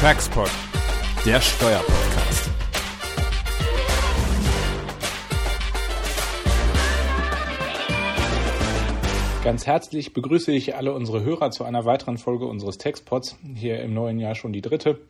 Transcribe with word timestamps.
Taxpod, 0.00 0.48
der 1.26 1.40
Steuerpodcast. 1.40 2.50
Ganz 9.42 9.66
herzlich 9.66 10.12
begrüße 10.12 10.52
ich 10.52 10.76
alle 10.76 10.92
unsere 10.92 11.24
Hörer 11.24 11.50
zu 11.50 11.64
einer 11.64 11.84
weiteren 11.84 12.16
Folge 12.16 12.46
unseres 12.46 12.78
Textpods. 12.78 13.38
Hier 13.56 13.80
im 13.80 13.92
neuen 13.92 14.20
Jahr 14.20 14.36
schon 14.36 14.52
die 14.52 14.60
dritte. 14.60 15.00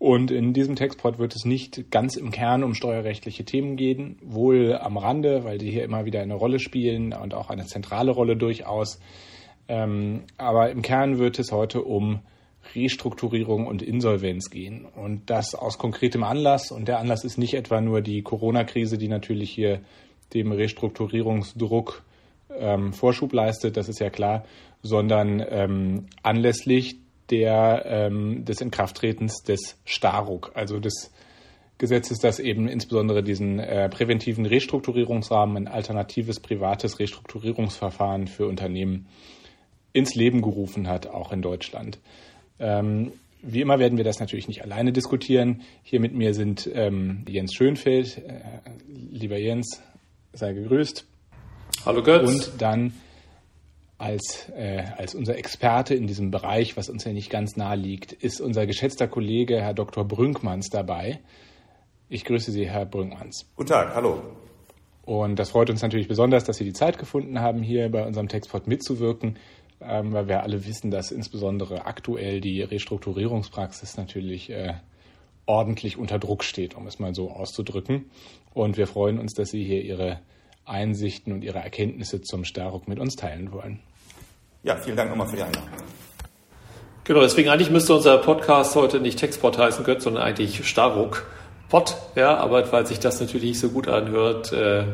Und 0.00 0.32
in 0.32 0.52
diesem 0.52 0.74
Textpod 0.74 1.20
wird 1.20 1.36
es 1.36 1.44
nicht 1.44 1.92
ganz 1.92 2.16
im 2.16 2.32
Kern 2.32 2.64
um 2.64 2.74
steuerrechtliche 2.74 3.44
Themen 3.44 3.76
gehen, 3.76 4.18
wohl 4.20 4.76
am 4.76 4.96
Rande, 4.96 5.44
weil 5.44 5.58
die 5.58 5.70
hier 5.70 5.84
immer 5.84 6.06
wieder 6.06 6.22
eine 6.22 6.34
Rolle 6.34 6.58
spielen 6.58 7.12
und 7.12 7.34
auch 7.34 7.50
eine 7.50 7.66
zentrale 7.66 8.10
Rolle 8.10 8.36
durchaus. 8.36 8.98
Ähm, 9.68 10.24
aber 10.38 10.72
im 10.72 10.82
Kern 10.82 11.20
wird 11.20 11.38
es 11.38 11.52
heute 11.52 11.82
um 11.82 12.22
Restrukturierung 12.74 13.66
und 13.66 13.82
Insolvenz 13.82 14.50
gehen. 14.50 14.84
Und 14.84 15.30
das 15.30 15.54
aus 15.54 15.78
konkretem 15.78 16.24
Anlass. 16.24 16.70
Und 16.70 16.88
der 16.88 16.98
Anlass 16.98 17.24
ist 17.24 17.38
nicht 17.38 17.54
etwa 17.54 17.80
nur 17.80 18.00
die 18.00 18.22
Corona-Krise, 18.22 18.98
die 18.98 19.08
natürlich 19.08 19.50
hier 19.50 19.80
dem 20.32 20.52
Restrukturierungsdruck 20.52 22.02
ähm, 22.56 22.92
Vorschub 22.92 23.32
leistet, 23.32 23.76
das 23.76 23.88
ist 23.88 24.00
ja 24.00 24.10
klar, 24.10 24.44
sondern 24.82 25.44
ähm, 25.48 26.06
anlässlich 26.22 26.98
der, 27.30 27.84
ähm, 27.86 28.44
des 28.44 28.60
Inkrafttretens 28.60 29.42
des 29.42 29.78
Staruk, 29.84 30.52
also 30.54 30.78
des 30.78 31.10
Gesetzes, 31.78 32.18
das 32.18 32.38
eben 32.38 32.68
insbesondere 32.68 33.22
diesen 33.22 33.58
äh, 33.58 33.88
präventiven 33.88 34.46
Restrukturierungsrahmen, 34.46 35.56
ein 35.56 35.68
alternatives 35.68 36.38
privates 36.38 36.98
Restrukturierungsverfahren 36.98 38.28
für 38.28 38.46
Unternehmen 38.46 39.06
ins 39.92 40.14
Leben 40.14 40.42
gerufen 40.42 40.88
hat, 40.88 41.06
auch 41.06 41.32
in 41.32 41.42
Deutschland. 41.42 41.98
Ähm, 42.58 43.12
wie 43.42 43.60
immer 43.60 43.78
werden 43.78 43.98
wir 43.98 44.04
das 44.04 44.20
natürlich 44.20 44.48
nicht 44.48 44.62
alleine 44.62 44.92
diskutieren. 44.92 45.62
Hier 45.82 46.00
mit 46.00 46.14
mir 46.14 46.34
sind 46.34 46.68
ähm, 46.72 47.24
Jens 47.28 47.54
Schönfeld. 47.54 48.18
Äh, 48.18 48.40
lieber 48.88 49.38
Jens, 49.38 49.82
sei 50.32 50.52
gegrüßt. 50.52 51.06
Hallo 51.84 52.02
Götz. 52.02 52.28
Und 52.28 52.62
dann 52.62 52.94
als, 53.98 54.48
äh, 54.56 54.84
als 54.96 55.14
unser 55.14 55.36
Experte 55.36 55.94
in 55.94 56.06
diesem 56.06 56.30
Bereich, 56.30 56.76
was 56.76 56.88
uns 56.88 57.04
ja 57.04 57.12
nicht 57.12 57.30
ganz 57.30 57.56
nahe 57.56 57.76
liegt, 57.76 58.12
ist 58.12 58.40
unser 58.40 58.66
geschätzter 58.66 59.08
Kollege 59.08 59.60
Herr 59.60 59.74
Dr. 59.74 60.04
Brünkmanns 60.04 60.68
dabei. 60.70 61.20
Ich 62.08 62.24
grüße 62.24 62.50
Sie, 62.50 62.68
Herr 62.68 62.86
Brünkmanns. 62.86 63.50
Guten 63.56 63.70
Tag, 63.70 63.94
hallo. 63.94 64.22
Und 65.02 65.38
das 65.38 65.50
freut 65.50 65.68
uns 65.68 65.82
natürlich 65.82 66.08
besonders, 66.08 66.44
dass 66.44 66.56
Sie 66.56 66.64
die 66.64 66.72
Zeit 66.72 66.98
gefunden 66.98 67.40
haben, 67.40 67.62
hier 67.62 67.90
bei 67.90 68.06
unserem 68.06 68.28
Textport 68.28 68.66
mitzuwirken, 68.66 69.38
ähm, 69.86 70.12
weil 70.12 70.28
wir 70.28 70.42
alle 70.42 70.66
wissen, 70.66 70.90
dass 70.90 71.10
insbesondere 71.10 71.86
aktuell 71.86 72.40
die 72.40 72.62
Restrukturierungspraxis 72.62 73.96
natürlich 73.96 74.50
äh, 74.50 74.74
ordentlich 75.46 75.96
unter 75.96 76.18
Druck 76.18 76.44
steht, 76.44 76.74
um 76.74 76.86
es 76.86 76.98
mal 76.98 77.14
so 77.14 77.30
auszudrücken. 77.30 78.10
Und 78.52 78.76
wir 78.76 78.86
freuen 78.86 79.18
uns, 79.18 79.34
dass 79.34 79.50
Sie 79.50 79.64
hier 79.64 79.82
Ihre 79.82 80.20
Einsichten 80.64 81.32
und 81.32 81.44
Ihre 81.44 81.58
Erkenntnisse 81.58 82.22
zum 82.22 82.44
Staruk 82.44 82.88
mit 82.88 82.98
uns 82.98 83.16
teilen 83.16 83.52
wollen. 83.52 83.80
Ja, 84.62 84.76
vielen 84.76 84.96
Dank 84.96 85.10
nochmal 85.10 85.26
für 85.26 85.36
die 85.36 85.42
Einladung. 85.42 85.68
Genau, 87.04 87.20
deswegen 87.20 87.50
eigentlich 87.50 87.70
müsste 87.70 87.94
unser 87.94 88.16
Podcast 88.16 88.74
heute 88.76 88.98
nicht 88.98 89.18
Textpod 89.18 89.58
heißen, 89.58 89.84
Götz, 89.84 90.04
sondern 90.04 90.22
eigentlich 90.22 90.66
Staruk 90.66 91.26
Pod. 91.68 91.96
Ja, 92.14 92.36
aber 92.38 92.70
weil 92.72 92.86
sich 92.86 92.98
das 92.98 93.20
natürlich 93.20 93.48
nicht 93.48 93.60
so 93.60 93.68
gut 93.68 93.88
anhört, 93.88 94.52
äh, 94.52 94.84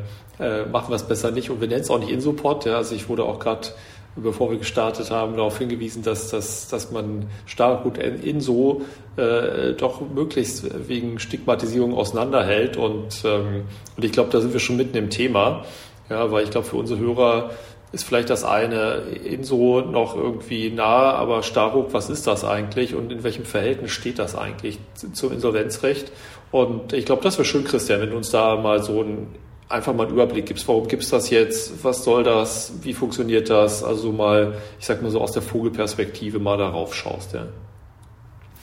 äh, 0.40 0.64
machen 0.66 0.88
wir 0.88 0.96
es 0.96 1.06
besser 1.06 1.30
nicht. 1.30 1.50
Und 1.50 1.60
wir 1.60 1.68
nennen 1.68 1.82
es 1.82 1.90
auch 1.90 1.98
nicht 1.98 2.10
Insopod. 2.10 2.64
Ja, 2.64 2.76
also 2.78 2.94
ich 2.94 3.08
wurde 3.08 3.24
auch 3.24 3.38
gerade 3.38 3.68
bevor 4.16 4.50
wir 4.50 4.58
gestartet 4.58 5.10
haben, 5.10 5.36
darauf 5.36 5.58
hingewiesen, 5.58 6.02
dass, 6.02 6.30
dass, 6.30 6.68
dass 6.68 6.90
man 6.90 7.26
Starkgut 7.46 7.98
in 7.98 8.40
so 8.40 8.82
äh, 9.16 9.72
doch 9.72 10.00
möglichst 10.00 10.88
wegen 10.88 11.18
Stigmatisierung 11.18 11.94
auseinanderhält. 11.94 12.76
Und, 12.76 13.22
ähm, 13.24 13.64
und 13.96 14.04
ich 14.04 14.12
glaube, 14.12 14.30
da 14.30 14.40
sind 14.40 14.52
wir 14.52 14.60
schon 14.60 14.76
mitten 14.76 14.96
im 14.96 15.10
Thema. 15.10 15.64
Ja, 16.08 16.30
weil 16.32 16.44
ich 16.44 16.50
glaube, 16.50 16.66
für 16.66 16.76
unsere 16.76 16.98
Hörer 16.98 17.50
ist 17.92 18.04
vielleicht 18.04 18.30
das 18.30 18.44
eine 18.44 19.02
Inso 19.24 19.80
noch 19.80 20.16
irgendwie 20.16 20.70
nahe, 20.70 21.14
aber 21.14 21.42
Staruk, 21.42 21.92
was 21.92 22.08
ist 22.08 22.26
das 22.26 22.44
eigentlich 22.44 22.94
und 22.94 23.10
in 23.10 23.24
welchem 23.24 23.44
Verhältnis 23.44 23.90
steht 23.90 24.18
das 24.18 24.36
eigentlich 24.36 24.78
zum 24.94 25.32
Insolvenzrecht? 25.32 26.12
Und 26.52 26.92
ich 26.92 27.04
glaube, 27.04 27.22
das 27.22 27.38
wäre 27.38 27.44
schön, 27.44 27.64
Christian, 27.64 28.00
wenn 28.00 28.10
du 28.10 28.16
uns 28.16 28.30
da 28.30 28.56
mal 28.56 28.82
so 28.82 29.02
ein 29.02 29.28
einfach 29.70 29.94
mal 29.94 30.04
einen 30.04 30.12
Überblick 30.12 30.46
gibst. 30.46 30.66
Warum 30.68 30.88
gibt 30.88 31.02
es 31.04 31.10
das 31.10 31.30
jetzt? 31.30 31.84
Was 31.84 32.04
soll 32.04 32.24
das? 32.24 32.72
Wie 32.82 32.92
funktioniert 32.92 33.48
das? 33.48 33.82
Also 33.84 34.12
mal, 34.12 34.58
ich 34.78 34.86
sag 34.86 35.00
mal 35.00 35.10
so 35.10 35.20
aus 35.20 35.32
der 35.32 35.42
Vogelperspektive 35.42 36.38
mal 36.38 36.58
darauf 36.58 36.94
schaust. 36.94 37.32
Ja, 37.32 37.46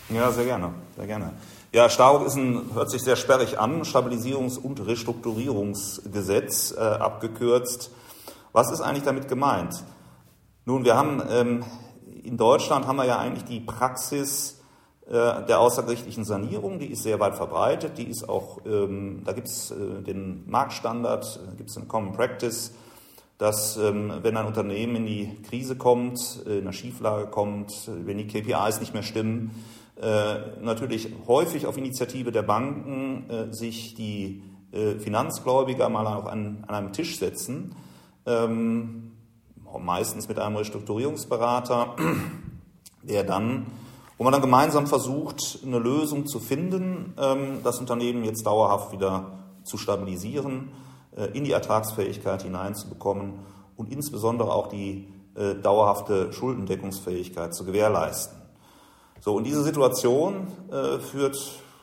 ja 0.09 0.31
sehr 0.31 0.45
gerne, 0.45 0.73
sehr 0.95 1.07
gerne. 1.07 1.33
Ja, 1.73 1.89
Staruk 1.89 2.25
ist 2.25 2.35
ein, 2.35 2.69
hört 2.73 2.89
sich 2.89 3.03
sehr 3.03 3.15
sperrig 3.15 3.59
an, 3.59 3.83
Stabilisierungs- 3.83 4.57
und 4.57 4.85
Restrukturierungsgesetz 4.85 6.73
äh, 6.77 6.79
abgekürzt. 6.79 7.91
Was 8.53 8.71
ist 8.71 8.81
eigentlich 8.81 9.03
damit 9.03 9.27
gemeint? 9.27 9.83
Nun, 10.65 10.85
wir 10.85 10.95
haben 10.95 11.21
ähm, 11.29 11.63
in 12.23 12.37
Deutschland 12.37 12.87
haben 12.87 12.97
wir 12.97 13.05
ja 13.05 13.19
eigentlich 13.19 13.45
die 13.45 13.59
Praxis, 13.59 14.56
der 15.09 15.59
außergerichtlichen 15.59 16.25
Sanierung, 16.25 16.79
die 16.79 16.87
ist 16.87 17.03
sehr 17.03 17.19
weit 17.21 17.35
verbreitet, 17.35 17.97
die 17.97 18.07
ist 18.09 18.27
auch, 18.27 18.59
ähm, 18.65 19.21
da 19.23 19.31
gibt 19.31 19.47
es 19.47 19.71
äh, 19.71 20.01
den 20.01 20.43
Marktstandard, 20.49 21.39
gibt 21.55 21.69
es 21.69 21.77
eine 21.77 21.85
Common 21.85 22.11
Practice, 22.11 22.73
dass 23.37 23.77
ähm, 23.77 24.11
wenn 24.21 24.35
ein 24.35 24.45
Unternehmen 24.45 24.97
in 24.97 25.05
die 25.05 25.41
Krise 25.47 25.77
kommt, 25.77 26.43
äh, 26.45 26.57
in 26.57 26.63
eine 26.63 26.73
Schieflage 26.73 27.27
kommt, 27.27 27.71
wenn 27.87 28.17
die 28.17 28.27
KPIs 28.27 28.81
nicht 28.81 28.93
mehr 28.93 29.03
stimmen, 29.03 29.51
äh, 30.01 30.59
natürlich 30.61 31.09
häufig 31.27 31.67
auf 31.67 31.77
Initiative 31.77 32.31
der 32.31 32.43
Banken 32.43 33.29
äh, 33.29 33.53
sich 33.53 33.95
die 33.95 34.43
äh, 34.71 34.99
Finanzgläubiger 34.99 35.87
mal 35.89 36.05
auf 36.05 36.27
einen, 36.27 36.65
an 36.67 36.75
einem 36.75 36.93
Tisch 36.93 37.17
setzen, 37.17 37.75
ähm, 38.25 39.13
meistens 39.79 40.27
mit 40.27 40.37
einem 40.37 40.57
Restrukturierungsberater, 40.57 41.95
der 43.03 43.23
dann 43.23 43.67
wo 44.17 44.23
man 44.23 44.33
dann 44.33 44.41
gemeinsam 44.41 44.87
versucht, 44.87 45.59
eine 45.65 45.79
Lösung 45.79 46.25
zu 46.25 46.39
finden, 46.39 47.13
ähm, 47.17 47.59
das 47.63 47.79
Unternehmen 47.79 48.23
jetzt 48.23 48.45
dauerhaft 48.45 48.91
wieder 48.91 49.39
zu 49.63 49.77
stabilisieren, 49.77 50.69
äh, 51.15 51.25
in 51.37 51.43
die 51.43 51.51
Ertragsfähigkeit 51.51 52.43
hineinzubekommen 52.43 53.39
und 53.75 53.91
insbesondere 53.91 54.51
auch 54.51 54.67
die 54.67 55.07
äh, 55.35 55.55
dauerhafte 55.55 56.33
Schuldendeckungsfähigkeit 56.33 57.53
zu 57.53 57.63
gewährleisten. 57.63 58.37
So, 59.19 59.35
und 59.35 59.43
diese 59.43 59.63
Situation 59.63 60.47
äh, 60.71 60.99
führt 60.99 61.37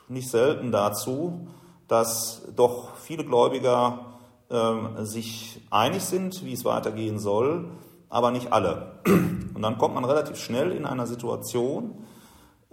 nicht 0.09 0.29
selten 0.29 0.73
dazu, 0.73 1.47
dass 1.89 2.43
doch 2.57 2.97
viele 2.97 3.25
Gläubiger 3.25 4.07
ähm, 4.51 5.05
sich 5.05 5.61
einig 5.71 6.03
sind, 6.03 6.45
wie 6.45 6.53
es 6.53 6.65
weitergehen 6.65 7.19
soll, 7.19 7.71
aber 8.09 8.31
nicht 8.31 8.53
alle. 8.53 9.01
Und 9.07 9.63
dann 9.63 9.79
kommt 9.79 9.95
man 9.95 10.05
relativ 10.05 10.37
schnell 10.37 10.73
in 10.73 10.85
einer 10.85 11.07
Situation, 11.07 12.05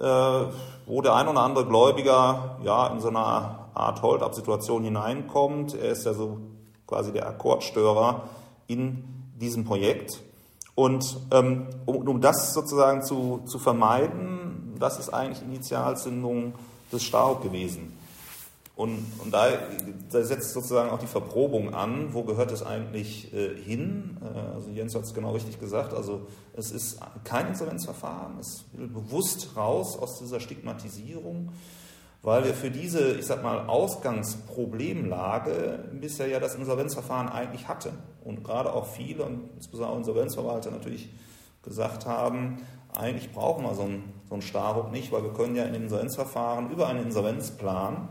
wo 0.01 1.01
der 1.01 1.15
ein 1.15 1.27
oder 1.27 1.41
andere 1.41 1.65
Gläubiger 1.65 2.57
ja 2.63 2.87
in 2.87 2.99
so 2.99 3.09
einer 3.09 3.69
Art 3.73 4.01
Hold-up-Situation 4.01 4.83
hineinkommt. 4.83 5.73
Er 5.75 5.91
ist 5.91 6.05
ja 6.05 6.13
so 6.13 6.39
quasi 6.87 7.11
der 7.11 7.27
Akkordstörer 7.27 8.23
in 8.67 9.03
diesem 9.39 9.65
Projekt. 9.65 10.21
Und 10.75 11.17
ähm, 11.31 11.67
um, 11.85 12.07
um, 12.07 12.21
das 12.21 12.53
sozusagen 12.53 13.03
zu, 13.03 13.41
zu 13.45 13.59
vermeiden, 13.59 14.75
das 14.79 14.99
ist 14.99 15.09
eigentlich 15.09 15.41
Initialzündung 15.41 16.53
des 16.91 17.03
Stau 17.03 17.35
gewesen. 17.35 17.97
Und, 18.81 19.05
und 19.23 19.31
da, 19.31 19.47
da, 20.11 20.23
setzt 20.23 20.53
sozusagen 20.53 20.89
auch 20.89 20.97
die 20.97 21.05
Verprobung 21.05 21.75
an, 21.75 22.15
wo 22.15 22.23
gehört 22.23 22.51
es 22.51 22.63
eigentlich 22.63 23.31
äh, 23.31 23.55
hin? 23.55 24.17
Äh, 24.23 24.55
also 24.55 24.71
Jens 24.71 24.95
hat 24.95 25.03
es 25.03 25.13
genau 25.13 25.33
richtig 25.33 25.59
gesagt, 25.59 25.93
also 25.93 26.25
es 26.55 26.71
ist 26.71 26.99
kein 27.23 27.49
Insolvenzverfahren, 27.49 28.39
es 28.39 28.65
will 28.73 28.87
bewusst 28.87 29.55
raus 29.55 29.99
aus 29.99 30.17
dieser 30.17 30.39
Stigmatisierung, 30.39 31.51
weil 32.23 32.43
wir 32.43 32.55
für 32.55 32.71
diese, 32.71 33.17
ich 33.17 33.27
sag 33.27 33.43
mal, 33.43 33.67
Ausgangsproblemlage 33.67 35.91
bisher 36.01 36.25
ja 36.25 36.39
das 36.39 36.55
Insolvenzverfahren 36.55 37.29
eigentlich 37.29 37.67
hatten. 37.67 37.91
Und 38.23 38.43
gerade 38.43 38.73
auch 38.73 38.87
viele, 38.87 39.25
und 39.25 39.51
insbesondere 39.57 39.99
Insolvenzverwalter 39.99 40.71
natürlich 40.71 41.11
gesagt 41.61 42.07
haben, 42.07 42.63
eigentlich 42.97 43.31
brauchen 43.31 43.63
wir 43.63 43.75
so 43.75 43.83
einen, 43.83 44.11
so 44.27 44.33
einen 44.33 44.41
Starrup 44.41 44.91
nicht, 44.91 45.11
weil 45.11 45.21
wir 45.21 45.33
können 45.33 45.55
ja 45.55 45.65
in 45.65 45.75
Insolvenzverfahren 45.75 46.71
über 46.71 46.87
einen 46.87 47.03
Insolvenzplan 47.03 48.09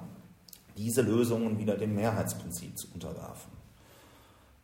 diese 0.80 1.02
Lösungen 1.02 1.58
wieder 1.58 1.76
dem 1.76 1.94
Mehrheitsprinzip 1.94 2.78
zu 2.78 2.88
unterwerfen. 2.94 3.52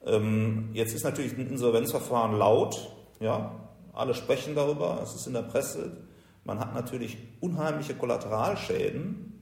Ähm, 0.05 0.71
jetzt 0.73 0.95
ist 0.95 1.05
natürlich 1.05 1.37
ein 1.37 1.47
Insolvenzverfahren 1.47 2.39
laut, 2.39 2.91
ja, 3.21 3.53
alle 3.93 4.15
sprechen 4.15 4.55
darüber, 4.55 5.01
es 5.03 5.15
ist 5.15 5.27
in 5.27 5.35
der 5.35 5.43
Presse. 5.43 5.93
Man 6.45 6.59
hat 6.59 6.75
natürlich 6.75 7.19
unheimliche 7.41 7.95
Kollateralschäden, 7.95 9.33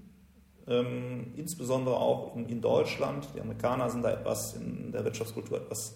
ähm, 0.67 1.33
insbesondere 1.37 1.97
auch 1.97 2.35
in, 2.35 2.49
in, 2.49 2.61
Deutschland. 2.61 3.29
Die 3.37 3.41
Amerikaner 3.41 3.91
sind 3.91 4.03
da 4.03 4.11
etwas 4.11 4.55
in 4.55 4.91
der 4.91 5.05
Wirtschaftskultur 5.05 5.59
etwas 5.59 5.95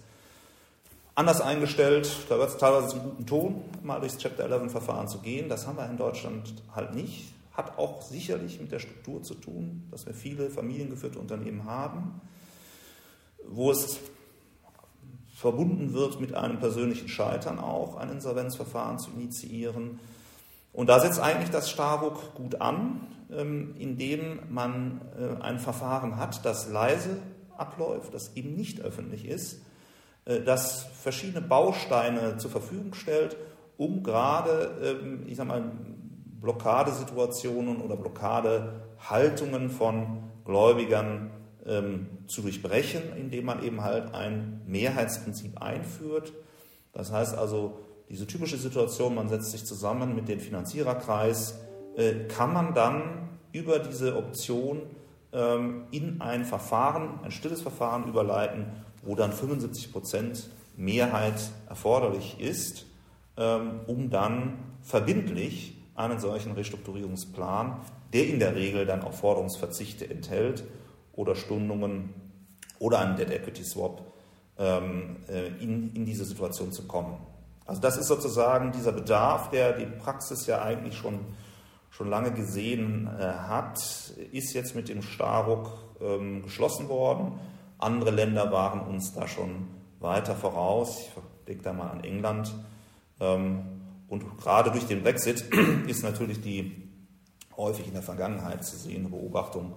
anders 1.15 1.41
eingestellt. 1.41 2.09
Da 2.29 2.39
wird 2.39 2.51
es 2.51 2.59
teilweise 2.59 2.89
zum 2.89 3.03
guten 3.03 3.27
Ton, 3.27 3.63
mal 3.83 3.99
durchs 3.99 4.19
Chapter 4.19 4.45
11-Verfahren 4.45 5.09
zu 5.09 5.19
gehen. 5.19 5.49
Das 5.49 5.67
haben 5.67 5.79
wir 5.79 5.89
in 5.89 5.97
Deutschland 5.97 6.55
halt 6.75 6.95
nicht 6.95 7.33
hat 7.59 7.77
auch 7.77 8.03
sicherlich 8.03 8.61
mit 8.61 8.71
der 8.71 8.79
Struktur 8.79 9.25
zu 9.25 9.35
tun, 9.35 9.89
dass 9.91 10.07
wir 10.07 10.15
viele 10.15 10.49
familiengeführte 10.49 11.19
Unternehmen 11.19 11.65
haben, 11.65 12.21
wo 13.45 13.73
es 13.73 13.99
verbunden 15.35 15.93
wird 15.93 16.21
mit 16.21 16.35
einem 16.35 16.61
persönlichen 16.61 17.09
Scheitern 17.09 17.59
auch, 17.59 17.97
ein 17.97 18.11
Insolvenzverfahren 18.11 18.99
zu 19.01 19.11
initiieren. 19.11 19.99
Und 20.73 20.89
da 20.89 21.01
setzt 21.01 21.19
eigentlich 21.19 21.51
das 21.51 21.69
Starbuck 21.69 22.35
gut 22.37 22.61
an, 22.61 23.09
ähm, 23.31 23.75
indem 23.77 24.39
man 24.51 25.01
äh, 25.19 25.43
ein 25.43 25.59
Verfahren 25.59 26.17
hat, 26.17 26.45
das 26.45 26.69
leise 26.69 27.19
abläuft, 27.57 28.15
das 28.15 28.37
eben 28.37 28.55
nicht 28.55 28.81
öffentlich 28.81 29.27
ist, 29.27 29.61
äh, 30.27 30.41
das 30.41 30.85
verschiedene 31.03 31.41
Bausteine 31.41 32.37
zur 32.37 32.53
Verfügung 32.53 32.95
stellt, 32.95 33.37
um 33.77 34.05
gerade, 34.05 34.99
ähm, 35.03 35.25
ich 35.27 35.37
sage 35.37 35.49
mal, 35.49 35.73
Blockadesituationen 36.40 37.81
oder 37.81 37.96
Blockadehaltungen 37.96 39.70
von 39.70 40.25
Gläubigern 40.44 41.31
ähm, 41.67 42.06
zu 42.26 42.43
durchbrechen, 42.43 43.02
indem 43.17 43.46
man 43.46 43.62
eben 43.62 43.82
halt 43.82 44.14
ein 44.14 44.62
Mehrheitsprinzip 44.67 45.61
einführt. 45.61 46.32
Das 46.93 47.12
heißt 47.12 47.37
also, 47.37 47.79
diese 48.08 48.26
typische 48.26 48.56
Situation, 48.56 49.14
man 49.14 49.29
setzt 49.29 49.50
sich 49.50 49.67
zusammen 49.67 50.14
mit 50.14 50.29
dem 50.29 50.40
Finanziererkreis, 50.40 51.58
äh, 51.96 52.26
kann 52.29 52.52
man 52.52 52.75
dann 52.75 53.29
über 53.52 53.79
diese 53.79 54.17
Option 54.17 54.82
ähm, 55.32 55.85
in 55.90 56.20
ein 56.20 56.44
Verfahren, 56.44 57.20
ein 57.23 57.31
stilles 57.31 57.61
Verfahren 57.61 58.08
überleiten, 58.08 58.67
wo 59.02 59.14
dann 59.14 59.32
75 59.32 59.93
Prozent 59.93 60.50
Mehrheit 60.76 61.40
erforderlich 61.69 62.40
ist, 62.40 62.87
ähm, 63.37 63.81
um 63.87 64.11
dann 64.11 64.58
verbindlich 64.81 65.78
einen 65.99 66.21
solchen 66.21 66.53
Restrukturierungsplan, 66.53 67.81
der 68.12 68.27
in 68.27 68.39
der 68.39 68.55
Regel 68.55 68.87
dann 68.87 69.03
auch 69.03 69.12
Forderungsverzichte 69.12 70.09
enthält 70.09 70.65
oder 71.12 71.35
Stundungen 71.35 72.15
oder 72.79 73.00
einen 73.00 73.17
Dead 73.17 73.31
Equity 73.31 73.65
Swap, 73.65 74.03
ähm, 74.59 75.17
äh, 75.29 75.49
in, 75.62 75.95
in 75.95 76.05
diese 76.05 76.25
Situation 76.25 76.73
zu 76.73 76.87
kommen. 76.87 77.17
Also 77.67 77.81
das 77.81 77.97
ist 77.99 78.06
sozusagen 78.06 78.73
dieser 78.73 78.93
Bedarf, 78.93 79.50
der 79.50 79.73
die 79.73 79.87
Praxis 79.87 80.47
ja 80.47 80.62
eigentlich 80.62 80.97
schon, 80.97 81.19
schon 81.91 82.09
lange 82.09 82.33
gesehen 82.33 83.09
äh, 83.19 83.25
hat, 83.25 83.79
ist 84.33 84.55
jetzt 84.55 84.75
mit 84.75 84.89
dem 84.89 85.03
Staruk 85.03 85.73
ähm, 86.00 86.43
geschlossen 86.43 86.89
worden. 86.89 87.41
Andere 87.79 88.11
Länder 88.11 88.53
waren 88.53 88.81
uns 88.81 89.12
da 89.12 89.27
schon 89.29 89.67
weiter 90.00 90.35
voraus. 90.35 90.99
Ich 90.99 91.45
denke 91.47 91.65
da 91.65 91.73
mal 91.73 91.91
an 91.91 92.05
England. 92.05 92.55
Ähm, 93.21 93.78
und 94.09 94.39
gerade 94.39 94.71
durch 94.71 94.85
den 94.85 95.03
Brexit 95.03 95.45
ist 95.87 96.03
natürlich 96.03 96.41
die 96.41 96.89
häufig 97.57 97.87
in 97.87 97.93
der 97.93 98.03
Vergangenheit 98.03 98.65
zu 98.65 98.77
sehende 98.77 99.11
Beobachtung 99.11 99.75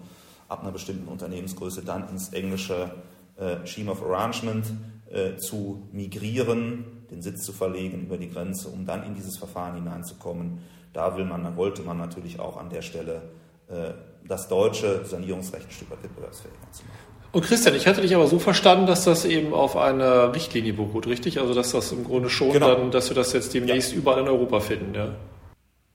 ab 0.47 0.61
einer 0.61 0.71
bestimmten 0.71 1.07
Unternehmensgröße 1.07 1.83
dann 1.83 2.09
ins 2.09 2.29
englische 2.29 2.91
äh, 3.37 3.65
Scheme 3.65 3.91
of 3.91 4.03
Arrangement 4.03 4.65
äh, 5.09 5.37
zu 5.37 5.87
migrieren, 5.91 7.05
den 7.09 7.21
Sitz 7.21 7.43
zu 7.43 7.53
verlegen 7.53 8.03
über 8.03 8.17
die 8.17 8.29
Grenze, 8.29 8.69
um 8.69 8.85
dann 8.85 9.03
in 9.03 9.15
dieses 9.15 9.37
Verfahren 9.37 9.75
hineinzukommen. 9.75 10.59
Da 10.93 11.17
will 11.17 11.25
man, 11.25 11.55
wollte 11.55 11.81
man 11.81 11.97
natürlich 11.97 12.39
auch 12.39 12.57
an 12.57 12.69
der 12.69 12.81
Stelle 12.81 13.21
äh, 13.67 13.93
das 14.27 14.47
deutsche 14.47 15.05
Sanierungsrecht 15.05 15.65
ein 15.67 15.71
Stück 15.71 15.91
weit 15.91 16.03
wettbewerbsfähiger 16.03 16.71
zu 16.71 16.83
machen. 16.83 17.20
Und 17.31 17.45
Christian, 17.45 17.75
ich 17.75 17.87
hatte 17.87 18.01
dich 18.01 18.13
aber 18.13 18.27
so 18.27 18.39
verstanden, 18.39 18.87
dass 18.87 19.05
das 19.05 19.23
eben 19.23 19.53
auf 19.53 19.77
einer 19.77 20.35
Richtlinie 20.35 20.73
beruht, 20.73 21.07
richtig? 21.07 21.39
Also 21.39 21.53
dass 21.53 21.71
das 21.71 21.91
im 21.91 22.03
Grunde 22.03 22.29
schon 22.29 22.51
genau. 22.51 22.75
dann, 22.75 22.91
dass 22.91 23.09
wir 23.09 23.15
das 23.15 23.31
jetzt 23.31 23.53
demnächst 23.53 23.91
ja. 23.91 23.97
überall 23.97 24.21
in 24.21 24.27
Europa 24.27 24.59
finden, 24.59 24.93
ja? 24.93 25.15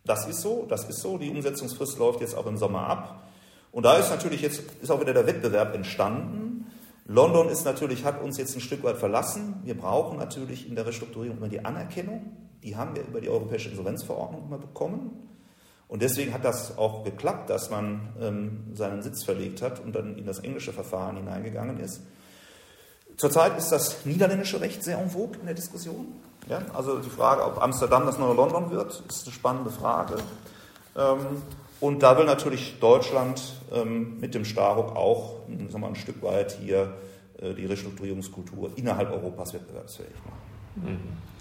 Das 0.05 0.27
ist 0.27 0.41
so, 0.41 0.65
das 0.69 0.88
ist 0.88 1.00
so. 1.00 1.19
Die 1.19 1.29
Umsetzungsfrist 1.29 1.99
läuft 1.99 2.21
jetzt 2.21 2.37
auch 2.37 2.47
im 2.47 2.56
Sommer 2.56 2.87
ab. 2.87 3.29
Und 3.73 3.83
da 3.85 3.99
ist 3.99 4.09
natürlich 4.11 4.41
jetzt 4.41 4.62
ist 4.81 4.91
auch 4.91 5.00
wieder 5.00 5.12
der 5.12 5.27
Wettbewerb 5.27 5.75
entstanden. 5.75 6.67
London 7.06 7.49
ist 7.49 7.65
natürlich, 7.65 8.05
hat 8.05 8.23
uns 8.23 8.38
jetzt 8.38 8.56
ein 8.56 8.61
Stück 8.61 8.83
weit 8.83 8.97
verlassen. 8.97 9.61
Wir 9.65 9.77
brauchen 9.77 10.19
natürlich 10.19 10.69
in 10.69 10.75
der 10.75 10.87
Restrukturierung 10.87 11.38
immer 11.38 11.49
die 11.49 11.65
Anerkennung. 11.65 12.37
Die 12.62 12.77
haben 12.77 12.97
wir 12.97 13.03
über 13.03 13.21
die 13.21 13.29
Europäische 13.29 13.69
Insolvenzverordnung 13.69 14.44
immer 14.47 14.59
bekommen. 14.59 15.11
Und 15.88 16.03
deswegen 16.03 16.33
hat 16.33 16.44
das 16.44 16.77
auch 16.79 17.05
geklappt, 17.05 17.49
dass 17.49 17.71
man 17.71 18.09
ähm, 18.21 18.75
seinen 18.75 19.03
Sitz 19.03 19.23
verlegt 19.23 19.62
hat 19.62 19.81
und 19.81 19.94
dann 19.94 20.19
in 20.19 20.27
das 20.27 20.41
englische 20.41 20.73
Verfahren 20.73 21.17
hineingegangen 21.17 21.79
ist. 21.79 22.00
Zurzeit 23.17 23.56
ist 23.56 23.71
das 23.71 24.05
niederländische 24.05 24.61
Recht 24.61 24.83
sehr 24.83 24.99
en 24.99 25.11
vogue 25.11 25.38
in 25.38 25.47
der 25.47 25.55
Diskussion. 25.55 26.06
Ja, 26.49 26.61
also 26.75 26.99
die 26.99 27.11
Frage, 27.11 27.44
ob 27.44 27.62
Amsterdam 27.62 28.05
das 28.05 28.19
neue 28.19 28.35
London 28.35 28.71
wird, 28.71 29.03
ist 29.09 29.27
eine 29.27 29.33
spannende 29.33 29.71
Frage. 29.71 30.17
Ähm, 30.97 31.43
und 31.81 32.03
da 32.03 32.19
will 32.19 32.25
natürlich 32.25 32.79
Deutschland 32.81 33.55
ähm, 33.73 34.19
mit 34.19 34.35
dem 34.35 34.44
Staruck 34.44 34.97
auch 34.97 35.37
sagen 35.71 35.81
wir, 35.81 35.88
ein 35.88 35.97
Stück 35.97 36.23
weit 36.23 36.53
hier 36.53 36.94
äh, 37.38 37.55
die 37.55 37.67
Restrukturierungskultur 37.67 38.71
innerhalb 38.77 39.11
Europas 39.11 39.53
wettbewerbsfähig 39.55 40.15
machen. 40.25 40.93
Mhm. 40.93 41.36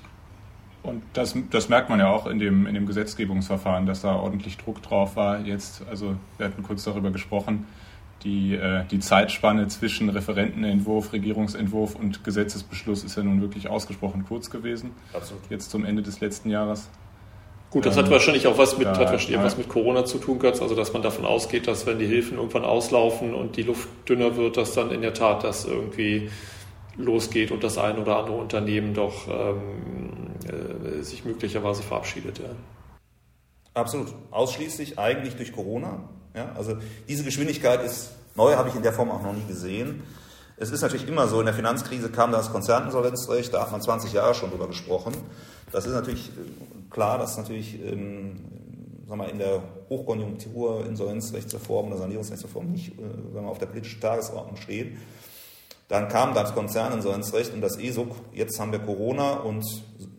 Und 0.86 1.04
das, 1.14 1.36
das 1.50 1.70
merkt 1.70 1.90
man 1.90 2.00
ja 2.00 2.10
auch 2.10 2.28
in 2.28 2.40
dem, 2.40 2.68
in 2.68 2.76
dem 2.76 2.86
Gesetzgebungsverfahren, 2.86 3.86
dass 3.86 4.02
da 4.02 4.16
ordentlich 4.16 4.58
Druck 4.58 4.82
drauf 4.82 5.16
war. 5.16 5.40
Jetzt, 5.42 5.84
also 5.90 6.16
wir 6.38 6.46
hatten 6.46 6.64
kurz 6.64 6.84
darüber 6.84 7.12
gesprochen, 7.12 7.66
die, 8.24 8.56
äh, 8.56 8.84
die 8.90 9.00
Zeitspanne 9.00 9.68
zwischen 9.68 10.10
Referentenentwurf, 10.10 11.14
Regierungsentwurf 11.14 11.96
und 11.96 12.24
Gesetzesbeschluss 12.24 13.04
ist 13.04 13.18
ja 13.18 13.24
nun 13.24 13.42
wirklich 13.42 13.68
ausgesprochen 13.68 14.26
kurz 14.28 14.50
gewesen. 14.50 14.92
Absolut. 15.14 15.44
Jetzt 15.50 15.70
zum 15.70 15.86
Ende 15.86 16.02
des 16.02 16.20
letzten 16.22 16.50
Jahres. 16.50 16.90
Gut, 17.72 17.86
das 17.86 17.98
hat 17.98 18.06
ähm, 18.06 18.12
wahrscheinlich 18.12 18.48
auch 18.48 18.58
was 18.58 18.78
mit, 18.78 18.88
da, 18.88 18.98
hat 18.98 19.12
wahrscheinlich 19.12 19.44
was 19.44 19.58
mit 19.58 19.68
Corona 19.68 20.06
zu 20.06 20.18
tun, 20.18 20.40
Götz. 20.40 20.62
Also, 20.62 20.76
dass 20.76 20.94
man 20.94 21.02
davon 21.02 21.26
ausgeht, 21.26 21.68
dass 21.68 21.86
wenn 21.86 22.00
die 22.00 22.06
Hilfen 22.06 22.38
irgendwann 22.38 22.64
auslaufen 22.64 23.34
und 23.34 23.58
die 23.58 23.64
Luft 23.64 23.90
dünner 24.08 24.38
wird, 24.38 24.58
dass 24.58 24.74
dann 24.74 24.92
in 24.92 25.02
der 25.02 25.14
Tat 25.14 25.44
das 25.44 25.66
irgendwie 25.66 26.30
losgeht 26.98 27.52
und 27.52 27.64
das 27.64 27.78
ein 27.78 27.98
oder 27.98 28.18
andere 28.18 28.38
Unternehmen 28.38 28.94
doch 28.94 29.28
ähm, 29.28 30.36
äh, 30.48 31.02
sich 31.04 31.26
möglicherweise 31.26 31.84
verabschiedet. 31.84 32.40
Ja. 32.40 32.50
Absolut. 33.74 34.14
Ausschließlich 34.32 34.98
eigentlich 34.98 35.36
durch 35.36 35.52
Corona. 35.52 36.10
Ja? 36.34 36.54
Also 36.56 36.78
diese 37.08 37.24
Geschwindigkeit 37.24 37.84
ist 37.84 38.12
neu, 38.36 38.56
habe 38.56 38.70
ich 38.70 38.76
in 38.76 38.84
der 38.84 38.94
Form 38.94 39.12
auch 39.12 39.22
noch 39.22 39.34
nie 39.34 39.46
gesehen. 39.48 40.04
Es 40.58 40.72
ist 40.72 40.82
natürlich 40.82 41.08
immer 41.08 41.28
so, 41.28 41.42
in 41.42 41.46
der 41.46 41.54
Finanzkrise 41.54 42.10
kam 42.10 42.32
das 42.32 42.50
Konzerninsolvenzrecht, 42.52 43.54
da 43.54 43.62
hat 43.62 43.72
man 43.74 43.82
20 43.82 44.14
Jahre 44.14 44.34
schon 44.34 44.52
drüber 44.52 44.68
gesprochen. 44.68 45.14
Das 45.72 45.86
ist 45.86 45.94
natürlich 45.94 46.30
äh, 46.30 46.90
klar, 46.90 47.18
dass 47.18 47.38
natürlich 47.38 47.78
ähm, 47.84 48.38
sagen 49.08 49.20
wir, 49.20 49.30
in 49.30 49.40
der 49.40 49.62
Hochkonjunktur 49.90 50.86
Insolvenzrechtsreform 50.86 51.88
oder 51.88 51.98
Sanierungsrechtsreform 51.98 52.72
nicht 52.72 52.98
äh, 52.98 53.02
sagen 53.34 53.46
wir, 53.46 53.52
auf 53.52 53.60
der 53.60 53.68
politischen 53.68 54.00
Tagesordnung 54.00 54.56
steht. 54.56 54.96
Dann 55.88 56.08
kam 56.08 56.34
das 56.34 56.54
Konzerninsolvenzrecht 56.54 57.54
und 57.54 57.62
das 57.62 57.78
ESUG. 57.78 58.16
Jetzt 58.34 58.60
haben 58.60 58.72
wir 58.72 58.80
Corona 58.80 59.36
und 59.36 59.64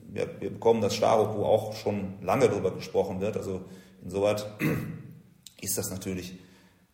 wir, 0.09 0.41
wir 0.41 0.51
bekommen 0.51 0.81
das 0.81 0.95
Staro, 0.95 1.37
wo 1.37 1.45
auch 1.45 1.75
schon 1.75 2.15
lange 2.23 2.49
darüber 2.49 2.71
gesprochen 2.71 3.21
wird. 3.21 3.37
Also 3.37 3.63
insoweit 4.03 4.47
ist 5.61 5.77
das 5.77 5.91
natürlich 5.91 6.39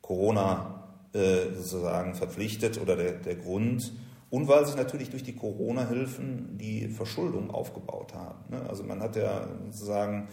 Corona 0.00 0.82
äh, 1.12 1.52
sozusagen 1.54 2.14
verpflichtet 2.14 2.80
oder 2.80 2.96
der, 2.96 3.12
der 3.12 3.36
Grund. 3.36 3.92
Und 4.30 4.48
weil 4.48 4.64
sich 4.64 4.76
natürlich 4.76 5.10
durch 5.10 5.22
die 5.22 5.36
Corona-Hilfen 5.36 6.56
die 6.56 6.88
Verschuldung 6.88 7.50
aufgebaut 7.50 8.14
haben. 8.14 8.38
Ne? 8.48 8.62
Also 8.66 8.82
man 8.82 9.02
hat 9.02 9.14
ja 9.14 9.46
sozusagen 9.70 10.28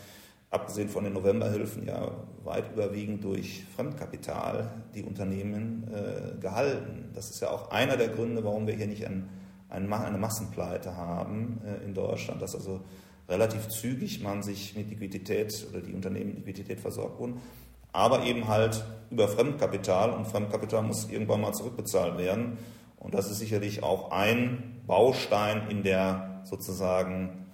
abgesehen 0.51 0.89
von 0.89 1.03
den 1.03 1.13
Novemberhilfen 1.13 1.85
ja 1.85 2.11
weit 2.43 2.71
überwiegend 2.73 3.23
durch 3.23 3.65
Fremdkapital 3.75 4.71
die 4.95 5.03
Unternehmen 5.03 5.87
äh, 5.93 6.39
gehalten. 6.39 7.09
Das 7.13 7.29
ist 7.29 7.41
ja 7.41 7.51
auch 7.51 7.69
einer 7.71 7.97
der 7.97 8.09
Gründe, 8.09 8.43
warum 8.43 8.65
wir 8.65 8.73
hier 8.73 8.87
nicht 8.87 9.05
ein, 9.05 9.29
ein, 9.69 9.91
eine 9.91 10.17
Massenpleite 10.17 10.95
haben 10.95 11.61
äh, 11.65 11.85
in 11.85 11.93
Deutschland, 11.93 12.41
dass 12.41 12.55
also 12.55 12.81
relativ 13.27 13.67
zügig 13.67 14.23
man 14.23 14.41
sich 14.41 14.75
mit 14.75 14.89
Liquidität 14.89 15.67
oder 15.69 15.81
die 15.81 15.93
Unternehmen 15.93 16.29
mit 16.29 16.37
Liquidität 16.37 16.79
versorgt 16.79 17.19
wurden, 17.19 17.39
aber 17.91 18.23
eben 18.23 18.47
halt 18.47 18.83
über 19.11 19.27
Fremdkapital 19.27 20.11
und 20.11 20.25
Fremdkapital 20.25 20.81
muss 20.81 21.09
irgendwann 21.09 21.41
mal 21.41 21.53
zurückbezahlt 21.53 22.17
werden. 22.17 22.57
Und 22.97 23.13
das 23.13 23.29
ist 23.29 23.39
sicherlich 23.39 23.83
auch 23.83 24.11
ein 24.11 24.81
Baustein 24.85 25.69
in 25.69 25.83
der 25.83 26.41
sozusagen 26.43 27.45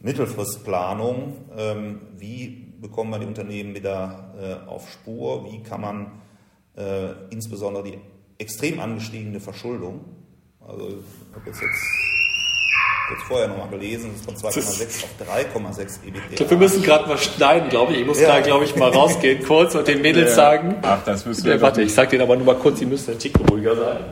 Mittelfristplanung, 0.00 1.36
ähm, 1.56 2.00
wie 2.16 2.74
bekommen 2.80 3.10
wir 3.10 3.18
die 3.18 3.26
Unternehmen 3.26 3.74
wieder 3.74 4.34
äh, 4.66 4.68
auf 4.68 4.90
Spur, 4.90 5.44
wie 5.50 5.62
kann 5.62 5.80
man 5.82 6.12
äh, 6.76 7.12
insbesondere 7.30 7.84
die 7.84 7.98
extrem 8.38 8.80
angestiegene 8.80 9.40
Verschuldung, 9.40 10.04
also 10.66 10.88
ich 10.88 11.36
habe 11.36 11.46
jetzt, 11.46 11.60
jetzt, 11.60 11.84
jetzt 13.10 13.22
vorher 13.24 13.48
nochmal 13.48 13.68
gelesen, 13.68 14.14
ist 14.14 14.24
von 14.24 14.34
2,6 14.34 15.04
auf 15.04 15.10
3,6 15.28 16.04
EBITDA. 16.06 16.22
Ich 16.30 16.36
glaube, 16.36 16.50
wir 16.50 16.58
müssen 16.58 16.82
gerade 16.82 17.08
mal 17.08 17.18
schneiden, 17.18 17.68
glaube 17.68 17.92
ich. 17.92 18.00
Ich 18.00 18.06
muss 18.06 18.20
ja. 18.20 18.28
da, 18.28 18.40
glaube 18.40 18.64
ich, 18.64 18.76
mal 18.76 18.90
rausgehen 18.90 19.42
kurz 19.42 19.74
und 19.74 19.88
den 19.88 20.00
Mädels 20.00 20.30
ja. 20.30 20.36
sagen. 20.36 20.76
Ach, 20.82 21.02
das 21.04 21.26
müssen 21.26 21.44
wir. 21.44 21.56
Ja, 21.56 21.60
warte, 21.60 21.82
ich 21.82 21.92
sage 21.92 22.10
denen 22.10 22.22
aber 22.22 22.36
nur 22.36 22.46
mal 22.46 22.56
kurz, 22.56 22.78
die 22.78 22.86
müssen 22.86 23.12
ein 23.12 23.18
Tick 23.18 23.34
ruhiger 23.50 23.74
sein. 23.74 24.04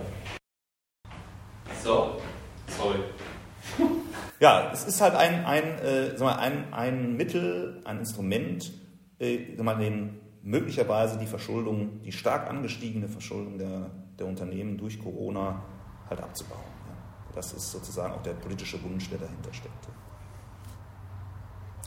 Ja, 4.41 4.71
es 4.73 4.85
ist 4.85 5.01
halt 5.01 5.15
ein, 5.15 5.45
ein, 5.45 5.79
äh, 5.81 6.19
mal, 6.19 6.37
ein, 6.37 6.73
ein 6.73 7.17
Mittel, 7.17 7.81
ein 7.85 7.99
Instrument, 7.99 8.73
äh, 9.19 9.61
mal, 9.61 9.77
den 9.77 10.21
möglicherweise 10.43 11.19
die 11.19 11.27
Verschuldung, 11.27 12.03
die 12.03 12.13
stark 12.13 12.49
angestiegene 12.49 13.09
Verschuldung 13.09 13.59
der, 13.59 13.91
der 14.19 14.27
Unternehmen 14.27 14.79
durch 14.79 15.03
Corona 15.03 15.63
halt 16.09 16.23
abzubauen. 16.23 16.61
Ja. 16.87 17.35
Das 17.35 17.53
ist 17.53 17.71
sozusagen 17.73 18.15
auch 18.15 18.23
der 18.23 18.33
politische 18.35 18.83
Wunsch, 18.83 19.11
der 19.11 19.19
dahinter 19.19 19.53
steckt. 19.53 19.89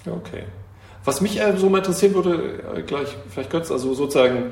Okay. 0.06 0.44
Was 1.04 1.22
mich 1.22 1.40
äh, 1.40 1.56
so 1.58 1.70
mal 1.70 1.80
interessieren 1.80 2.14
würde, 2.14 2.64
äh, 2.76 2.84
gleich, 2.84 3.16
vielleicht 3.30 3.50
Götz, 3.50 3.72
also 3.72 3.94
sozusagen, 3.94 4.52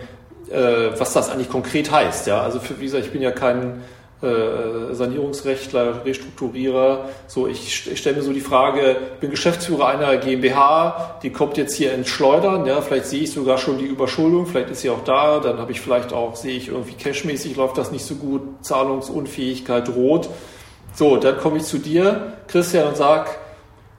äh, 0.49 0.97
was 0.97 1.13
das 1.13 1.29
eigentlich 1.29 1.49
konkret 1.49 1.91
heißt. 1.91 2.27
Ja? 2.27 2.41
Also 2.41 2.59
für, 2.59 2.79
wie 2.79 2.85
gesagt, 2.85 3.05
ich 3.05 3.11
bin 3.11 3.21
ja 3.21 3.31
kein 3.31 3.81
äh, 4.21 4.93
Sanierungsrechtler, 4.93 6.03
Restrukturierer. 6.03 7.05
So, 7.27 7.47
ich, 7.47 7.89
ich 7.89 7.97
stelle 7.99 8.17
mir 8.17 8.21
so 8.21 8.33
die 8.33 8.41
Frage, 8.41 8.97
ich 9.13 9.19
bin 9.19 9.29
Geschäftsführer 9.29 9.87
einer 9.87 10.17
GmbH, 10.17 11.19
die 11.23 11.29
kommt 11.29 11.55
jetzt 11.55 11.75
hier 11.75 11.93
ins 11.93 12.09
Schleudern, 12.09 12.65
ja, 12.65 12.81
vielleicht 12.81 13.05
sehe 13.05 13.21
ich 13.21 13.31
sogar 13.31 13.57
schon 13.57 13.77
die 13.77 13.85
Überschuldung, 13.85 14.45
vielleicht 14.45 14.71
ist 14.71 14.81
sie 14.81 14.89
auch 14.89 15.05
da, 15.05 15.39
dann 15.39 15.57
habe 15.57 15.71
ich 15.71 15.79
vielleicht 15.79 16.11
auch, 16.11 16.35
sehe 16.35 16.57
ich 16.57 16.67
irgendwie 16.67 16.95
cashmäßig 16.95 17.55
läuft 17.55 17.77
das 17.77 17.91
nicht 17.91 18.03
so 18.03 18.15
gut, 18.15 18.41
Zahlungsunfähigkeit 18.61 19.87
droht. 19.87 20.29
So, 20.93 21.15
dann 21.15 21.37
komme 21.37 21.57
ich 21.57 21.63
zu 21.63 21.77
dir, 21.77 22.33
Christian, 22.47 22.89
und 22.89 22.97
sag, 22.97 23.37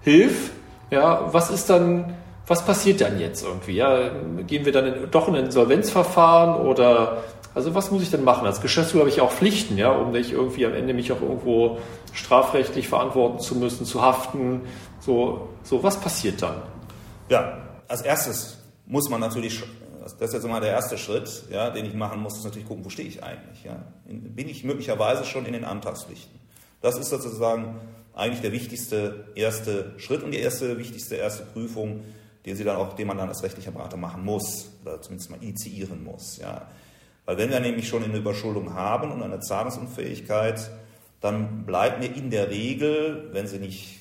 hilf, 0.02 0.50
ja, 0.90 1.28
was 1.32 1.50
ist 1.50 1.70
dann, 1.70 2.14
was 2.46 2.64
passiert 2.64 3.00
dann 3.00 3.18
jetzt 3.18 3.44
irgendwie? 3.44 3.76
Ja, 3.76 4.10
gehen 4.46 4.66
wir 4.66 4.72
dann 4.72 4.86
in, 4.86 5.10
doch 5.10 5.28
in 5.28 5.36
ein 5.36 5.46
Insolvenzverfahren 5.46 6.66
oder 6.66 7.22
also 7.54 7.74
was 7.74 7.90
muss 7.90 8.02
ich 8.02 8.10
denn 8.10 8.24
machen? 8.24 8.46
Als 8.46 8.60
Geschäftsführer 8.60 9.02
habe 9.02 9.10
ich 9.10 9.20
auch 9.20 9.32
Pflichten, 9.32 9.76
ja, 9.76 9.90
um 9.90 10.12
nicht 10.12 10.32
irgendwie 10.32 10.66
am 10.66 10.74
Ende 10.74 10.94
mich 10.94 11.10
auch 11.12 11.20
irgendwo 11.20 11.78
strafrechtlich 12.12 12.88
verantworten 12.88 13.40
zu 13.40 13.56
müssen, 13.56 13.84
zu 13.84 14.02
haften. 14.02 14.62
So, 15.00 15.48
so 15.62 15.82
was 15.82 16.00
passiert 16.00 16.42
dann? 16.42 16.62
Ja, 17.28 17.58
als 17.88 18.02
erstes 18.02 18.58
muss 18.86 19.08
man 19.08 19.20
natürlich, 19.20 19.62
das 20.00 20.14
ist 20.14 20.34
jetzt 20.34 20.44
immer 20.44 20.60
der 20.60 20.70
erste 20.70 20.98
Schritt, 20.98 21.44
ja, 21.50 21.70
den 21.70 21.86
ich 21.86 21.94
machen 21.94 22.20
muss, 22.20 22.38
ist 22.38 22.44
natürlich 22.44 22.68
gucken, 22.68 22.84
wo 22.84 22.90
stehe 22.90 23.08
ich 23.08 23.22
eigentlich? 23.22 23.64
Ja? 23.64 23.84
Bin 24.06 24.48
ich 24.48 24.64
möglicherweise 24.64 25.24
schon 25.24 25.46
in 25.46 25.52
den 25.52 25.64
Antragspflichten? 25.64 26.38
Das 26.80 26.98
ist 26.98 27.10
sozusagen 27.10 27.80
eigentlich 28.14 28.40
der 28.40 28.52
wichtigste 28.52 29.26
erste 29.34 29.94
Schritt 29.98 30.22
und 30.22 30.32
die 30.32 30.38
erste 30.38 30.78
wichtigste 30.78 31.16
erste 31.16 31.44
Prüfung, 31.44 32.02
den, 32.46 32.56
sie 32.56 32.64
dann 32.64 32.76
auch, 32.76 32.94
den 32.94 33.06
man 33.06 33.18
dann 33.18 33.28
als 33.28 33.42
rechtlicher 33.42 33.70
Berater 33.70 33.96
machen 33.96 34.24
muss 34.24 34.68
oder 34.82 35.00
zumindest 35.00 35.30
mal 35.30 35.42
initiieren 35.42 36.02
muss. 36.02 36.38
Ja. 36.38 36.68
Weil 37.26 37.38
wenn 37.38 37.50
wir 37.50 37.60
nämlich 37.60 37.88
schon 37.88 38.02
eine 38.02 38.16
Überschuldung 38.16 38.74
haben 38.74 39.12
und 39.12 39.22
eine 39.22 39.40
Zahlungsunfähigkeit, 39.40 40.70
dann 41.20 41.66
bleibt 41.66 42.00
mir 42.00 42.14
in 42.14 42.30
der 42.30 42.50
Regel, 42.50 43.28
wenn 43.32 43.46
sie 43.46 43.58
nicht, 43.58 44.00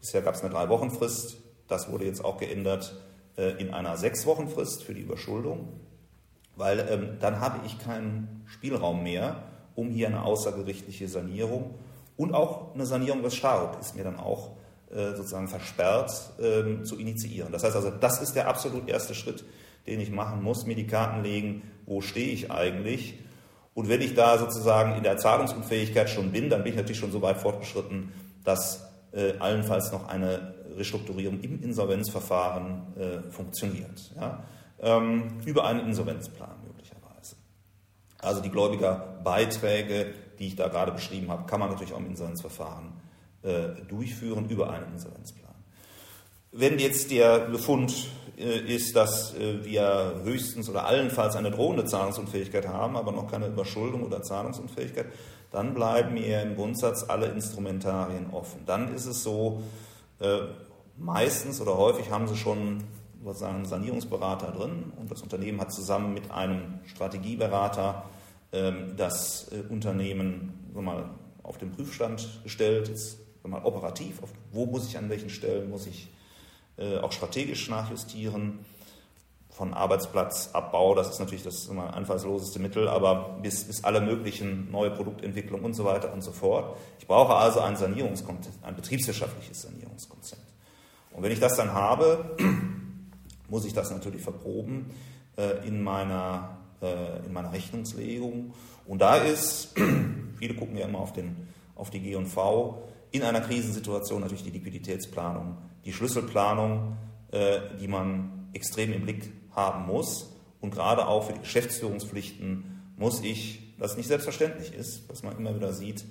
bisher 0.00 0.22
gab 0.22 0.34
es 0.34 0.42
eine 0.42 0.50
Drei-Wochen-Frist, 0.50 1.38
das 1.66 1.90
wurde 1.90 2.04
jetzt 2.04 2.24
auch 2.24 2.38
geändert, 2.38 2.94
äh, 3.36 3.52
in 3.60 3.72
einer 3.72 3.96
Sechs-Wochen-Frist 3.96 4.84
für 4.84 4.94
die 4.94 5.02
Überschuldung, 5.02 5.80
weil 6.56 6.80
ähm, 6.90 7.16
dann 7.20 7.40
habe 7.40 7.60
ich 7.66 7.78
keinen 7.78 8.42
Spielraum 8.46 9.02
mehr, 9.02 9.44
um 9.74 9.90
hier 9.90 10.08
eine 10.08 10.22
außergerichtliche 10.22 11.08
Sanierung 11.08 11.74
und 12.16 12.34
auch 12.34 12.74
eine 12.74 12.84
Sanierung 12.84 13.22
des 13.22 13.36
Staub 13.36 13.78
ist 13.80 13.94
mir 13.94 14.04
dann 14.04 14.18
auch 14.18 14.56
äh, 14.90 15.14
sozusagen 15.14 15.48
versperrt 15.48 16.10
ähm, 16.40 16.84
zu 16.84 16.98
initiieren. 16.98 17.52
Das 17.52 17.62
heißt 17.62 17.76
also, 17.76 17.90
das 17.90 18.20
ist 18.20 18.34
der 18.34 18.48
absolut 18.48 18.88
erste 18.88 19.14
Schritt, 19.14 19.44
den 19.88 20.00
ich 20.00 20.10
machen 20.10 20.42
muss, 20.42 20.66
mir 20.66 20.76
die 20.76 20.86
Karten 20.86 21.22
legen, 21.22 21.62
wo 21.86 22.00
stehe 22.00 22.28
ich 22.28 22.50
eigentlich. 22.50 23.18
Und 23.74 23.88
wenn 23.88 24.00
ich 24.00 24.14
da 24.14 24.38
sozusagen 24.38 24.96
in 24.96 25.02
der 25.02 25.16
Zahlungsunfähigkeit 25.16 26.10
schon 26.10 26.32
bin, 26.32 26.50
dann 26.50 26.62
bin 26.62 26.72
ich 26.72 26.76
natürlich 26.76 26.98
schon 26.98 27.12
so 27.12 27.22
weit 27.22 27.38
fortgeschritten, 27.38 28.12
dass 28.44 28.88
äh, 29.12 29.34
allenfalls 29.38 29.92
noch 29.92 30.08
eine 30.08 30.54
Restrukturierung 30.76 31.40
im 31.40 31.62
Insolvenzverfahren 31.62 32.96
äh, 32.96 33.30
funktioniert. 33.30 34.12
Ja? 34.16 34.44
Ähm, 34.80 35.38
über 35.44 35.64
einen 35.64 35.86
Insolvenzplan 35.86 36.56
möglicherweise. 36.66 37.36
Also 38.18 38.42
die 38.42 38.50
Gläubigerbeiträge, 38.50 40.12
die 40.38 40.48
ich 40.48 40.56
da 40.56 40.68
gerade 40.68 40.92
beschrieben 40.92 41.30
habe, 41.30 41.46
kann 41.46 41.60
man 41.60 41.70
natürlich 41.70 41.92
auch 41.94 41.98
im 41.98 42.06
Insolvenzverfahren 42.06 42.92
äh, 43.42 43.68
durchführen 43.88 44.48
über 44.48 44.70
einen 44.70 44.92
Insolvenzplan. 44.92 45.54
Wenn 46.52 46.78
jetzt 46.78 47.10
der 47.10 47.40
Befund 47.40 48.08
äh, 48.38 48.74
ist, 48.74 48.96
dass 48.96 49.34
äh, 49.34 49.64
wir 49.64 50.20
höchstens 50.24 50.70
oder 50.70 50.86
allenfalls 50.86 51.36
eine 51.36 51.50
drohende 51.50 51.84
Zahlungsunfähigkeit 51.84 52.66
haben, 52.66 52.96
aber 52.96 53.12
noch 53.12 53.30
keine 53.30 53.48
Überschuldung 53.48 54.02
oder 54.02 54.22
Zahlungsunfähigkeit, 54.22 55.06
dann 55.50 55.74
bleiben 55.74 56.14
mir 56.14 56.42
im 56.42 56.54
Grundsatz 56.54 57.04
alle 57.08 57.26
Instrumentarien 57.26 58.30
offen. 58.30 58.60
Dann 58.64 58.94
ist 58.94 59.06
es 59.06 59.22
so, 59.22 59.62
äh, 60.20 60.38
meistens 60.96 61.60
oder 61.60 61.76
häufig 61.76 62.10
haben 62.10 62.28
sie 62.28 62.36
schon 62.36 62.84
sozusagen 63.24 63.56
einen 63.56 63.66
Sanierungsberater 63.66 64.52
drin 64.52 64.92
und 64.96 65.10
das 65.10 65.22
Unternehmen 65.22 65.60
hat 65.60 65.72
zusammen 65.72 66.14
mit 66.14 66.30
einem 66.30 66.80
Strategieberater 66.86 68.04
ähm, 68.52 68.94
das 68.96 69.50
Unternehmen 69.68 70.70
mal, 70.74 71.10
auf 71.42 71.58
den 71.58 71.72
Prüfstand 71.72 72.40
gestellt, 72.44 72.88
jetzt 72.88 73.18
mal, 73.42 73.64
operativ, 73.64 74.20
wo 74.52 74.66
muss 74.66 74.88
ich 74.88 74.96
an 74.96 75.10
welchen 75.10 75.30
Stellen 75.30 75.68
muss 75.70 75.86
ich 75.86 76.08
auch 77.02 77.12
strategisch 77.12 77.68
nachjustieren. 77.68 78.60
Von 79.50 79.74
Arbeitsplatzabbau, 79.74 80.94
das 80.94 81.10
ist 81.10 81.18
natürlich 81.18 81.42
das 81.42 81.66
immer 81.66 81.92
einfallsloseste 81.92 82.60
Mittel, 82.60 82.86
aber 82.86 83.40
bis, 83.42 83.64
bis 83.64 83.82
alle 83.82 84.00
möglichen 84.00 84.70
neue 84.70 84.92
Produktentwicklung 84.92 85.64
und 85.64 85.74
so 85.74 85.84
weiter 85.84 86.12
und 86.12 86.22
so 86.22 86.30
fort. 86.30 86.76
Ich 87.00 87.08
brauche 87.08 87.34
also 87.34 87.58
ein 87.58 87.74
Sanierungskonzept, 87.74 88.64
ein 88.64 88.76
betriebswirtschaftliches 88.76 89.62
Sanierungskonzept. 89.62 90.42
Und 91.18 91.24
wenn 91.24 91.32
ich 91.32 91.40
das 91.40 91.56
dann 91.56 91.72
habe, 91.72 92.36
muss 93.48 93.64
ich 93.64 93.72
das 93.72 93.90
natürlich 93.90 94.22
verproben 94.22 94.90
äh, 95.36 95.66
in, 95.66 95.82
meiner, 95.82 96.58
äh, 96.80 97.26
in 97.26 97.32
meiner 97.32 97.52
Rechnungslegung. 97.52 98.54
Und 98.86 99.00
da 99.00 99.16
ist, 99.16 99.74
viele 100.38 100.54
gucken 100.54 100.76
ja 100.76 100.86
immer 100.86 101.00
auf, 101.00 101.12
den, 101.12 101.48
auf 101.74 101.90
die 101.90 101.98
G&V, 101.98 102.82
in 103.10 103.24
einer 103.24 103.40
Krisensituation 103.40 104.20
natürlich 104.20 104.44
die 104.44 104.50
Liquiditätsplanung 104.50 105.56
die 105.88 105.94
Schlüsselplanung, 105.94 106.98
äh, 107.32 107.60
die 107.80 107.88
man 107.88 108.50
extrem 108.52 108.92
im 108.92 109.02
Blick 109.02 109.32
haben 109.56 109.86
muss. 109.86 110.34
Und 110.60 110.70
gerade 110.70 111.08
auch 111.08 111.24
für 111.24 111.32
die 111.32 111.40
Geschäftsführungspflichten 111.40 112.92
muss 112.98 113.22
ich, 113.22 113.74
was 113.78 113.96
nicht 113.96 114.06
selbstverständlich 114.06 114.74
ist, 114.74 115.08
was 115.08 115.22
man 115.22 115.34
immer 115.38 115.56
wieder 115.56 115.72
sieht, 115.72 116.04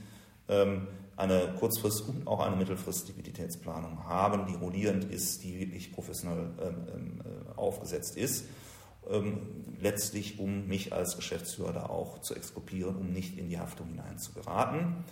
ähm, 0.49 0.87
eine 1.15 1.53
Kurzfrist- 1.59 2.07
und 2.07 2.25
auch 2.27 2.39
eine 2.39 2.55
Mittelfrist-Liquiditätsplanung 2.55 4.05
haben, 4.05 4.47
die 4.47 4.55
rollierend 4.55 5.03
ist, 5.03 5.43
die 5.43 5.59
wirklich 5.59 5.91
professionell 5.91 6.49
ähm, 6.59 6.75
ähm, 6.95 7.21
äh, 7.21 7.57
aufgesetzt 7.57 8.17
ist. 8.17 8.45
letztlich, 9.79 10.37
um 10.37 10.67
mich 10.67 10.91
als 10.91 11.15
Geschäftsführer 11.15 11.71
da 11.71 11.85
auch 11.85 12.19
zu 12.19 12.35
exkulpieren, 12.35 12.97
um 12.97 13.13
nicht 13.13 13.37
in 13.37 13.47
die 13.47 13.57
Haftung 13.57 13.87
hineinzugeraten. 13.87 15.05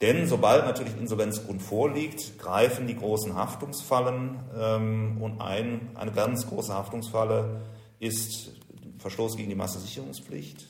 Denn 0.00 0.26
sobald 0.26 0.66
natürlich 0.66 0.96
Insolvenzgrund 0.98 1.62
vorliegt, 1.62 2.38
greifen 2.38 2.86
die 2.86 2.96
großen 2.96 3.34
Haftungsfallen 3.34 4.40
ähm, 4.58 5.22
und 5.22 5.40
ein, 5.40 5.90
eine 5.94 6.12
ganz 6.12 6.46
große 6.46 6.74
Haftungsfalle 6.74 7.62
ist 8.00 8.52
Verstoß 8.98 9.36
gegen 9.36 9.50
die 9.50 9.54
Massesicherungspflicht. 9.54 10.66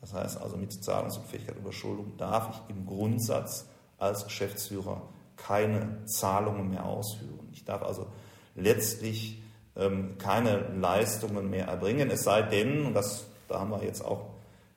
Das 0.00 0.12
heißt 0.12 0.40
also 0.40 0.56
mit 0.56 0.72
Zahlungsunfähigkeit 0.72 1.56
Überschuldung 1.56 2.16
darf 2.16 2.50
ich 2.50 2.76
im 2.76 2.86
Grundsatz 2.86 3.66
als 3.98 4.24
Geschäftsführer 4.24 5.02
keine 5.36 6.04
Zahlungen 6.06 6.70
mehr 6.70 6.84
ausführen. 6.84 7.48
Ich 7.52 7.64
darf 7.64 7.82
also 7.82 8.06
letztlich 8.54 9.42
ähm, 9.76 10.18
keine 10.18 10.68
Leistungen 10.78 11.50
mehr 11.50 11.66
erbringen, 11.66 12.10
es 12.10 12.24
sei 12.24 12.42
denn, 12.42 12.86
und 12.86 12.94
das, 12.94 13.26
da 13.48 13.60
haben 13.60 13.70
wir 13.70 13.82
jetzt 13.82 14.04
auch 14.04 14.26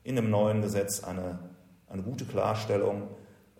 in 0.03 0.15
dem 0.15 0.29
neuen 0.29 0.61
Gesetz 0.61 1.03
eine, 1.03 1.39
eine 1.87 2.01
gute 2.01 2.25
Klarstellung, 2.25 3.09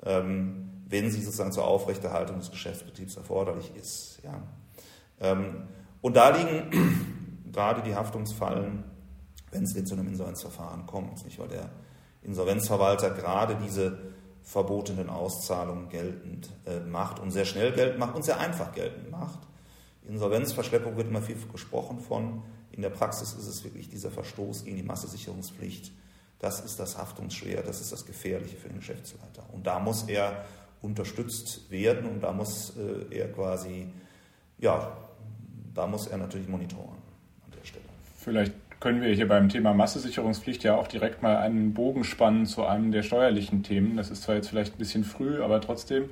wenn 0.03 1.11
sie 1.11 1.21
sozusagen 1.21 1.51
zur 1.51 1.65
Aufrechterhaltung 1.65 2.39
des 2.39 2.51
Geschäftsbetriebs 2.51 3.15
erforderlich 3.15 3.71
ist. 3.75 4.19
Ja. 4.23 4.41
Ähm, 5.19 5.67
und 6.01 6.15
da 6.15 6.29
liegen 6.35 7.45
gerade 7.51 7.81
die 7.81 7.95
Haftungsfallen, 7.95 8.83
wenn 9.51 9.63
es 9.63 9.73
denn 9.73 9.85
zu 9.85 9.95
einem 9.95 10.07
Insolvenzverfahren 10.07 10.85
kommt, 10.85 11.23
nicht? 11.23 11.39
weil 11.39 11.47
der 11.47 11.69
Insolvenzverwalter 12.23 13.11
gerade 13.11 13.57
diese 13.63 13.97
verbotenen 14.43 15.09
Auszahlungen 15.09 15.89
geltend 15.89 16.49
äh, 16.65 16.79
macht 16.79 17.19
und 17.19 17.31
sehr 17.31 17.45
schnell 17.45 17.71
geltend 17.71 17.99
macht 17.99 18.15
und 18.15 18.23
sehr 18.23 18.39
einfach 18.39 18.73
geltend 18.73 19.11
macht. 19.11 19.39
Insolvenzverschleppung 20.07 20.97
wird 20.97 21.07
immer 21.07 21.21
viel 21.21 21.37
gesprochen 21.51 21.99
von. 21.99 22.43
In 22.71 22.81
der 22.81 22.89
Praxis 22.89 23.33
ist 23.33 23.47
es 23.47 23.63
wirklich 23.63 23.89
dieser 23.89 24.09
Verstoß 24.09 24.63
gegen 24.63 24.77
die 24.77 24.83
Massesicherungspflicht 24.83 25.91
das 26.41 26.59
ist 26.59 26.79
das 26.79 26.97
Haftungsschwer, 26.97 27.61
das 27.61 27.81
ist 27.81 27.91
das 27.91 28.05
Gefährliche 28.05 28.57
für 28.57 28.67
den 28.67 28.79
Geschäftsleiter. 28.79 29.43
Und 29.53 29.67
da 29.67 29.79
muss 29.79 30.03
er 30.03 30.43
unterstützt 30.81 31.69
werden 31.69 32.09
und 32.09 32.21
da 32.21 32.31
muss 32.31 32.73
äh, 32.75 33.15
er 33.15 33.31
quasi, 33.31 33.87
ja, 34.57 34.97
da 35.75 35.85
muss 35.85 36.07
er 36.07 36.17
natürlich 36.17 36.47
monitoren 36.47 36.97
an 37.45 37.51
der 37.57 37.63
Stelle. 37.63 37.85
Vielleicht 38.17 38.53
können 38.79 39.03
wir 39.03 39.13
hier 39.13 39.27
beim 39.27 39.49
Thema 39.49 39.75
Massesicherungspflicht 39.75 40.63
ja 40.63 40.75
auch 40.75 40.87
direkt 40.87 41.21
mal 41.21 41.37
einen 41.37 41.75
Bogen 41.75 42.03
spannen 42.03 42.47
zu 42.47 42.65
einem 42.65 42.91
der 42.91 43.03
steuerlichen 43.03 43.61
Themen. 43.61 43.95
Das 43.95 44.09
ist 44.09 44.23
zwar 44.23 44.33
jetzt 44.33 44.49
vielleicht 44.49 44.73
ein 44.73 44.79
bisschen 44.79 45.03
früh, 45.03 45.43
aber 45.43 45.61
trotzdem 45.61 46.09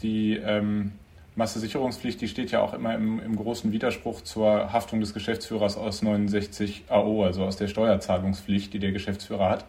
die 0.00 0.38
ähm, 0.38 0.92
Massesicherungspflicht, 1.34 2.20
die 2.20 2.28
steht 2.28 2.50
ja 2.50 2.60
auch 2.60 2.74
immer 2.74 2.94
im, 2.94 3.20
im, 3.20 3.36
großen 3.36 3.72
Widerspruch 3.72 4.20
zur 4.20 4.72
Haftung 4.72 5.00
des 5.00 5.14
Geschäftsführers 5.14 5.76
aus 5.76 6.02
69 6.02 6.84
AO, 6.88 7.24
also 7.24 7.44
aus 7.44 7.56
der 7.56 7.68
Steuerzahlungspflicht, 7.68 8.72
die 8.74 8.78
der 8.78 8.92
Geschäftsführer 8.92 9.48
hat. 9.48 9.64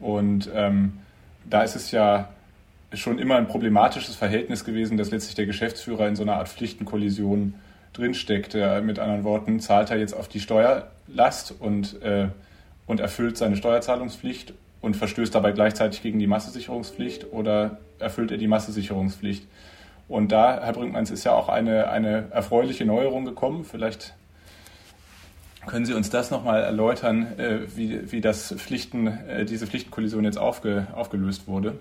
Und 0.00 0.50
ähm, 0.52 0.94
da 1.48 1.62
ist 1.62 1.76
es 1.76 1.92
ja 1.92 2.28
schon 2.92 3.18
immer 3.18 3.36
ein 3.36 3.46
problematisches 3.46 4.16
Verhältnis 4.16 4.64
gewesen, 4.64 4.96
dass 4.96 5.10
letztlich 5.10 5.34
der 5.34 5.46
Geschäftsführer 5.46 6.08
in 6.08 6.16
so 6.16 6.22
einer 6.22 6.36
Art 6.36 6.48
Pflichtenkollision 6.48 7.54
drinsteckt. 7.92 8.54
Mit 8.82 8.98
anderen 8.98 9.24
Worten, 9.24 9.60
zahlt 9.60 9.90
er 9.90 9.98
jetzt 9.98 10.14
auf 10.14 10.28
die 10.28 10.40
Steuerlast 10.40 11.54
und, 11.58 12.02
äh, 12.02 12.28
und 12.86 13.00
erfüllt 13.00 13.36
seine 13.36 13.56
Steuerzahlungspflicht 13.56 14.54
und 14.80 14.96
verstößt 14.96 15.34
dabei 15.34 15.52
gleichzeitig 15.52 16.02
gegen 16.02 16.18
die 16.18 16.26
Massesicherungspflicht 16.26 17.32
oder 17.32 17.78
erfüllt 17.98 18.32
er 18.32 18.38
die 18.38 18.48
Massesicherungspflicht. 18.48 19.46
Und 20.08 20.32
da, 20.32 20.60
Herr 20.62 20.72
Brinkmanns, 20.72 21.10
ist 21.10 21.24
ja 21.24 21.34
auch 21.34 21.48
eine, 21.48 21.88
eine 21.88 22.30
erfreuliche 22.30 22.84
Neuerung 22.84 23.24
gekommen. 23.24 23.64
Vielleicht 23.64 24.14
können 25.66 25.86
Sie 25.86 25.94
uns 25.94 26.10
das 26.10 26.30
nochmal 26.30 26.62
erläutern, 26.62 27.38
äh, 27.38 27.60
wie, 27.74 28.12
wie 28.12 28.20
das 28.20 28.54
Pflichten, 28.58 29.06
äh, 29.06 29.44
diese 29.44 29.66
Pflichtenkollision 29.66 30.24
jetzt 30.24 30.38
aufge, 30.38 30.88
aufgelöst 30.94 31.48
wurde? 31.48 31.78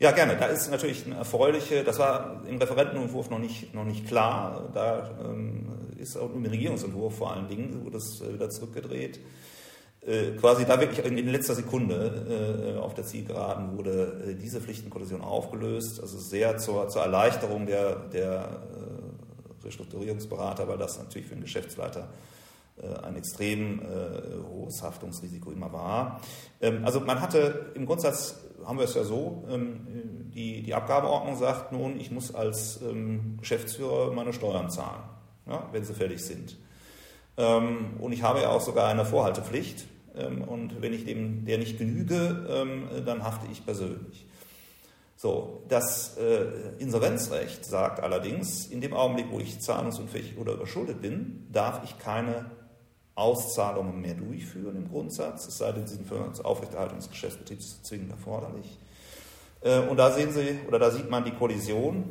Ja, 0.00 0.10
gerne. 0.10 0.36
Da 0.36 0.46
ist 0.46 0.68
natürlich 0.70 1.06
eine 1.06 1.14
erfreuliche, 1.14 1.84
das 1.84 1.98
war 1.98 2.42
im 2.48 2.58
Referentenentwurf 2.58 3.30
noch 3.30 3.38
nicht, 3.38 3.72
noch 3.72 3.84
nicht 3.84 4.06
klar. 4.06 4.68
Da 4.74 5.10
ähm, 5.24 5.68
ist 5.96 6.16
auch 6.16 6.34
im 6.34 6.44
Regierungsentwurf 6.44 7.16
vor 7.16 7.32
allen 7.32 7.48
Dingen, 7.48 7.84
wurde 7.84 7.92
das 7.92 8.20
äh, 8.20 8.34
wieder 8.34 8.50
zurückgedreht. 8.50 9.20
Äh, 10.06 10.32
quasi 10.32 10.66
da 10.66 10.78
wirklich 10.78 11.04
in, 11.04 11.28
letzter 11.28 11.54
Sekunde 11.54 12.76
äh, 12.76 12.78
auf 12.78 12.92
der 12.92 13.04
Zielgeraden 13.04 13.78
wurde 13.78 14.20
äh, 14.28 14.34
diese 14.34 14.60
Pflichtenkollision 14.60 15.22
aufgelöst. 15.22 15.98
Also 16.00 16.18
sehr 16.18 16.58
zur, 16.58 16.88
zur 16.88 17.02
Erleichterung 17.02 17.64
der, 17.64 17.96
der 18.12 18.60
äh, 19.62 19.64
Restrukturierungsberater, 19.64 20.68
weil 20.68 20.76
das 20.76 20.98
natürlich 20.98 21.28
für 21.28 21.34
den 21.34 21.44
Geschäftsleiter 21.44 22.08
äh, 22.76 22.86
ein 23.02 23.16
extrem 23.16 23.80
hohes 24.50 24.82
Haftungsrisiko 24.82 25.50
immer 25.50 25.72
war. 25.72 26.20
Ähm, 26.60 26.84
also 26.84 27.00
man 27.00 27.22
hatte 27.22 27.72
im 27.74 27.86
Grundsatz 27.86 28.40
haben 28.66 28.78
wir 28.78 28.84
es 28.84 28.94
ja 28.94 29.04
so, 29.04 29.44
ähm, 29.48 30.30
die, 30.34 30.62
die 30.62 30.74
Abgabeordnung 30.74 31.36
sagt 31.36 31.72
nun, 31.72 31.98
ich 31.98 32.10
muss 32.10 32.34
als 32.34 32.80
ähm, 32.82 33.36
Geschäftsführer 33.40 34.12
meine 34.12 34.32
Steuern 34.32 34.70
zahlen, 34.70 35.02
ja, 35.46 35.66
wenn 35.72 35.84
sie 35.84 35.94
fällig 35.94 36.24
sind. 36.24 36.58
Ähm, 37.36 37.94
und 38.00 38.12
ich 38.12 38.22
habe 38.22 38.40
ja 38.40 38.50
auch 38.50 38.60
sogar 38.60 38.88
eine 38.88 39.04
Vorhaltepflicht. 39.04 39.86
Und 40.14 40.80
wenn 40.80 40.92
ich 40.92 41.04
dem 41.04 41.44
der 41.44 41.58
nicht 41.58 41.76
genüge, 41.76 43.02
dann 43.04 43.24
hafte 43.24 43.46
ich 43.50 43.64
persönlich. 43.66 44.26
So, 45.16 45.62
das 45.68 46.18
äh, 46.18 46.46
Insolvenzrecht 46.78 47.64
sagt 47.64 48.00
allerdings, 48.00 48.66
in 48.66 48.80
dem 48.80 48.92
Augenblick, 48.92 49.30
wo 49.30 49.40
ich 49.40 49.60
zahlungsunfähig 49.60 50.36
oder 50.36 50.52
überschuldet 50.52 51.00
bin, 51.00 51.46
darf 51.50 51.82
ich 51.84 51.98
keine 51.98 52.46
Auszahlungen 53.14 54.00
mehr 54.00 54.14
durchführen 54.14 54.76
im 54.76 54.88
Grundsatz, 54.88 55.46
es 55.46 55.58
sei 55.58 55.72
denn, 55.72 55.86
sie 55.86 55.96
sind 55.96 56.08
für 56.08 56.18
das 56.28 56.44
Aufrechterhaltung 56.44 56.98
des 56.98 57.08
Geschäftsbetriebs 57.08 57.82
zwingend 57.84 58.10
erforderlich. 58.10 58.78
Äh, 59.60 59.80
und 59.80 59.96
da 59.96 60.10
sehen 60.10 60.32
Sie, 60.32 60.58
oder 60.66 60.78
da 60.78 60.90
sieht 60.90 61.08
man 61.08 61.24
die 61.24 61.32
Kollision. 61.32 62.04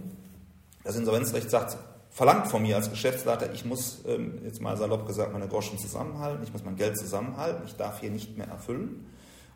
Das 0.83 0.95
Insolvenzrecht 0.95 1.49
sagt, 1.49 1.77
verlangt 2.13 2.47
von 2.47 2.61
mir 2.61 2.75
als 2.75 2.89
Geschäftsleiter, 2.89 3.51
ich 3.53 3.65
muss, 3.65 4.03
ähm, 4.07 4.39
jetzt 4.45 4.61
mal 4.61 4.77
salopp 4.77 5.07
gesagt, 5.07 5.33
meine 5.33 5.47
Groschen 5.47 5.79
zusammenhalten, 5.79 6.43
ich 6.43 6.53
muss 6.53 6.63
mein 6.63 6.75
Geld 6.75 6.97
zusammenhalten, 6.97 7.63
ich 7.65 7.75
darf 7.75 7.99
hier 7.99 8.11
nicht 8.11 8.37
mehr 8.37 8.47
erfüllen. 8.47 9.07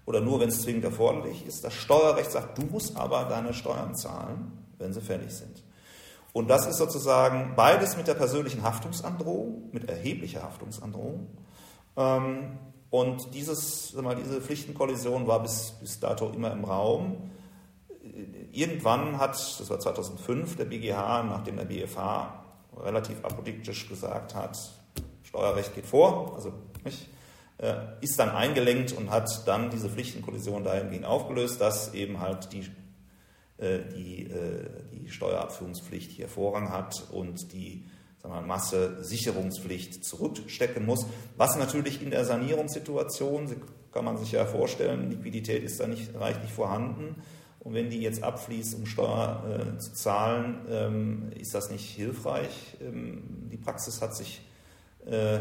Oder 0.05 0.21
nur, 0.21 0.39
wenn 0.39 0.49
es 0.49 0.61
zwingend 0.61 0.85
erforderlich 0.85 1.45
ist. 1.45 1.63
Das 1.63 1.73
Steuerrecht 1.73 2.31
sagt, 2.31 2.57
du 2.57 2.63
musst 2.63 2.95
aber 2.95 3.25
deine 3.25 3.53
Steuern 3.53 3.93
zahlen, 3.93 4.53
wenn 4.79 4.93
sie 4.93 5.01
fällig 5.01 5.33
sind. 5.33 5.63
Und 6.33 6.49
das 6.49 6.65
ist 6.65 6.77
sozusagen 6.77 7.53
beides 7.55 7.97
mit 7.97 8.07
der 8.07 8.13
persönlichen 8.13 8.63
Haftungsandrohung, 8.63 9.69
mit 9.71 9.89
erheblicher 9.89 10.43
Haftungsandrohung. 10.43 11.27
Ähm, 11.95 12.57
und 12.89 13.33
dieses, 13.35 13.93
mal, 13.93 14.15
diese 14.15 14.41
Pflichtenkollision 14.41 15.27
war 15.27 15.41
bis, 15.41 15.73
bis 15.81 15.99
dato 15.99 16.29
immer 16.29 16.51
im 16.53 16.63
Raum. 16.63 17.29
Irgendwann 18.51 19.19
hat, 19.19 19.31
das 19.31 19.69
war 19.69 19.79
2005, 19.79 20.55
der 20.55 20.65
BGH, 20.65 21.23
nachdem 21.23 21.57
der 21.57 21.65
BFH 21.65 22.46
relativ 22.83 23.23
apodiktisch 23.23 23.87
gesagt 23.89 24.35
hat, 24.35 24.57
Steuerrecht 25.23 25.75
geht 25.75 25.85
vor, 25.85 26.35
also 26.35 26.53
nicht, 26.83 27.07
äh, 27.57 27.75
ist 28.01 28.19
dann 28.19 28.29
eingelenkt 28.29 28.91
und 28.91 29.09
hat 29.09 29.47
dann 29.47 29.69
diese 29.69 29.89
Pflichtenkollision 29.89 30.63
dahingehend 30.63 31.05
aufgelöst, 31.05 31.59
dass 31.59 31.93
eben 31.93 32.19
halt 32.19 32.53
die 32.53 32.69
äh, 33.57 33.79
die, 33.95 34.29
äh, 34.29 34.69
die 34.91 35.09
Steuerabführungspflicht 35.09 36.11
hier 36.11 36.27
Vorrang 36.27 36.71
hat 36.71 37.07
und 37.11 37.53
die 37.53 37.85
sagen 38.21 38.35
wir, 38.35 38.41
Masse-Sicherungspflicht 38.41 40.05
zurückstecken 40.05 40.85
muss, 40.85 41.07
was 41.37 41.55
natürlich 41.57 42.03
in 42.03 42.11
der 42.11 42.23
Sanierungssituation, 42.23 43.55
kann 43.91 44.05
man 44.05 44.17
sich 44.17 44.31
ja 44.33 44.45
vorstellen, 44.45 45.09
Liquidität 45.09 45.63
ist 45.63 45.79
da 45.79 45.87
nicht 45.87 46.13
reichlich 46.13 46.51
vorhanden. 46.51 47.15
Und 47.67 47.73
wenn 47.73 47.89
die 47.89 47.99
jetzt 47.99 48.23
abfließt, 48.23 48.75
um 48.75 48.85
Steuer 48.85 49.43
äh, 49.75 49.77
zu 49.79 49.93
zahlen, 49.93 50.61
ähm, 50.69 51.31
ist 51.37 51.53
das 51.53 51.69
nicht 51.69 51.83
hilfreich. 51.89 52.77
Ähm, 52.79 53.49
die 53.51 53.57
Praxis 53.57 54.01
hat 54.01 54.15
sich 54.15 54.41
äh, 55.05 55.39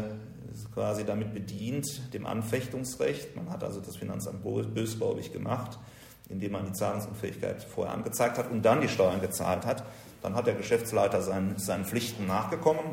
quasi 0.73 1.05
damit 1.05 1.33
bedient, 1.33 2.13
dem 2.13 2.25
Anfechtungsrecht. 2.25 3.35
Man 3.37 3.49
hat 3.49 3.63
also 3.63 3.79
das 3.79 3.95
Finanzamt 3.95 4.43
bösgläubig 4.43 5.31
gemacht 5.31 5.79
indem 6.29 6.51
man 6.51 6.65
die 6.65 6.73
Zahlungsunfähigkeit 6.73 7.63
vorher 7.63 7.93
angezeigt 7.93 8.37
hat 8.37 8.51
und 8.51 8.63
dann 8.63 8.81
die 8.81 8.89
Steuern 8.89 9.21
gezahlt 9.21 9.65
hat. 9.65 9.83
Dann 10.21 10.35
hat 10.35 10.47
der 10.47 10.55
Geschäftsleiter 10.55 11.21
seinen, 11.21 11.57
seinen 11.57 11.85
Pflichten 11.85 12.27
nachgekommen 12.27 12.83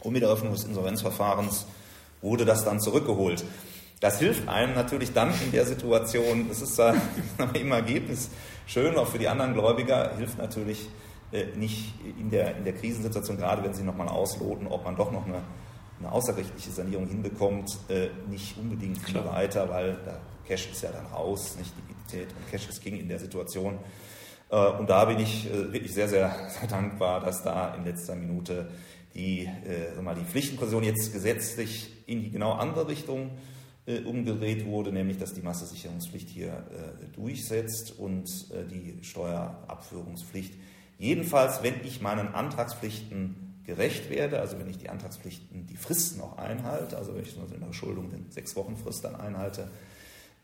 und 0.00 0.12
mit 0.12 0.22
der 0.22 0.30
Eröffnung 0.30 0.52
des 0.52 0.64
Insolvenzverfahrens 0.64 1.66
wurde 2.22 2.44
das 2.44 2.64
dann 2.64 2.80
zurückgeholt. 2.80 3.44
Das 4.06 4.20
hilft 4.20 4.48
einem 4.48 4.72
natürlich 4.74 5.12
dann 5.12 5.34
in 5.44 5.50
der 5.50 5.66
Situation, 5.66 6.46
das 6.48 6.62
ist 6.62 6.80
im 7.54 7.72
Ergebnis. 7.72 8.30
Schön, 8.64 8.94
auch 8.96 9.08
für 9.08 9.18
die 9.18 9.26
anderen 9.26 9.52
Gläubiger, 9.52 10.16
hilft 10.16 10.38
natürlich 10.38 10.88
äh, 11.32 11.46
nicht 11.56 11.92
in 12.16 12.30
der, 12.30 12.56
in 12.56 12.62
der 12.62 12.74
Krisensituation, 12.74 13.36
gerade 13.36 13.64
wenn 13.64 13.74
sie 13.74 13.82
nochmal 13.82 14.06
ausloten, 14.06 14.68
ob 14.68 14.84
man 14.84 14.94
doch 14.94 15.10
noch 15.10 15.26
eine, 15.26 15.42
eine 15.98 16.12
außerrechtliche 16.12 16.70
Sanierung 16.70 17.08
hinbekommt, 17.08 17.78
äh, 17.88 18.10
nicht 18.30 18.56
unbedingt 18.56 18.98
viel 18.98 19.24
weiter, 19.24 19.68
weil 19.70 19.96
der 20.06 20.20
Cash 20.46 20.70
ist 20.70 20.84
ja 20.84 20.90
dann 20.92 21.06
raus, 21.06 21.56
nicht 21.58 21.72
die 21.76 21.92
Liquidität 21.92 22.28
und 22.36 22.48
Cash. 22.48 22.68
Is 22.68 22.80
King 22.80 23.00
in 23.00 23.08
der 23.08 23.18
Situation. 23.18 23.76
Äh, 24.50 24.68
und 24.78 24.88
da 24.88 25.06
bin 25.06 25.18
ich 25.18 25.50
äh, 25.50 25.72
wirklich 25.72 25.92
sehr, 25.92 26.08
sehr, 26.08 26.32
sehr 26.60 26.68
dankbar, 26.68 27.22
dass 27.22 27.42
da 27.42 27.74
in 27.74 27.84
letzter 27.84 28.14
Minute 28.14 28.70
die, 29.14 29.50
äh, 29.66 30.00
mal, 30.00 30.14
die 30.14 30.24
Pflichtenkollision 30.24 30.84
jetzt 30.84 31.12
gesetzlich 31.12 31.90
in 32.06 32.22
die 32.22 32.30
genau 32.30 32.52
andere 32.52 32.86
Richtung 32.86 33.32
umgedreht 34.04 34.66
wurde, 34.66 34.92
nämlich 34.92 35.18
dass 35.18 35.32
die 35.32 35.42
Massesicherungspflicht 35.42 36.28
hier 36.28 36.64
durchsetzt 37.14 37.98
und 37.98 38.28
die 38.70 38.98
Steuerabführungspflicht. 39.02 40.54
Jedenfalls, 40.98 41.62
wenn 41.62 41.74
ich 41.84 42.00
meinen 42.00 42.34
Antragspflichten 42.34 43.46
gerecht 43.64 44.10
werde, 44.10 44.40
also 44.40 44.58
wenn 44.58 44.68
ich 44.68 44.78
die 44.78 44.88
Antragspflichten, 44.88 45.66
die 45.66 45.76
Fristen 45.76 46.20
auch 46.20 46.38
einhalte, 46.38 46.96
also 46.96 47.14
wenn 47.14 47.22
ich 47.22 47.36
in 47.36 47.60
der 47.60 47.72
Schuldung 47.72 48.10
den 48.10 48.30
sechs 48.30 48.56
Wochen 48.56 48.76
Frist 48.76 49.04
dann 49.04 49.16
einhalte, 49.16 49.68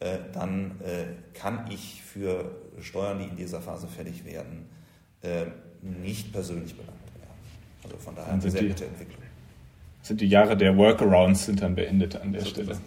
äh, 0.00 0.18
dann 0.32 0.80
äh, 0.80 1.04
kann 1.32 1.70
ich 1.70 2.02
für 2.02 2.50
Steuern, 2.80 3.20
die 3.20 3.26
in 3.26 3.36
dieser 3.36 3.60
Phase 3.60 3.86
fällig 3.86 4.24
werden, 4.24 4.66
äh, 5.22 5.46
nicht 5.80 6.32
persönlich 6.32 6.74
belangt 6.74 6.98
werden. 7.14 7.30
Also 7.84 7.96
von 7.98 8.16
daher 8.16 8.32
eine 8.32 8.50
sehr 8.50 8.64
gute 8.64 8.86
Entwicklung. 8.86 9.22
Sind 10.02 10.20
die 10.20 10.28
Jahre 10.28 10.56
der 10.56 10.76
Workarounds 10.76 11.46
sind 11.46 11.62
dann 11.62 11.76
beendet 11.76 12.20
an 12.20 12.32
der 12.32 12.42
so 12.42 12.48
Stelle. 12.48 12.78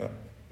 Ja. 0.00 0.08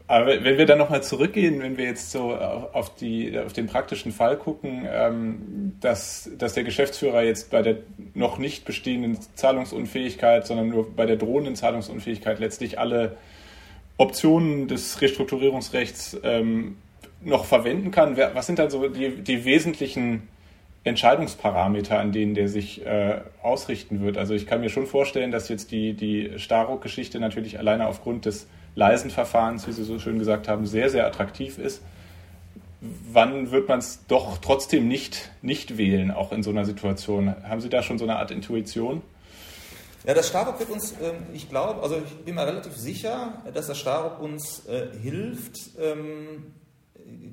Aber 0.06 0.26
wenn 0.26 0.58
wir 0.58 0.66
dann 0.66 0.78
nochmal 0.78 1.02
zurückgehen, 1.02 1.62
wenn 1.62 1.76
wir 1.76 1.84
jetzt 1.84 2.10
so 2.10 2.34
auf, 2.34 2.94
die, 2.96 3.38
auf 3.38 3.52
den 3.52 3.68
praktischen 3.68 4.10
Fall 4.12 4.36
gucken, 4.36 4.86
ähm, 4.90 5.76
dass, 5.80 6.28
dass 6.36 6.54
der 6.54 6.64
Geschäftsführer 6.64 7.22
jetzt 7.22 7.50
bei 7.50 7.62
der 7.62 7.76
noch 8.14 8.38
nicht 8.38 8.64
bestehenden 8.64 9.18
Zahlungsunfähigkeit, 9.36 10.46
sondern 10.46 10.68
nur 10.68 10.94
bei 10.94 11.06
der 11.06 11.16
drohenden 11.16 11.54
Zahlungsunfähigkeit 11.54 12.40
letztlich 12.40 12.78
alle 12.78 13.16
Optionen 13.98 14.66
des 14.66 15.00
Restrukturierungsrechts 15.00 16.18
ähm, 16.24 16.76
noch 17.22 17.44
verwenden 17.44 17.90
kann. 17.90 18.16
Was 18.16 18.46
sind 18.46 18.58
dann 18.58 18.70
so 18.70 18.88
die, 18.88 19.22
die 19.22 19.44
wesentlichen 19.44 20.28
Entscheidungsparameter, 20.82 21.98
an 21.98 22.12
denen 22.12 22.34
der 22.34 22.48
sich 22.48 22.84
äh, 22.86 23.20
ausrichten 23.42 24.00
wird? 24.00 24.16
Also 24.16 24.34
ich 24.34 24.46
kann 24.46 24.60
mir 24.60 24.70
schon 24.70 24.86
vorstellen, 24.86 25.30
dass 25.30 25.48
jetzt 25.48 25.70
die, 25.70 25.94
die 25.94 26.38
Starock-Geschichte 26.38 27.20
natürlich 27.20 27.58
alleine 27.58 27.86
aufgrund 27.86 28.24
des 28.24 28.46
leisen 28.74 29.10
Verfahrens, 29.10 29.66
wie 29.66 29.72
Sie 29.72 29.84
so 29.84 29.98
schön 29.98 30.18
gesagt 30.18 30.48
haben, 30.48 30.66
sehr, 30.66 30.88
sehr 30.88 31.06
attraktiv 31.06 31.58
ist. 31.58 31.82
Wann 32.80 33.50
wird 33.50 33.68
man 33.68 33.80
es 33.80 34.06
doch 34.06 34.38
trotzdem 34.38 34.88
nicht, 34.88 35.30
nicht 35.42 35.76
wählen, 35.76 36.10
auch 36.10 36.32
in 36.32 36.42
so 36.42 36.48
einer 36.48 36.64
Situation? 36.64 37.34
Haben 37.42 37.60
Sie 37.60 37.68
da 37.68 37.82
schon 37.82 37.98
so 37.98 38.04
eine 38.04 38.16
Art 38.16 38.30
Intuition? 38.30 39.02
Ja, 40.06 40.14
das 40.14 40.28
Starock 40.28 40.58
wird 40.60 40.70
uns, 40.70 40.92
ähm, 40.92 41.26
ich 41.34 41.50
glaube, 41.50 41.82
also 41.82 41.96
ich 41.96 42.24
bin 42.24 42.34
mir 42.34 42.46
relativ 42.46 42.74
sicher, 42.74 43.42
dass 43.52 43.66
das 43.66 43.78
Starock 43.78 44.18
uns 44.18 44.64
äh, 44.66 44.86
hilft, 44.98 45.56
ähm, 45.78 46.54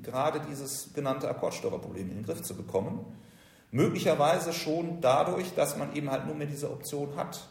gerade 0.02 0.42
dieses 0.50 0.92
genannte 0.92 1.30
Akkordstörerproblem 1.30 2.10
in 2.10 2.16
den 2.16 2.24
Griff 2.26 2.42
zu 2.42 2.54
bekommen. 2.54 3.06
Möglicherweise 3.70 4.52
schon 4.52 5.00
dadurch, 5.00 5.54
dass 5.54 5.76
man 5.76 5.94
eben 5.94 6.10
halt 6.10 6.26
nur 6.26 6.34
mehr 6.34 6.46
diese 6.46 6.70
Option 6.70 7.16
hat. 7.16 7.46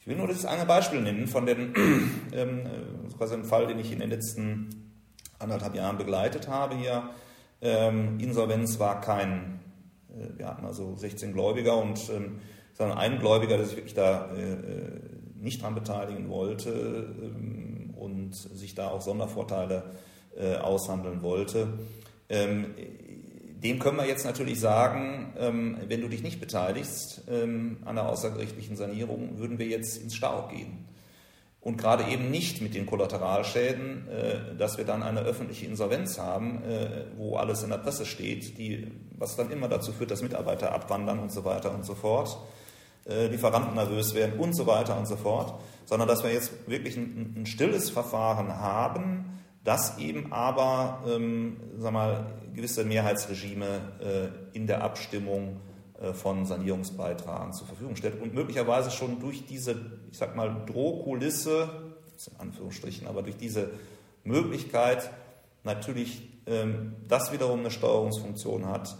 Ich 0.00 0.06
will 0.06 0.16
nur 0.16 0.28
das 0.28 0.44
eine 0.44 0.64
Beispiel 0.64 1.00
nennen 1.02 1.26
von 1.26 1.46
den, 1.46 1.74
ähm, 2.32 2.70
quasi 3.18 3.34
einem 3.34 3.44
Fall, 3.44 3.66
den 3.66 3.78
ich 3.78 3.92
in 3.92 4.00
den 4.00 4.10
letzten 4.10 4.92
anderthalb 5.38 5.74
Jahren 5.74 5.98
begleitet 5.98 6.48
habe 6.48 6.76
hier. 6.76 7.10
Ähm, 7.60 8.18
Insolvenz 8.20 8.78
war 8.78 9.00
kein, 9.00 9.60
äh, 10.10 10.38
wir 10.38 10.46
hatten 10.46 10.64
also 10.64 10.94
16 10.96 11.32
Gläubiger 11.32 11.76
und 11.76 12.10
ähm, 12.10 12.40
sondern 12.74 12.98
ein 12.98 13.18
Gläubiger, 13.18 13.56
der 13.56 13.66
sich 13.66 13.76
wirklich 13.76 13.94
da 13.94 14.30
äh, 14.34 14.52
äh 14.52 15.00
nicht 15.38 15.62
dran 15.62 15.74
beteiligen 15.74 16.28
wollte 16.30 16.70
ähm, 16.70 17.94
und 17.96 18.34
sich 18.34 18.74
da 18.74 18.88
auch 18.88 19.00
Sondervorteile 19.00 19.94
äh, 20.36 20.56
aushandeln 20.56 21.22
wollte. 21.22 21.68
Ähm, 22.28 22.74
dem 23.66 23.80
können 23.80 23.96
wir 23.96 24.06
jetzt 24.06 24.24
natürlich 24.24 24.60
sagen, 24.60 25.32
ähm, 25.38 25.76
wenn 25.88 26.00
du 26.00 26.08
dich 26.08 26.22
nicht 26.22 26.40
beteiligst 26.40 27.22
ähm, 27.28 27.78
an 27.84 27.96
der 27.96 28.08
außergerichtlichen 28.08 28.76
Sanierung, 28.76 29.38
würden 29.38 29.58
wir 29.58 29.66
jetzt 29.66 29.96
ins 29.96 30.14
Stau 30.14 30.46
gehen. 30.48 30.86
Und 31.60 31.78
gerade 31.78 32.04
eben 32.04 32.30
nicht 32.30 32.62
mit 32.62 32.76
den 32.76 32.86
Kollateralschäden, 32.86 34.08
äh, 34.08 34.56
dass 34.56 34.78
wir 34.78 34.84
dann 34.84 35.02
eine 35.02 35.20
öffentliche 35.22 35.66
Insolvenz 35.66 36.16
haben, 36.16 36.62
äh, 36.62 37.06
wo 37.16 37.36
alles 37.36 37.64
in 37.64 37.70
der 37.70 37.78
Presse 37.78 38.06
steht, 38.06 38.56
die, 38.56 38.86
was 39.18 39.34
dann 39.34 39.50
immer 39.50 39.66
dazu 39.66 39.92
führt, 39.92 40.12
dass 40.12 40.22
Mitarbeiter 40.22 40.72
abwandern 40.72 41.18
und 41.18 41.32
so 41.32 41.44
weiter 41.44 41.74
und 41.74 41.84
so 41.84 41.96
fort, 41.96 42.38
äh, 43.08 43.26
Lieferanten 43.26 43.74
nervös 43.74 44.14
werden 44.14 44.38
und 44.38 44.54
so 44.54 44.68
weiter 44.68 44.96
und 44.96 45.06
so 45.06 45.16
fort, 45.16 45.60
sondern 45.86 46.06
dass 46.06 46.22
wir 46.22 46.32
jetzt 46.32 46.52
wirklich 46.68 46.96
ein, 46.96 47.34
ein 47.36 47.46
stilles 47.46 47.90
Verfahren 47.90 48.60
haben, 48.60 49.24
das 49.66 49.98
eben 49.98 50.32
aber 50.32 51.02
ähm, 51.08 51.56
sag 51.78 51.92
mal, 51.92 52.26
gewisse 52.54 52.84
Mehrheitsregime 52.84 53.80
äh, 54.00 54.56
in 54.56 54.68
der 54.68 54.82
Abstimmung 54.82 55.60
äh, 56.00 56.12
von 56.12 56.46
Sanierungsbeitragen 56.46 57.52
zur 57.52 57.66
Verfügung 57.66 57.96
stellt 57.96 58.22
und 58.22 58.32
möglicherweise 58.32 58.92
schon 58.92 59.18
durch 59.18 59.44
diese, 59.44 59.74
ich 60.10 60.18
sag 60.18 60.36
mal, 60.36 60.64
Drohkulisse, 60.66 61.68
in 62.30 62.40
Anführungsstrichen, 62.40 63.08
aber 63.08 63.22
durch 63.22 63.36
diese 63.36 63.70
Möglichkeit 64.22 65.10
natürlich 65.64 66.22
ähm, 66.46 66.94
das 67.08 67.32
wiederum 67.32 67.60
eine 67.60 67.72
Steuerungsfunktion 67.72 68.66
hat, 68.66 68.96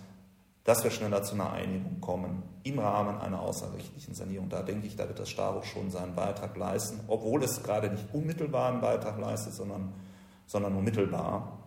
dass 0.65 0.83
wir 0.83 0.91
schneller 0.91 1.23
zu 1.23 1.35
einer 1.35 1.53
Einigung 1.53 2.01
kommen 2.01 2.43
im 2.65 2.81
Rahmen 2.81 3.19
einer 3.19 3.41
außergerichtlichen 3.41 4.17
Sanierung. 4.17 4.49
Da 4.49 4.63
denke 4.63 4.89
ich, 4.89 4.97
da 4.97 5.07
wird 5.07 5.21
das 5.21 5.31
Staroch 5.31 5.63
schon 5.63 5.91
seinen 5.91 6.17
Beitrag 6.17 6.57
leisten, 6.57 6.99
obwohl 7.07 7.45
es 7.45 7.63
gerade 7.63 7.89
nicht 7.89 8.13
unmittelbar 8.13 8.73
einen 8.73 8.81
Beitrag 8.81 9.17
leistet, 9.21 9.55
sondern 9.55 9.93
sondern 10.47 10.73
nur 10.73 10.83
mittelbar. 10.83 11.59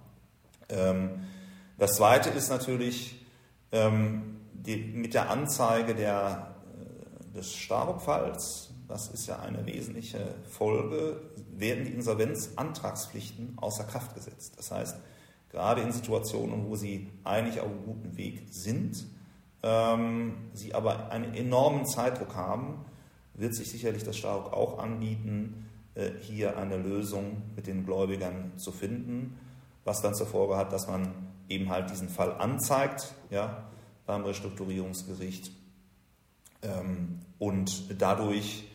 Ähm, 0.69 1.25
das 1.77 1.91
Zweite 1.95 2.29
ist 2.29 2.49
natürlich 2.49 3.25
ähm, 3.71 4.37
die, 4.53 4.77
mit 4.77 5.13
der 5.13 5.29
Anzeige 5.29 5.95
der, 5.95 6.55
äh, 6.77 7.37
des 7.37 7.55
Starop-Falls, 7.55 8.71
das 8.87 9.07
ist 9.09 9.27
ja 9.27 9.39
eine 9.39 9.65
wesentliche 9.65 10.35
Folge, 10.49 11.21
werden 11.51 11.85
die 11.85 11.91
Insolvenzantragspflichten 11.91 13.53
außer 13.57 13.83
Kraft 13.83 14.15
gesetzt. 14.15 14.53
Das 14.57 14.71
heißt, 14.71 14.97
gerade 15.51 15.81
in 15.81 15.91
Situationen, 15.91 16.67
wo 16.67 16.75
sie 16.75 17.09
eigentlich 17.23 17.61
auf 17.61 17.67
einem 17.67 17.85
guten 17.85 18.17
Weg 18.17 18.47
sind, 18.49 19.05
ähm, 19.61 20.49
sie 20.53 20.73
aber 20.73 21.11
einen 21.11 21.33
enormen 21.33 21.85
Zeitdruck 21.85 22.35
haben, 22.35 22.85
wird 23.33 23.53
sich 23.55 23.69
sicherlich 23.69 24.03
das 24.03 24.17
Staruk 24.17 24.53
auch 24.53 24.79
anbieten, 24.79 25.68
hier 26.21 26.57
eine 26.57 26.77
Lösung 26.77 27.41
mit 27.55 27.67
den 27.67 27.85
Gläubigern 27.85 28.51
zu 28.57 28.71
finden, 28.71 29.37
was 29.83 30.01
dann 30.01 30.15
zur 30.15 30.27
Folge 30.27 30.57
hat, 30.57 30.71
dass 30.71 30.87
man 30.87 31.13
eben 31.47 31.69
halt 31.69 31.89
diesen 31.89 32.09
Fall 32.09 32.33
anzeigt 32.37 33.13
ja, 33.29 33.63
beim 34.05 34.23
Restrukturierungsgericht 34.23 35.51
ähm, 36.61 37.19
und 37.39 38.01
dadurch 38.01 38.65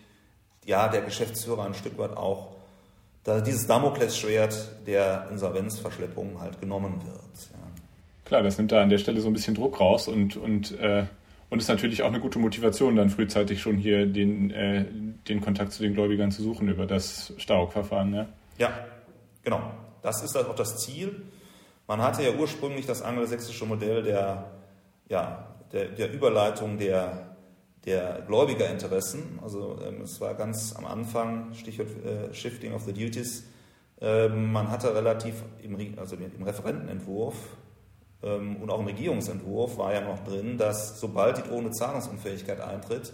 ja, 0.65 0.89
der 0.89 1.03
Geschäftsführer 1.03 1.65
ein 1.65 1.75
Stück 1.75 1.99
weit 1.99 2.17
auch 2.17 2.55
dieses 3.47 3.67
Damoklesschwert 3.67 4.87
der 4.87 5.29
Insolvenzverschleppung 5.31 6.41
halt 6.41 6.61
genommen 6.61 7.01
wird. 7.07 7.49
Ja. 7.53 7.59
Klar, 8.27 8.43
das 8.43 8.59
nimmt 8.59 8.73
da 8.73 8.83
an 8.83 8.91
der 8.91 8.99
Stelle 8.99 9.21
so 9.21 9.29
ein 9.29 9.33
bisschen 9.33 9.55
Druck 9.55 9.81
raus 9.81 10.09
und, 10.09 10.37
und 10.37 10.79
äh, 10.79 11.05
und 11.55 11.61
ist 11.61 11.69
natürlich 11.69 12.03
auch 12.03 12.09
eine 12.09 12.19
gute 12.19 12.41
Motivation, 12.41 12.97
dann 12.97 13.11
frühzeitig 13.11 13.63
schon 13.63 13.77
hier 13.77 14.07
den, 14.07 14.51
äh, 14.51 14.85
den 15.29 15.41
Kontakt 15.41 15.71
zu 15.71 15.85
den 15.85 15.95
Gläubigern 15.95 16.33
zu 16.33 16.43
suchen 16.43 16.67
über 16.67 16.85
das 16.85 17.33
Staruk-Verfahren. 17.37 18.13
Ja? 18.13 18.27
ja, 18.59 18.71
genau. 19.45 19.71
Das 20.03 20.25
ist 20.25 20.37
auch 20.37 20.53
das 20.57 20.79
Ziel. 20.79 21.23
Man 21.87 22.03
hatte 22.03 22.25
ja 22.25 22.31
ursprünglich 22.33 22.87
das 22.87 23.03
angelsächsische 23.03 23.67
Modell 23.67 24.03
der, 24.03 24.51
ja, 25.09 25.55
der, 25.71 25.91
der 25.91 26.13
Überleitung 26.13 26.77
der, 26.77 27.37
der 27.85 28.25
Gläubigerinteressen. 28.27 29.39
Also 29.41 29.79
ähm, 29.87 30.01
es 30.01 30.21
war 30.21 30.35
ganz 30.35 30.75
am 30.75 30.87
Anfang, 30.87 31.55
Stichwort 31.55 31.87
äh, 32.05 32.35
Shifting 32.35 32.75
of 32.75 32.83
the 32.83 32.93
Duties, 32.93 33.49
äh, 34.01 34.29
man 34.29 34.73
hatte 34.73 34.93
relativ 34.93 35.45
im, 35.63 35.79
also 36.01 36.17
im 36.17 36.43
Referentenentwurf 36.43 37.37
ähm, 37.37 37.64
und 38.25 38.71
auch 38.71 38.81
im 38.81 38.87
Regierungsentwurf 38.87 39.77
war 39.77 39.93
ja 39.93 40.01
noch 40.01 40.25
drin, 40.25 40.57
dass 40.57 40.99
sobald 40.99 41.37
die 41.37 41.43
drohende 41.43 41.71
Zahlungsunfähigkeit 41.73 42.61
eintritt, 42.61 43.13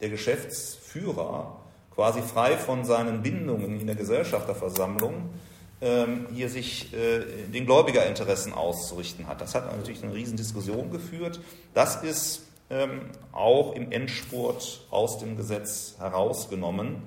der 0.00 0.10
Geschäftsführer 0.10 1.60
quasi 1.94 2.20
frei 2.22 2.56
von 2.56 2.84
seinen 2.84 3.22
Bindungen 3.22 3.80
in 3.80 3.86
der 3.86 3.96
Gesellschafterversammlung 3.96 5.30
ähm, 5.80 6.26
hier 6.32 6.48
sich 6.48 6.92
äh, 6.94 7.20
den 7.52 7.66
Gläubigerinteressen 7.66 8.52
auszurichten 8.52 9.26
hat. 9.26 9.40
Das 9.40 9.54
hat 9.54 9.74
natürlich 9.74 10.02
eine 10.02 10.14
riesen 10.14 10.36
Diskussion 10.36 10.90
geführt. 10.90 11.40
Das 11.74 12.02
ist 12.02 12.42
ähm, 12.70 13.10
auch 13.32 13.74
im 13.74 13.92
Endspurt 13.92 14.82
aus 14.90 15.18
dem 15.18 15.36
Gesetz 15.36 15.96
herausgenommen. 15.98 17.02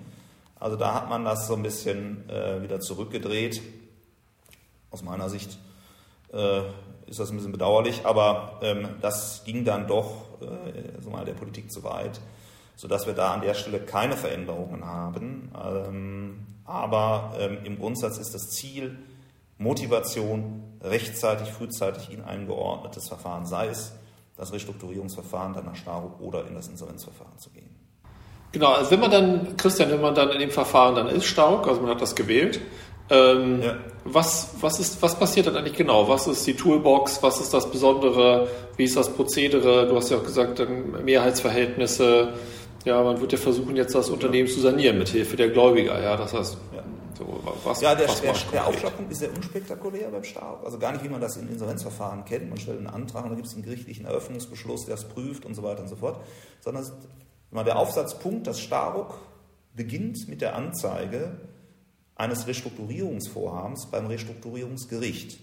Also 0.60 0.76
da 0.76 0.94
hat 0.94 1.10
man 1.10 1.24
das 1.24 1.48
so 1.48 1.56
ein 1.56 1.64
bisschen 1.64 2.30
äh, 2.30 2.62
wieder 2.62 2.80
zurückgedreht. 2.80 3.62
Aus 4.92 5.04
meiner 5.04 5.30
Sicht 5.30 5.58
äh, 6.34 6.62
ist 7.10 7.20
das 7.20 7.32
ein 7.32 7.38
bisschen 7.38 7.52
bedauerlich, 7.52 8.06
aber 8.06 8.60
ähm, 8.62 8.90
das 9.02 9.44
ging 9.44 9.66
dann 9.66 9.88
doch 9.88 10.42
äh, 10.42 11.02
so 11.02 11.10
mal 11.10 11.26
der 11.26 11.34
Politik 11.34 11.72
zu 11.72 11.84
weit, 11.84 12.20
sodass 12.76 13.08
wir 13.08 13.14
da 13.14 13.34
an 13.34 13.42
der 13.42 13.56
Stelle 13.56 13.80
keine 13.80 14.16
Veränderungen 14.16 14.86
haben. 14.86 15.52
Ähm, 15.64 16.46
aber 16.66 17.34
ähm, 17.40 17.58
im 17.64 17.80
Grundsatz 17.80 18.18
ist 18.18 18.34
das 18.34 18.52
Ziel 18.52 18.98
Motivation, 19.58 20.64
rechtzeitig, 20.82 21.52
frühzeitig 21.52 22.12
in 22.12 22.24
ein 22.24 22.48
geordnetes 22.48 23.08
Verfahren, 23.08 23.46
sei 23.46 23.68
es 23.68 23.94
das 24.38 24.54
Restrukturierungsverfahren 24.54 25.54
dann 25.54 25.66
nach 25.66 25.76
Staruk 25.76 26.22
oder 26.22 26.48
in 26.48 26.56
das 26.56 26.70
Insolvenzverfahren 26.70 27.38
zu 27.40 27.50
gehen. 27.50 27.70
Genau, 28.52 28.74
also 28.74 28.90
wenn 28.92 29.00
man 29.00 29.12
dann, 29.12 29.58
Christian, 29.58 29.92
wenn 29.92 30.02
man 30.02 30.16
dann 30.16 30.30
in 30.32 30.40
dem 30.40 30.50
Verfahren 30.50 30.96
dann 30.96 31.08
ist, 31.08 31.26
Staruk, 31.26 31.68
also 31.68 31.82
man 31.82 31.92
hat 31.92 32.02
das 32.02 32.16
gewählt, 32.16 32.62
ähm, 33.10 33.62
ja. 33.62 33.78
was, 34.04 34.50
was, 34.60 34.80
ist, 34.80 35.02
was 35.02 35.18
passiert 35.18 35.48
dann 35.48 35.58
eigentlich 35.58 35.78
genau? 35.78 36.08
Was 36.08 36.28
ist 36.28 36.46
die 36.46 36.54
Toolbox? 36.54 37.22
Was 37.24 37.40
ist 37.40 37.54
das 37.54 37.70
Besondere? 37.70 38.48
Wie 38.78 38.84
ist 38.84 38.96
das 38.96 39.10
Prozedere? 39.10 39.88
Du 39.88 39.96
hast 39.96 40.10
ja 40.10 40.18
auch 40.18 40.24
gesagt, 40.24 40.62
Mehrheitsverhältnisse. 41.04 42.34
Ja, 42.86 43.04
man 43.04 43.20
wird 43.20 43.32
ja 43.32 43.38
versuchen, 43.38 43.76
jetzt 43.76 43.94
das 43.94 44.10
Unternehmen 44.10 44.48
zu 44.48 44.60
sanieren 44.60 44.98
mit 44.98 45.10
Hilfe 45.10 45.36
der 45.36 45.50
Gläubiger. 45.50 46.02
Ja, 46.02 46.16
das 46.16 46.34
heißt, 46.34 46.58
ja. 46.76 46.84
So, 47.20 47.26
was, 47.66 47.82
ja, 47.82 47.96
der, 47.96 48.08
der, 48.08 48.34
der 48.54 48.66
Aufschlagpunkt 48.66 49.12
ist 49.12 49.20
sehr 49.20 49.36
unspektakulär 49.36 50.08
beim 50.08 50.24
Staat. 50.24 50.64
Also 50.64 50.80
gar 50.80 50.94
nicht, 50.94 51.04
wie 51.04 51.10
man 51.10 51.20
das 51.20 51.36
in 51.36 51.50
Insolvenzverfahren 51.50 52.24
kennt. 52.24 52.48
Man 52.48 52.58
stellt 52.58 52.78
einen 52.78 52.88
Antrag 52.88 53.24
und 53.24 53.32
dann 53.32 53.36
gibt 53.36 53.50
es 53.50 53.56
einen 53.56 53.64
gerichtlichen 53.64 54.06
Eröffnungsbeschluss, 54.06 54.86
der 54.86 54.96
es 54.96 55.04
prüft 55.04 55.46
und 55.46 55.54
so 55.54 55.62
weiter 55.62 55.82
und 55.82 55.90
so 55.90 55.98
fort. 55.98 56.22
Sondern 56.62 56.86
der 57.52 57.78
Aufsatzpunkt, 57.78 58.48
das 58.48 58.62
Staruk, 58.62 59.20
beginnt 59.76 60.30
mit 60.30 60.40
der 60.40 60.56
Anzeige 60.56 61.32
eines 62.20 62.48
Restrukturierungsvorhabens 62.48 63.88
beim 63.88 64.08
Restrukturierungsgericht. 64.08 65.40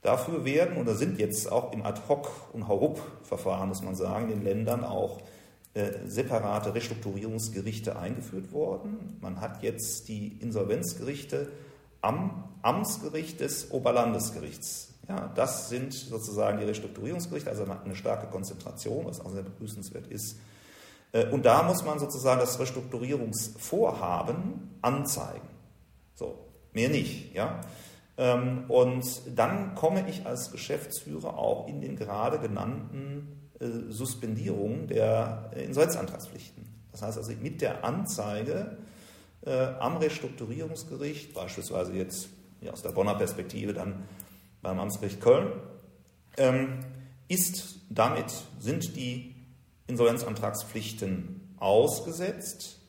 Dafür 0.00 0.44
werden 0.44 0.78
oder 0.78 0.94
sind 0.94 1.18
jetzt 1.18 1.50
auch 1.50 1.72
im 1.72 1.84
Ad-Hoc- 1.84 2.52
und 2.52 2.68
Haurup-Verfahren, 2.68 3.68
muss 3.68 3.82
man 3.82 3.94
sagen, 3.94 4.30
in 4.30 4.38
den 4.38 4.44
Ländern 4.44 4.84
auch 4.84 5.20
äh, 5.74 5.92
separate 6.06 6.74
Restrukturierungsgerichte 6.74 7.98
eingeführt 7.98 8.52
worden. 8.52 9.18
Man 9.20 9.40
hat 9.40 9.62
jetzt 9.62 10.08
die 10.08 10.38
Insolvenzgerichte 10.40 11.48
am 12.00 12.44
Amtsgericht 12.62 13.40
des 13.40 13.70
Oberlandesgerichts. 13.70 14.94
Ja, 15.08 15.30
das 15.34 15.68
sind 15.68 15.92
sozusagen 15.92 16.58
die 16.58 16.64
Restrukturierungsgerichte, 16.64 17.50
also 17.50 17.64
eine 17.64 17.94
starke 17.94 18.26
Konzentration, 18.28 19.04
was 19.04 19.20
auch 19.20 19.30
sehr 19.30 19.42
begrüßenswert 19.42 20.06
ist. 20.06 20.38
Äh, 21.12 21.26
und 21.26 21.44
da 21.44 21.62
muss 21.62 21.84
man 21.84 21.98
sozusagen 21.98 22.40
das 22.40 22.58
Restrukturierungsvorhaben 22.58 24.78
anzeigen. 24.80 25.53
So, 26.14 26.46
mehr 26.72 26.88
nicht, 26.88 27.34
ja. 27.34 27.60
Ähm, 28.16 28.64
und 28.68 29.04
dann 29.34 29.74
komme 29.74 30.08
ich 30.08 30.24
als 30.24 30.52
Geschäftsführer 30.52 31.36
auch 31.36 31.68
in 31.68 31.80
den 31.80 31.96
gerade 31.96 32.38
genannten 32.38 33.50
äh, 33.58 33.90
Suspendierungen 33.90 34.86
der 34.86 35.50
äh, 35.54 35.64
Insolvenzantragspflichten. 35.64 36.64
Das 36.92 37.02
heißt 37.02 37.18
also 37.18 37.32
mit 37.40 37.60
der 37.60 37.84
Anzeige 37.84 38.78
äh, 39.44 39.50
am 39.50 39.96
Restrukturierungsgericht, 39.96 41.34
beispielsweise 41.34 41.92
jetzt 41.94 42.28
aus 42.72 42.82
der 42.82 42.90
Bonner 42.90 43.14
Perspektive 43.14 43.74
dann 43.74 44.04
beim 44.62 44.78
Amtsgericht 44.78 45.20
Köln, 45.20 45.52
ähm, 46.36 46.80
ist 47.28 47.80
damit, 47.90 48.32
sind 48.58 48.96
die 48.96 49.34
Insolvenzantragspflichten 49.86 51.54
ausgesetzt. 51.58 52.80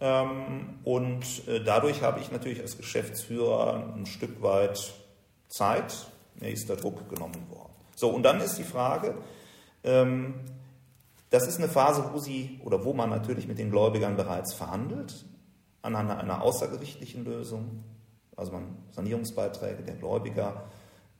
Ähm, 0.00 0.78
und 0.84 1.46
äh, 1.46 1.62
dadurch 1.62 2.02
habe 2.02 2.20
ich 2.20 2.32
natürlich 2.32 2.60
als 2.60 2.76
Geschäftsführer 2.76 3.94
ein 3.94 4.06
Stück 4.06 4.42
weit 4.42 4.94
Zeit, 5.48 6.06
mir 6.36 6.50
ist 6.50 6.68
der 6.68 6.76
Druck 6.76 7.08
genommen 7.10 7.46
worden. 7.50 7.72
So, 7.96 8.08
und 8.08 8.22
dann 8.22 8.40
ist 8.40 8.56
die 8.56 8.64
Frage, 8.64 9.14
ähm, 9.84 10.34
das 11.28 11.46
ist 11.46 11.58
eine 11.58 11.68
Phase, 11.68 12.10
wo 12.12 12.18
sie 12.18 12.60
oder 12.64 12.84
wo 12.84 12.92
man 12.92 13.10
natürlich 13.10 13.46
mit 13.46 13.58
den 13.58 13.70
Gläubigern 13.70 14.16
bereits 14.16 14.54
verhandelt, 14.54 15.24
anhand 15.82 16.10
einer 16.10 16.42
außergerichtlichen 16.42 17.24
Lösung, 17.24 17.84
also 18.36 18.52
man 18.52 18.76
Sanierungsbeiträge 18.90 19.82
der 19.82 19.96
Gläubiger, 19.96 20.64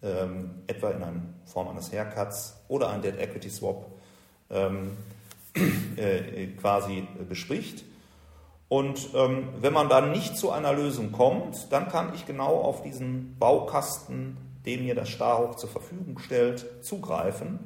ähm, 0.02 0.62
etwa 0.66 0.90
in 0.90 1.02
einer 1.02 1.22
Form 1.44 1.68
eines 1.68 1.92
Haircuts 1.92 2.56
oder 2.68 2.88
ein 2.90 3.02
Debt 3.02 3.20
Equity 3.20 3.50
Swap 3.50 3.86
ähm, 4.48 4.96
äh, 5.96 6.46
quasi 6.58 7.06
bespricht. 7.28 7.84
Und 8.70 9.09
ähm, 9.16 9.48
wenn 9.59 9.72
man 9.72 9.88
dann 9.88 10.12
nicht 10.12 10.37
zu 10.37 10.52
einer 10.52 10.72
Lösung 10.72 11.11
kommt, 11.11 11.72
dann 11.72 11.88
kann 11.88 12.14
ich 12.14 12.24
genau 12.24 12.54
auf 12.54 12.83
diesen 12.83 13.37
Baukasten, 13.37 14.37
den 14.64 14.85
mir 14.85 14.94
das 14.94 15.09
Starhoch 15.09 15.56
zur 15.56 15.68
Verfügung 15.68 16.20
stellt, 16.20 16.85
zugreifen. 16.85 17.59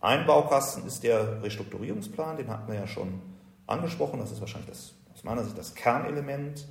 Ein 0.00 0.24
Baukasten 0.24 0.86
ist 0.86 1.02
der 1.04 1.42
Restrukturierungsplan, 1.42 2.38
den 2.38 2.48
hatten 2.48 2.66
wir 2.66 2.78
ja 2.78 2.86
schon 2.86 3.20
angesprochen. 3.66 4.20
Das 4.20 4.32
ist 4.32 4.40
wahrscheinlich 4.40 4.70
das, 4.70 4.94
aus 5.12 5.22
meiner 5.22 5.44
Sicht 5.44 5.58
das 5.58 5.74
Kernelement. 5.74 6.66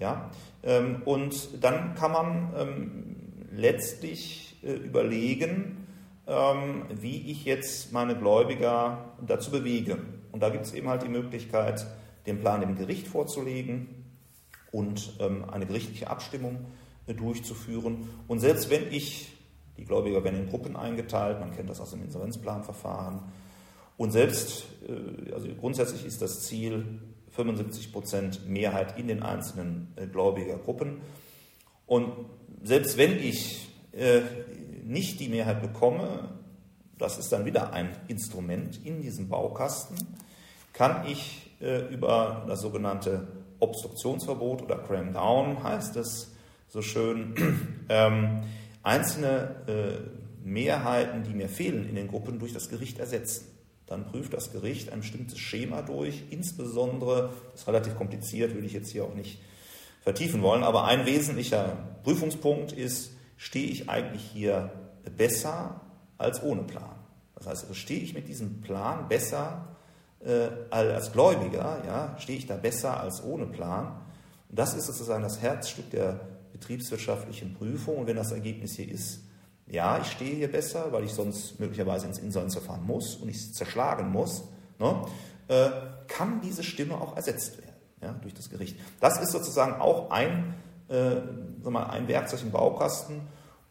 Ja? 0.00 0.28
Ähm, 0.64 1.02
und 1.04 1.62
dann 1.62 1.94
kann 1.94 2.10
man 2.10 2.52
ähm, 2.58 3.16
letztlich 3.52 4.58
äh, 4.64 4.72
überlegen, 4.72 5.86
ähm, 6.26 6.86
wie 7.00 7.30
ich 7.30 7.44
jetzt 7.44 7.92
meine 7.92 8.16
Gläubiger 8.16 9.04
dazu 9.24 9.52
bewege. 9.52 9.98
Und 10.32 10.42
da 10.42 10.48
gibt 10.48 10.66
es 10.66 10.74
eben 10.74 10.88
halt 10.88 11.04
die 11.04 11.08
Möglichkeit, 11.08 11.86
den 12.30 12.40
Plan 12.40 12.60
dem 12.60 12.76
Gericht 12.76 13.08
vorzulegen 13.08 13.88
und 14.70 15.14
ähm, 15.20 15.44
eine 15.50 15.66
gerichtliche 15.66 16.08
Abstimmung 16.08 16.66
äh, 17.06 17.14
durchzuführen. 17.14 18.08
Und 18.28 18.38
selbst 18.38 18.70
wenn 18.70 18.92
ich, 18.92 19.32
die 19.76 19.84
Gläubiger 19.84 20.22
werden 20.22 20.40
in 20.40 20.48
Gruppen 20.48 20.76
eingeteilt, 20.76 21.40
man 21.40 21.52
kennt 21.52 21.68
das 21.68 21.80
aus 21.80 21.90
dem 21.90 22.02
Insolvenzplanverfahren, 22.02 23.20
und 23.96 24.12
selbst, 24.12 24.64
äh, 24.88 25.32
also 25.32 25.48
grundsätzlich 25.58 26.06
ist 26.06 26.22
das 26.22 26.42
Ziel 26.42 27.00
75 27.30 27.92
Prozent 27.92 28.48
Mehrheit 28.48 28.98
in 28.98 29.08
den 29.08 29.22
einzelnen 29.22 29.92
äh, 29.96 30.06
Gläubigergruppen. 30.06 31.00
Und 31.86 32.12
selbst 32.62 32.96
wenn 32.96 33.18
ich 33.18 33.66
nicht 34.84 35.18
die 35.18 35.28
Mehrheit 35.28 35.60
bekomme, 35.60 36.28
das 36.96 37.18
ist 37.18 37.32
dann 37.32 37.44
wieder 37.44 37.72
ein 37.72 37.88
Instrument 38.06 38.78
in 38.84 39.02
diesem 39.02 39.28
Baukasten, 39.28 39.96
kann 40.72 41.08
ich 41.08 41.49
über 41.60 42.44
das 42.48 42.60
sogenannte 42.62 43.28
Obstruktionsverbot 43.58 44.62
oder 44.62 44.78
Cram 44.78 45.12
Down 45.12 45.62
heißt 45.62 45.96
es 45.96 46.32
so 46.68 46.82
schön, 46.82 47.34
ähm, 47.88 48.42
einzelne 48.82 49.56
äh, 49.66 50.46
Mehrheiten, 50.46 51.22
die 51.24 51.34
mir 51.34 51.48
fehlen 51.48 51.88
in 51.88 51.94
den 51.94 52.08
Gruppen, 52.08 52.38
durch 52.38 52.52
das 52.52 52.68
Gericht 52.68 52.98
ersetzen. 52.98 53.46
Dann 53.86 54.06
prüft 54.06 54.32
das 54.32 54.52
Gericht 54.52 54.92
ein 54.92 55.00
bestimmtes 55.00 55.38
Schema 55.38 55.82
durch, 55.82 56.22
insbesondere, 56.30 57.32
das 57.50 57.62
ist 57.62 57.68
relativ 57.68 57.96
kompliziert, 57.96 58.54
will 58.54 58.64
ich 58.64 58.72
jetzt 58.72 58.90
hier 58.90 59.04
auch 59.04 59.14
nicht 59.14 59.40
vertiefen 60.02 60.42
wollen, 60.42 60.62
aber 60.62 60.84
ein 60.84 61.06
wesentlicher 61.06 61.76
Prüfungspunkt 62.04 62.72
ist, 62.72 63.10
stehe 63.36 63.68
ich 63.68 63.90
eigentlich 63.90 64.22
hier 64.22 64.72
besser 65.16 65.80
als 66.18 66.42
ohne 66.42 66.62
Plan? 66.62 66.94
Das 67.34 67.46
heißt, 67.46 67.74
stehe 67.74 68.00
ich 68.00 68.14
mit 68.14 68.28
diesem 68.28 68.60
Plan 68.60 69.08
besser 69.08 69.66
äh, 69.66 69.79
als 70.70 71.12
Gläubiger, 71.12 71.82
ja, 71.86 72.14
stehe 72.18 72.38
ich 72.38 72.46
da 72.46 72.56
besser 72.56 73.00
als 73.00 73.24
ohne 73.24 73.46
Plan. 73.46 74.02
Und 74.50 74.58
das 74.58 74.74
ist 74.74 74.86
sozusagen 74.86 75.22
das 75.22 75.40
Herzstück 75.40 75.90
der 75.90 76.20
betriebswirtschaftlichen 76.52 77.54
Prüfung. 77.54 77.98
Und 77.98 78.06
wenn 78.06 78.16
das 78.16 78.32
Ergebnis 78.32 78.74
hier 78.74 78.90
ist, 78.90 79.20
ja, 79.66 79.98
ich 79.98 80.10
stehe 80.10 80.34
hier 80.34 80.50
besser, 80.50 80.92
weil 80.92 81.04
ich 81.04 81.12
sonst 81.12 81.58
möglicherweise 81.60 82.06
ins 82.06 82.18
Insolvenzverfahren 82.18 82.84
muss 82.84 83.16
und 83.16 83.28
ich 83.28 83.54
zerschlagen 83.54 84.10
muss, 84.10 84.44
ne, 84.78 85.02
äh, 85.48 85.70
kann 86.08 86.40
diese 86.40 86.64
Stimme 86.64 87.00
auch 87.00 87.16
ersetzt 87.16 87.58
werden 87.58 87.70
ja, 88.02 88.12
durch 88.20 88.34
das 88.34 88.50
Gericht. 88.50 88.78
Das 89.00 89.20
ist 89.20 89.32
sozusagen 89.32 89.80
auch 89.80 90.10
ein, 90.10 90.54
äh, 90.88 91.16
mal, 91.68 91.84
ein 91.84 92.08
Werkzeug 92.08 92.42
im 92.42 92.50
Baukasten 92.50 93.20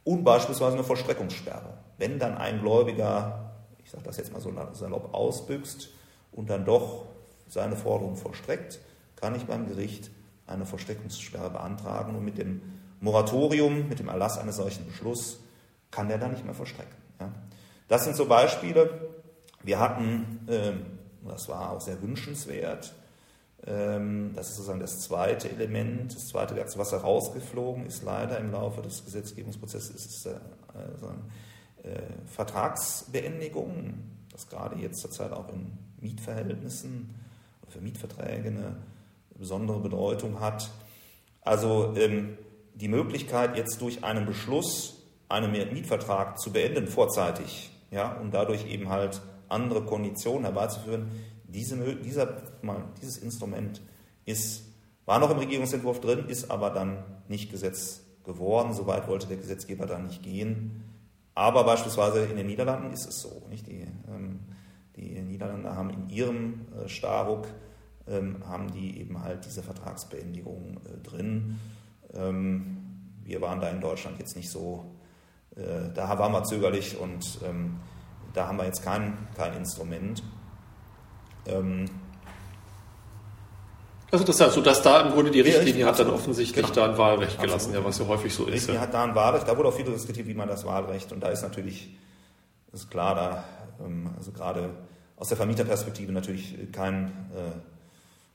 und 0.04 0.24
beispielsweise 0.24 0.74
eine 0.74 0.84
Vollstreckungssperre. 0.84 1.78
Wenn 1.98 2.18
dann 2.18 2.38
ein 2.38 2.62
Gläubiger, 2.62 3.52
ich 3.84 3.92
sage 3.92 4.04
das 4.04 4.18
jetzt 4.18 4.32
mal 4.32 4.40
so 4.40 4.54
salopp, 4.74 5.14
ausbüchst 5.14 5.90
und 6.32 6.50
dann 6.50 6.66
doch 6.66 7.06
seine 7.48 7.76
Forderung 7.76 8.16
vollstreckt, 8.16 8.80
kann 9.16 9.36
ich 9.36 9.46
beim 9.46 9.68
Gericht 9.68 10.12
eine 10.48 10.66
Versteckungssperre 10.66 11.50
beantragen 11.50 12.16
und 12.16 12.24
mit 12.24 12.38
dem 12.38 12.62
Moratorium, 13.02 13.88
mit 13.88 14.00
dem 14.00 14.10
Erlass 14.10 14.38
eines 14.38 14.58
solchen 14.58 14.86
Beschlusses, 14.86 15.40
kann 15.92 16.08
der 16.08 16.18
dann 16.18 16.32
nicht 16.32 16.46
mehr 16.46 16.54
vollstrecken. 16.54 16.96
Ja. 17.20 17.32
Das 17.88 18.04
sind 18.04 18.16
so 18.16 18.26
Beispiele. 18.26 19.10
Wir 19.64 19.80
hatten, 19.80 20.46
ähm, 20.48 20.86
das 21.28 21.50
war 21.50 21.72
auch 21.72 21.82
sehr 21.82 22.02
wünschenswert, 22.02 22.94
ähm, 23.66 24.32
das 24.36 24.50
ist 24.50 24.56
sozusagen 24.56 24.80
das 24.80 25.02
zweite 25.02 25.50
Element, 25.50 26.16
das 26.16 26.28
zweite 26.28 26.56
Werkzeug, 26.56 26.80
was 26.80 26.92
herausgeflogen 26.92 27.86
ist, 27.86 28.04
leider 28.04 28.38
im 28.38 28.52
Laufe 28.52 28.82
des 28.82 29.04
Gesetzgebungsprozesses, 29.04 30.06
ist 30.06 30.26
äh, 30.26 30.32
äh, 31.88 32.02
Vertragsbeendigung, 32.26 33.96
das 34.32 34.48
gerade 34.48 34.78
jetzt 34.78 35.02
zurzeit 35.02 35.34
auch 35.34 35.50
in 35.50 35.78
Mietverhältnissen 36.02 37.16
oder 37.62 37.72
für 37.72 37.82
Mietverträge 37.82 38.50
eine 38.50 38.76
besondere 39.38 39.80
Bedeutung 39.80 40.40
hat. 40.40 40.70
Also 41.42 41.94
ähm, 41.96 42.38
die 42.76 42.88
Möglichkeit, 42.88 43.58
jetzt 43.58 43.82
durch 43.82 44.04
einen 44.04 44.26
Beschluss 44.26 45.04
einen 45.28 45.52
Mietvertrag 45.52 46.40
zu 46.40 46.52
beenden, 46.52 46.88
vorzeitig, 46.88 47.72
ja, 47.92 48.14
und 48.14 48.34
dadurch 48.34 48.66
eben 48.68 48.90
halt 48.90 49.22
andere 49.48 49.84
Konditionen 49.86 50.44
herbeizuführen, 50.44 51.10
diese, 51.44 51.96
dieser, 51.96 52.42
mal, 52.62 52.84
dieses 53.02 53.18
Instrument 53.18 53.82
ist, 54.26 54.64
war 55.06 55.20
noch 55.20 55.32
im 55.32 55.38
Regierungsentwurf 55.38 56.00
drin, 56.00 56.26
ist 56.28 56.52
aber 56.52 56.70
dann 56.70 57.04
nicht 57.28 57.52
Gesetz 57.52 58.02
geworden. 58.24 58.74
Soweit 58.74 59.08
wollte 59.08 59.28
der 59.28 59.38
Gesetzgeber 59.38 59.88
da 59.88 59.98
nicht 59.98 60.22
gehen. 60.22 60.84
Aber 61.34 61.64
beispielsweise 61.64 62.26
in 62.26 62.38
den 62.38 62.48
Niederlanden 62.48 62.94
ist 62.94 63.08
es 63.08 63.22
so. 63.22 63.42
Nicht? 63.50 63.66
Die 63.66 63.88
ähm, 64.08 64.40
die 65.00 65.22
Niederländer 65.22 65.76
haben 65.76 65.90
in 65.90 66.10
ihrem 66.10 66.66
äh, 66.78 66.88
Staruk 66.90 67.48
ähm, 68.08 68.38
haben 68.48 68.72
die 68.72 69.00
eben 69.00 69.22
halt 69.22 69.46
diese 69.46 69.64
Vertragsbeendigung 69.64 70.80
äh, 70.86 71.08
drin. 71.08 71.60
Ähm, 72.14 72.78
wir 73.24 73.42
waren 73.42 73.62
da 73.62 73.70
in 73.70 73.82
Deutschland 73.82 74.18
jetzt 74.20 74.36
nicht 74.36 74.50
so, 74.50 74.86
äh, 75.56 75.94
da 75.94 76.18
waren 76.18 76.32
wir 76.32 76.44
zögerlich 76.44 76.98
und 76.98 77.40
ähm, 77.48 77.78
da 78.34 78.48
haben 78.48 78.58
wir 78.58 78.66
jetzt 78.66 78.84
kein, 78.84 79.18
kein 79.36 79.54
Instrument. 79.54 80.24
also 84.12 84.24
das 84.24 84.40
heißt, 84.40 84.54
so 84.54 84.62
dass 84.62 84.84
da 84.84 85.02
im 85.02 85.14
Grunde 85.14 85.32
die 85.32 85.42
Richtlinie 85.42 85.86
hat 85.86 85.98
dann 85.98 86.12
offensichtlich 86.12 86.64
genau. 86.64 86.76
da 86.76 86.92
ein 86.92 86.98
Wahlrecht 86.98 87.42
gelassen, 87.42 87.74
ja, 87.74 87.84
was 87.84 87.98
ja 87.98 88.06
häufig 88.06 88.32
so 88.34 88.44
ist. 88.44 88.48
Die 88.48 88.54
Richtlinie 88.54 88.82
hat 88.82 88.94
da 88.94 89.04
ein 89.04 89.16
Wahlrecht, 89.16 89.48
da 89.48 89.58
wurde 89.58 89.70
auch 89.70 89.74
viel 89.74 89.86
diskutiert, 89.86 90.28
wie 90.28 90.36
man 90.36 90.48
das 90.48 90.64
Wahlrecht, 90.64 91.12
und 91.12 91.22
da 91.22 91.30
ist 91.30 91.42
natürlich, 91.42 91.98
ist 92.72 92.92
klar, 92.92 93.16
da, 93.16 93.44
also 94.18 94.32
gerade 94.32 94.72
aus 95.16 95.28
der 95.28 95.38
Vermieterperspektive 95.38 96.12
natürlich 96.12 96.72
kein 96.72 97.08
äh, 97.08 97.52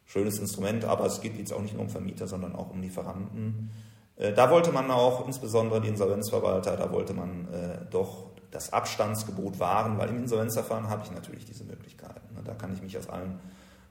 schönes 0.06 0.38
Instrument, 0.38 0.84
aber 0.84 1.06
es 1.06 1.20
geht 1.20 1.38
jetzt 1.38 1.52
auch 1.52 1.62
nicht 1.62 1.74
nur 1.74 1.82
um 1.82 1.88
Vermieter, 1.88 2.26
sondern 2.26 2.54
auch 2.54 2.70
um 2.70 2.80
Lieferanten. 2.80 3.70
Äh, 4.16 4.32
da 4.32 4.50
wollte 4.50 4.72
man 4.72 4.90
auch, 4.90 5.26
insbesondere 5.26 5.80
die 5.80 5.88
Insolvenzverwalter, 5.88 6.76
da 6.76 6.92
wollte 6.92 7.14
man 7.14 7.48
äh, 7.52 7.78
doch 7.90 8.30
das 8.50 8.72
Abstandsgebot 8.72 9.58
wahren, 9.58 9.98
weil 9.98 10.10
im 10.10 10.18
Insolvenzverfahren 10.18 10.88
habe 10.88 11.02
ich 11.04 11.10
natürlich 11.10 11.44
diese 11.44 11.64
Möglichkeiten. 11.64 12.34
Ne? 12.34 12.42
Da 12.44 12.54
kann 12.54 12.72
ich 12.72 12.82
mich 12.82 12.96
aus 12.96 13.08
allen 13.08 13.40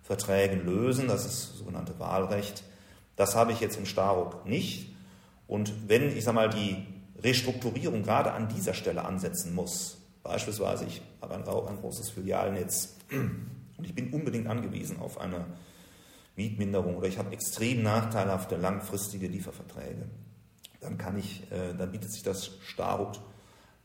Verträgen 0.02 0.66
lösen, 0.66 1.08
das 1.08 1.26
ist 1.26 1.50
das 1.50 1.58
sogenannte 1.60 2.00
Wahlrecht. 2.00 2.64
Das 3.16 3.36
habe 3.36 3.52
ich 3.52 3.60
jetzt 3.60 3.78
im 3.78 3.86
Staruk 3.86 4.46
nicht. 4.46 4.96
Und 5.48 5.90
wenn, 5.90 6.16
ich 6.16 6.24
sage 6.24 6.36
mal, 6.36 6.50
die 6.50 6.86
Restrukturierung 7.22 8.04
gerade 8.04 8.32
an 8.32 8.48
dieser 8.48 8.74
Stelle 8.74 9.06
ansetzen 9.06 9.54
muss, 9.54 9.98
Beispielsweise, 10.24 10.86
ich 10.86 11.02
habe 11.22 11.36
ein, 11.36 11.48
ein 11.48 11.78
großes 11.78 12.10
Filialnetz 12.10 12.96
und 13.12 13.86
ich 13.86 13.94
bin 13.94 14.14
unbedingt 14.14 14.48
angewiesen 14.48 15.00
auf 15.00 15.20
eine 15.20 15.46
Mietminderung 16.36 16.96
oder 16.96 17.08
ich 17.08 17.18
habe 17.18 17.32
extrem 17.32 17.84
nachteilhafte 17.84 18.56
langfristige 18.56 19.28
Lieferverträge. 19.28 20.08
Dann 20.80 20.98
kann 20.98 21.18
ich, 21.18 21.44
äh, 21.52 21.74
dann 21.78 21.92
bietet 21.92 22.12
sich 22.12 22.24
das 22.24 22.52
Starut 22.66 23.22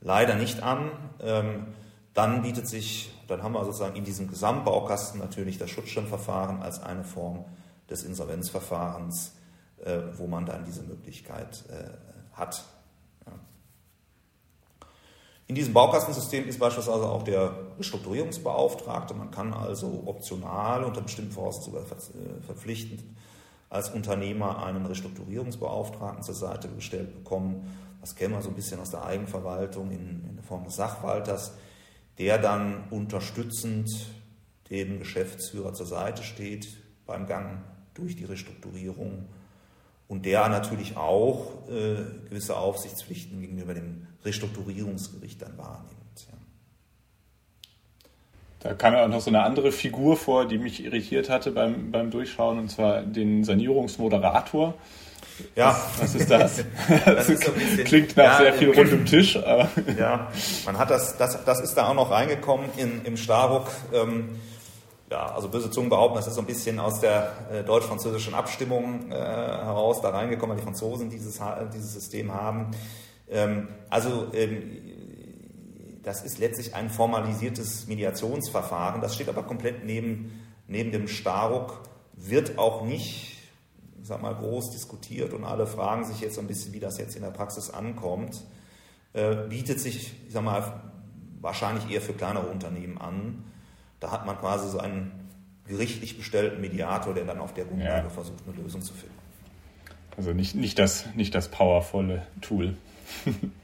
leider 0.01 0.37
nicht 0.37 0.62
an. 0.62 0.90
Ähm, 1.20 1.66
dann 2.14 2.42
bietet 2.42 2.66
sich, 2.66 3.12
dann 3.29 3.42
haben 3.42 3.53
wir 3.53 3.64
sozusagen 3.64 3.96
in 3.96 4.05
diesem 4.05 4.29
Gesamtbaukasten 4.29 5.20
natürlich 5.20 5.59
das 5.59 5.70
Schutzschirmverfahren 5.70 6.62
als 6.62 6.83
eine 6.83 7.05
Form 7.05 7.44
des 7.90 8.03
Insolvenzverfahrens, 8.03 9.35
äh, 9.85 9.98
wo 10.14 10.27
man 10.27 10.46
dann 10.46 10.64
diese 10.64 10.83
Möglichkeit 10.83 11.64
äh, 11.68 12.37
hat. 12.37 12.64
In 15.49 15.55
diesem 15.55 15.73
Baukastensystem 15.73 16.47
ist 16.47 16.59
beispielsweise 16.59 17.09
auch 17.09 17.23
der 17.23 17.55
Restrukturierungsbeauftragte. 17.79 19.15
Man 19.15 19.31
kann 19.31 19.55
also 19.55 20.03
optional 20.05 20.85
unter 20.85 21.01
bestimmten 21.01 21.33
Voraussetzungen 21.33 21.87
äh, 21.87 22.43
verpflichtend 22.45 23.03
als 23.71 23.89
Unternehmer 23.89 24.63
einen 24.63 24.85
Restrukturierungsbeauftragten 24.85 26.23
zur 26.23 26.35
Seite 26.35 26.69
gestellt 26.69 27.15
bekommen. 27.15 27.67
Das 28.03 28.15
kennen 28.15 28.35
wir 28.35 28.43
so 28.43 28.51
ein 28.51 28.55
bisschen 28.55 28.79
aus 28.79 28.91
der 28.91 29.07
Eigenverwaltung 29.07 29.91
in, 29.91 30.23
in 30.29 30.37
der 30.37 30.45
Form 30.45 30.65
des 30.65 30.77
Sachwalters, 30.77 31.55
der 32.19 32.37
dann 32.37 32.85
unterstützend 32.91 33.91
dem 34.71 34.99
Geschäftsführer 34.99 35.73
zur 35.73 35.87
Seite 35.87 36.25
steht 36.25 36.77
beim 37.07 37.27
Gang 37.27 37.63
durch 37.95 38.17
die 38.17 38.25
Restrukturierung 38.25 39.29
und 40.09 40.25
der 40.25 40.49
natürlich 40.49 40.97
auch 40.97 41.53
äh, 41.68 42.29
gewisse 42.29 42.57
Aufsichtspflichten 42.57 43.40
gegenüber 43.40 43.75
dem 43.75 44.07
Restrukturierungsgericht 44.25 45.40
dann 45.42 45.57
wahrnimmt. 45.59 46.27
Ja. 46.31 46.38
Da 48.61 48.75
kam 48.75 48.94
ja 48.94 49.05
auch 49.05 49.09
noch 49.09 49.21
so 49.21 49.31
eine 49.31 49.42
andere 49.42 49.71
Figur 49.71 50.16
vor, 50.16 50.49
die 50.49 50.59
mich 50.59 50.83
irritiert 50.83 51.29
hatte 51.29 51.53
beim, 51.53 51.92
beim 51.92 52.11
Durchschauen, 52.11 52.59
und 52.59 52.71
zwar 52.71 53.03
den 53.03 53.44
Sanierungsmoderator. 53.44 54.75
Ja. 55.55 55.81
Was, 55.99 56.03
was 56.03 56.14
ist 56.14 56.31
das? 56.31 56.64
das 57.05 57.29
ist 57.29 57.55
bisschen, 57.55 57.85
klingt 57.85 58.16
nach 58.16 58.25
ja, 58.25 58.38
sehr 58.38 58.55
viel 58.55 58.73
rundem 58.73 59.05
Tisch. 59.05 59.37
Aber 59.37 59.68
ja, 59.99 60.33
man 60.64 60.79
hat 60.79 60.90
das, 60.90 61.16
das, 61.16 61.44
das 61.44 61.61
ist 61.61 61.75
da 61.75 61.88
auch 61.88 61.94
noch 61.94 62.11
reingekommen 62.11 62.66
in, 62.77 63.03
im 63.05 63.16
Starbuck. 63.16 63.71
Ähm, 63.92 64.40
ja, 65.11 65.33
also 65.35 65.49
böse 65.49 65.71
Zungen 65.71 65.88
behaupten, 65.88 66.16
das 66.16 66.27
ist 66.27 66.35
so 66.35 66.40
ein 66.40 66.47
bisschen 66.47 66.79
aus 66.79 67.01
der 67.01 67.33
äh, 67.51 67.64
deutsch-französischen 67.64 68.35
Abstimmung 68.35 69.11
äh, 69.11 69.14
heraus 69.14 70.01
da 70.03 70.11
reingekommen, 70.11 70.51
weil 70.51 70.62
die 70.62 70.64
Franzosen 70.64 71.09
dieses, 71.09 71.40
dieses 71.73 71.94
System 71.94 72.35
haben. 72.35 72.73
Ähm, 73.29 73.68
also 73.88 74.29
ähm, 74.35 74.62
das 76.03 76.23
ist 76.23 76.38
letztlich 76.38 76.75
ein 76.75 76.90
formalisiertes 76.90 77.87
Mediationsverfahren, 77.87 79.01
das 79.01 79.14
steht 79.14 79.29
aber 79.29 79.42
komplett 79.42 79.85
neben, 79.85 80.42
neben 80.66 80.92
dem 80.92 81.09
Staruk, 81.09 81.81
wird 82.14 82.59
auch 82.59 82.85
nicht, 82.85 83.38
ich 84.01 84.09
sag 84.09 84.21
mal, 84.21 84.35
groß 84.35 84.71
diskutiert 84.71 85.33
und 85.33 85.44
alle 85.44 85.66
fragen 85.66 86.05
sich 86.05 86.21
jetzt 86.21 86.35
so 86.35 86.40
ein 86.40 86.47
bisschen, 86.47 86.73
wie 86.75 86.81
das 86.81 86.99
jetzt 86.99 87.16
in 87.16 87.23
der 87.23 87.31
Praxis 87.31 87.71
ankommt. 87.71 88.44
Äh, 89.14 89.49
bietet 89.49 89.81
sich, 89.81 90.14
ich 90.27 90.33
sag 90.33 90.44
mal, 90.44 90.83
wahrscheinlich 91.40 91.90
eher 91.90 92.03
für 92.03 92.12
kleinere 92.12 92.47
Unternehmen 92.47 92.99
an 92.99 93.44
da 94.01 94.11
hat 94.11 94.27
man 94.27 94.39
quasi 94.39 94.69
so 94.71 94.79
einen 94.79 95.13
gerichtlich 95.67 96.17
bestellten 96.17 96.61
Mediator, 96.61 97.15
der 97.15 97.25
dann 97.25 97.39
auf 97.39 97.55
der 97.55 97.65
Grundlage 97.65 98.05
ja. 98.05 98.11
versucht, 98.11 98.39
eine 98.47 98.63
Lösung 98.63 98.83
zu 98.83 98.95
finden. 98.95 99.15
Also 100.17 100.33
nicht, 100.33 100.55
nicht, 100.55 100.79
das, 100.79 101.07
nicht 101.15 101.35
das 101.35 101.49
powervolle 101.49 102.27
Tool. 102.41 102.77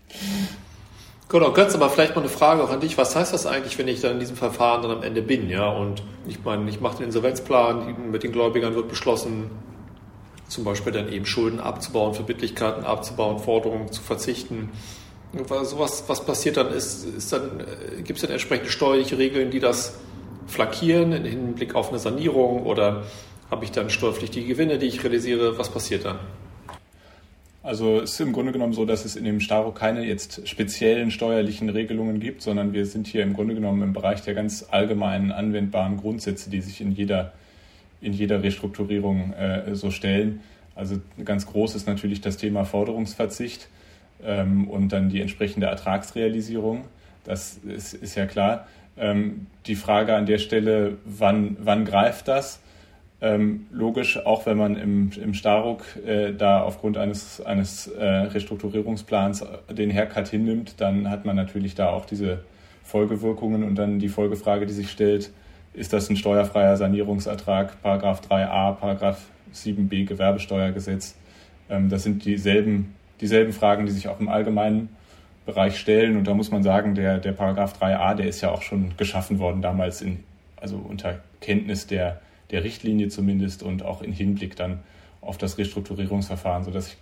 Genau, 1.31 1.53
Götz, 1.53 1.75
aber 1.75 1.89
vielleicht 1.89 2.15
mal 2.15 2.21
eine 2.21 2.31
Frage 2.31 2.63
auch 2.63 2.71
an 2.71 2.81
dich. 2.81 2.99
Was 2.99 3.17
heißt 3.17 3.33
das 3.33 3.47
eigentlich, 3.47 3.79
wenn 3.79 3.89
ich 3.89 4.01
dann 4.01 4.13
in 4.13 4.21
diesem 4.21 4.37
Verfahren 4.37 4.83
dann 4.83 4.91
am 4.91 5.03
Ende 5.03 5.23
bin? 5.23 5.49
Ja, 5.49 5.69
und 5.69 6.03
ich 6.29 6.45
meine, 6.45 6.69
ich 6.69 6.81
mache 6.81 6.99
den 6.99 7.07
Insolvenzplan, 7.07 8.11
mit 8.11 8.23
den 8.23 8.31
Gläubigern 8.31 8.75
wird 8.75 8.89
beschlossen, 8.89 9.51
zum 10.49 10.65
Beispiel 10.65 10.93
dann 10.93 11.11
eben 11.11 11.25
Schulden 11.25 11.61
abzubauen, 11.61 12.15
Verbindlichkeiten 12.15 12.85
abzubauen, 12.85 13.39
Forderungen 13.39 13.91
zu 13.91 14.03
verzichten. 14.03 14.71
Was, 15.33 16.09
was 16.09 16.25
passiert 16.25 16.59
dann? 16.59 16.69
Ist, 16.69 17.05
ist 17.05 17.33
dann, 17.33 17.61
äh, 17.61 18.03
gibt 18.03 18.19
es 18.19 18.21
dann 18.21 18.31
entsprechende 18.31 18.71
steuerliche 18.71 19.19
Regeln, 19.19 19.51
die 19.51 19.59
das 19.59 19.95
flankieren 20.47 21.13
im 21.13 21.25
Hinblick 21.25 21.75
auf 21.75 21.91
eine 21.91 21.99
Sanierung 21.99 22.65
oder 22.65 23.05
habe 23.51 23.65
ich 23.65 23.73
dann 23.73 23.91
steuerpflichtige 23.91 24.47
Gewinne, 24.47 24.79
die 24.79 24.87
ich 24.87 25.03
realisiere? 25.05 25.59
Was 25.59 25.71
passiert 25.71 26.05
dann? 26.05 26.19
Also 27.63 28.01
es 28.03 28.13
ist 28.13 28.21
im 28.21 28.35
Grunde 28.35 28.53
genommen 28.53 28.75
so, 28.75 28.85
dass 28.85 29.07
es 29.07 29.17
in 29.17 29.25
dem 29.25 29.41
Staro 29.41 29.73
keine 29.73 30.05
jetzt 30.05 30.47
speziellen 30.47 31.11
steuerlichen 31.11 31.71
Regelungen 31.71 32.21
gibt, 32.21 32.43
sondern 32.43 32.75
wir 32.75 32.85
sind 32.85 33.07
hier 33.07 33.23
im 33.23 33.33
Grunde 33.33 33.55
genommen 33.55 33.83
im 33.83 33.95
Bereich 33.95 34.21
der 34.21 34.35
ganz 34.35 34.67
allgemeinen 34.71 35.33
anwendbaren 35.33 35.97
Grundsätze, 35.97 36.51
die 36.51 36.61
sich 36.61 36.83
in 36.83 36.93
jeder, 36.93 37.33
in 38.03 38.13
jeder 38.13 38.43
Restrukturierung 38.43 39.33
äh, 39.33 39.75
so 39.75 39.91
stellen. 39.91 40.43
Also 40.75 41.01
ganz 41.25 41.47
groß 41.47 41.75
ist 41.75 41.87
natürlich 41.87 42.21
das 42.21 42.37
Thema 42.37 42.67
Forderungsverzicht 42.67 43.69
ähm, 44.23 44.69
und 44.69 44.91
dann 44.91 45.09
die 45.09 45.23
entsprechende 45.23 45.67
Ertragsrealisierung. 45.67 46.85
Das 47.25 47.59
ist, 47.67 47.95
ist 47.95 48.15
ja 48.15 48.27
klar. 48.27 48.67
Ähm, 48.97 49.47
die 49.67 49.75
Frage 49.75 50.15
an 50.15 50.27
der 50.27 50.39
Stelle, 50.39 50.99
wann, 51.05 51.57
wann 51.61 51.85
greift 51.85 52.29
das? 52.29 52.61
Ähm, 53.21 53.67
logisch, 53.73 54.19
auch 54.19 54.45
wenn 54.45 54.59
man 54.59 54.77
im, 54.77 55.11
im 55.23 55.35
Staruk 55.35 55.85
äh, 56.05 56.33
da 56.33 56.61
aufgrund 56.63 56.99
eines, 56.99 57.41
eines 57.41 57.87
äh, 57.87 58.05
Restrukturierungsplans 58.05 59.45
den 59.71 59.91
Haircut 59.93 60.29
hinnimmt, 60.29 60.81
dann 60.81 61.09
hat 61.09 61.25
man 61.25 61.35
natürlich 61.35 61.75
da 61.75 61.89
auch 61.89 62.05
diese 62.05 62.41
Folgewirkungen 62.83 63.63
und 63.63 63.77
dann 63.77 63.99
die 63.99 64.09
Folgefrage, 64.09 64.67
die 64.67 64.75
sich 64.75 64.91
stellt, 64.91 65.31
ist 65.73 65.93
das 65.93 66.11
ein 66.11 66.17
steuerfreier 66.17 66.77
Sanierungsertrag, 66.77 67.81
Paragraph 67.83 68.21
3a, 68.21 68.73
Paragraph 68.75 69.23
7b 69.55 70.05
Gewerbesteuergesetz. 70.05 71.17
Ähm, 71.71 71.89
das 71.89 72.03
sind 72.03 72.25
dieselben, 72.25 72.95
dieselben 73.21 73.53
Fragen, 73.53 73.87
die 73.87 73.93
sich 73.93 74.09
auch 74.09 74.21
im 74.21 74.29
allgemeinen 74.29 74.91
Bereich 75.47 75.79
stellen. 75.79 76.17
Und 76.17 76.27
da 76.27 76.35
muss 76.35 76.51
man 76.51 76.63
sagen, 76.63 76.95
der, 76.95 77.19
der 77.19 77.33
Paragraph 77.33 77.81
3a, 77.81 78.15
der 78.15 78.27
ist 78.27 78.41
ja 78.41 78.51
auch 78.51 78.63
schon 78.63 78.97
geschaffen 78.97 79.39
worden 79.39 79.63
damals 79.63 80.03
in, 80.03 80.25
also 80.57 80.77
unter 80.77 81.21
Kenntnis 81.41 81.87
der, 81.87 82.21
der 82.51 82.65
Richtlinie 82.65 83.09
zumindest 83.09 83.63
und 83.63 83.83
auch 83.83 84.03
in 84.03 84.13
Hinblick 84.13 84.57
dann 84.57 84.81
auf 85.21 85.39
das 85.39 85.59
Restrukturierungsverfahren, 85.59 86.65
sodass 86.65 86.89
ich 86.89 86.97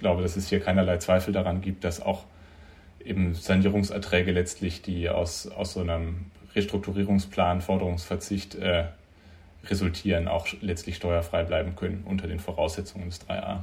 glaube, 0.00 0.22
dass 0.22 0.36
es 0.36 0.48
hier 0.48 0.60
keinerlei 0.60 0.98
Zweifel 0.98 1.32
daran 1.32 1.60
gibt, 1.60 1.84
dass 1.84 2.00
auch 2.00 2.24
eben 3.04 3.34
Sanierungserträge 3.34 4.32
letztlich, 4.32 4.82
die 4.82 5.08
aus, 5.08 5.46
aus 5.46 5.74
so 5.74 5.80
einem 5.80 6.26
Restrukturierungsplan, 6.54 7.60
Forderungsverzicht 7.60 8.56
äh, 8.56 8.86
resultieren, 9.64 10.28
auch 10.28 10.46
letztlich 10.60 10.96
steuerfrei 10.96 11.44
bleiben 11.44 11.76
können 11.76 12.04
unter 12.06 12.26
den 12.26 12.40
Voraussetzungen 12.40 13.08
des 13.10 13.20
3a. 13.28 13.60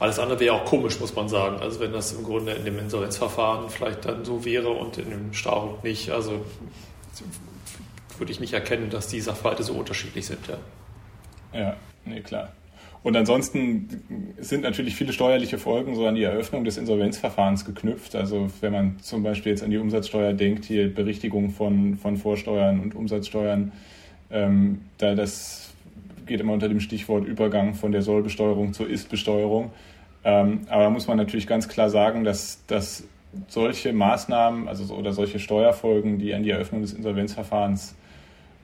Alles 0.00 0.18
andere 0.18 0.40
wäre 0.40 0.54
auch 0.54 0.64
komisch, 0.64 0.98
muss 0.98 1.14
man 1.14 1.28
sagen. 1.28 1.60
Also 1.60 1.78
wenn 1.78 1.92
das 1.92 2.12
im 2.12 2.24
Grunde 2.24 2.52
in 2.52 2.64
dem 2.64 2.78
Insolvenzverfahren 2.78 3.68
vielleicht 3.68 4.06
dann 4.06 4.24
so 4.24 4.44
wäre 4.46 4.70
und 4.70 4.96
in 4.96 5.10
dem 5.10 5.34
Staruk 5.34 5.84
nicht, 5.84 6.10
also 6.10 6.44
würde 8.18 8.32
ich 8.32 8.40
nicht 8.40 8.54
erkennen, 8.54 8.88
dass 8.88 9.08
die 9.08 9.20
Sachverhalte 9.20 9.62
so 9.62 9.74
unterschiedlich 9.74 10.26
sind. 10.26 10.40
Ja, 10.48 11.60
ja 11.60 11.76
nee, 12.06 12.20
klar. 12.20 12.52
Und 13.02 13.16
ansonsten 13.16 14.34
sind 14.38 14.62
natürlich 14.62 14.94
viele 14.94 15.12
steuerliche 15.12 15.58
Folgen 15.58 15.94
so 15.94 16.06
an 16.06 16.14
die 16.14 16.22
Eröffnung 16.22 16.64
des 16.64 16.78
Insolvenzverfahrens 16.78 17.66
geknüpft. 17.66 18.14
Also 18.14 18.48
wenn 18.60 18.72
man 18.72 19.00
zum 19.00 19.22
Beispiel 19.22 19.52
jetzt 19.52 19.62
an 19.62 19.70
die 19.70 19.78
Umsatzsteuer 19.78 20.32
denkt, 20.32 20.64
hier 20.66 20.92
Berichtigung 20.94 21.50
von, 21.50 21.96
von 21.96 22.16
Vorsteuern 22.16 22.80
und 22.80 22.94
Umsatzsteuern, 22.94 23.72
ähm, 24.30 24.82
da 24.98 25.14
das 25.14 25.72
geht 26.26 26.40
immer 26.40 26.52
unter 26.52 26.68
dem 26.68 26.80
Stichwort 26.80 27.26
Übergang 27.26 27.74
von 27.74 27.90
der 27.90 28.02
Sollbesteuerung 28.02 28.72
zur 28.72 28.88
Istbesteuerung. 28.88 29.72
Ähm, 30.24 30.62
aber 30.68 30.84
da 30.84 30.90
muss 30.90 31.08
man 31.08 31.16
natürlich 31.16 31.46
ganz 31.46 31.68
klar 31.68 31.90
sagen, 31.90 32.24
dass, 32.24 32.64
dass 32.66 33.04
solche 33.48 33.92
Maßnahmen 33.92 34.68
also, 34.68 34.94
oder 34.94 35.12
solche 35.12 35.38
Steuerfolgen, 35.38 36.18
die 36.18 36.34
an 36.34 36.42
die 36.42 36.50
Eröffnung 36.50 36.82
des 36.82 36.92
Insolvenzverfahrens 36.92 37.94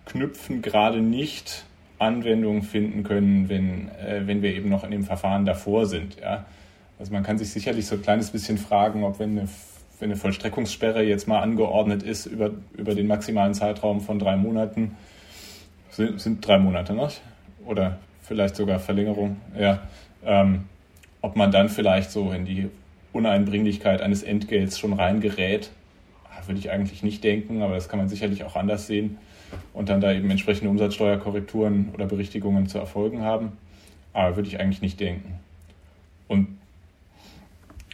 knüpfen, 0.07 0.63
gerade 0.63 1.01
nicht 1.01 1.65
Anwendung 1.99 2.63
finden 2.63 3.03
können, 3.03 3.49
wenn, 3.49 3.89
äh, 3.89 4.23
wenn 4.27 4.43
wir 4.43 4.55
eben 4.55 4.69
noch 4.69 4.85
in 4.85 4.91
dem 4.91 5.05
Verfahren 5.05 5.47
davor 5.47 5.87
sind. 5.87 6.19
Ja? 6.21 6.45
Also 6.99 7.13
man 7.13 7.23
kann 7.23 7.39
sich 7.39 7.51
sicherlich 7.51 7.87
so 7.87 7.97
ein 7.97 8.03
kleines 8.03 8.31
bisschen 8.31 8.59
fragen, 8.59 9.05
ob 9.05 9.19
wenn 9.19 9.39
eine, 9.39 9.49
wenn 9.99 10.11
eine 10.11 10.17
Vollstreckungssperre 10.17 11.03
jetzt 11.03 11.27
mal 11.27 11.41
angeordnet 11.41 12.03
ist 12.03 12.27
über, 12.27 12.51
über 12.77 12.95
den 12.95 13.07
maximalen 13.07 13.55
Zeitraum 13.55 14.01
von 14.01 14.19
drei 14.19 14.37
Monaten, 14.37 14.97
sind, 15.91 16.21
sind 16.21 16.47
drei 16.47 16.59
Monate 16.59 16.93
noch, 16.93 17.13
oder 17.65 17.99
vielleicht 18.21 18.57
sogar 18.57 18.79
Verlängerung, 18.79 19.37
ja, 19.59 19.81
ähm, 20.25 20.65
ob 21.21 21.37
man 21.37 21.51
dann 21.51 21.69
vielleicht 21.69 22.11
so 22.11 22.31
in 22.33 22.45
die 22.45 22.69
Uneinbringlichkeit 23.13 24.03
eines 24.03 24.23
Entgelts 24.23 24.79
schon 24.79 24.93
reingerät, 24.93 25.71
würde 26.47 26.61
ich 26.61 26.71
eigentlich 26.71 27.03
nicht 27.03 27.25
denken, 27.25 27.63
aber 27.63 27.75
das 27.75 27.89
kann 27.89 27.99
man 27.99 28.09
sicherlich 28.09 28.45
auch 28.45 28.57
anders 28.57 28.87
sehen 28.87 29.19
und 29.73 29.89
dann 29.89 30.01
da 30.01 30.13
eben 30.13 30.31
entsprechende 30.31 30.71
Umsatzsteuerkorrekturen 30.71 31.91
oder 31.95 32.07
Berichtigungen 32.07 32.69
zu 32.69 32.79
erfolgen 32.79 33.23
haben. 33.23 33.53
Aber 34.13 34.37
würde 34.37 34.49
ich 34.49 34.61
eigentlich 34.61 34.83
nicht 34.83 34.99
denken. 35.01 35.35
Und 36.29 36.59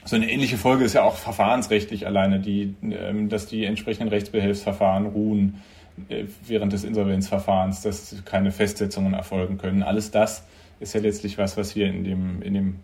so 0.05 0.16
eine 0.16 0.31
ähnliche 0.31 0.57
Folge 0.57 0.85
ist 0.85 0.95
ja 0.95 1.03
auch 1.03 1.16
verfahrensrechtlich 1.16 2.07
alleine, 2.07 2.41
die, 2.41 2.75
ähm, 2.83 3.29
dass 3.29 3.47
die 3.47 3.64
entsprechenden 3.64 4.09
Rechtsbehelfsverfahren 4.09 5.07
ruhen 5.07 5.62
äh, 6.09 6.25
während 6.47 6.73
des 6.73 6.85
Insolvenzverfahrens, 6.85 7.83
dass 7.83 8.25
keine 8.25 8.51
Festsetzungen 8.51 9.14
erfolgen 9.14 9.59
können. 9.59 9.83
Alles 9.83 10.11
das 10.11 10.45
ist 10.81 10.95
ja 10.95 11.01
letztlich 11.01 11.39
was, 11.39 11.57
was 11.57 11.70
hier 11.70 11.87
in 11.87 12.05
dem, 12.05 12.43
in 12.43 12.55
dem 12.55 12.81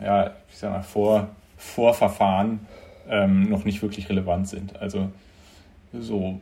ja, 0.00 0.32
ich 0.50 0.58
sag 0.58 0.72
mal, 0.72 0.82
Vor, 0.82 1.28
Vorverfahren 1.56 2.66
ähm, 3.08 3.48
noch 3.48 3.64
nicht 3.64 3.82
wirklich 3.82 4.08
relevant 4.08 4.48
sind. 4.48 4.76
Also 4.80 5.10
so, 5.92 6.40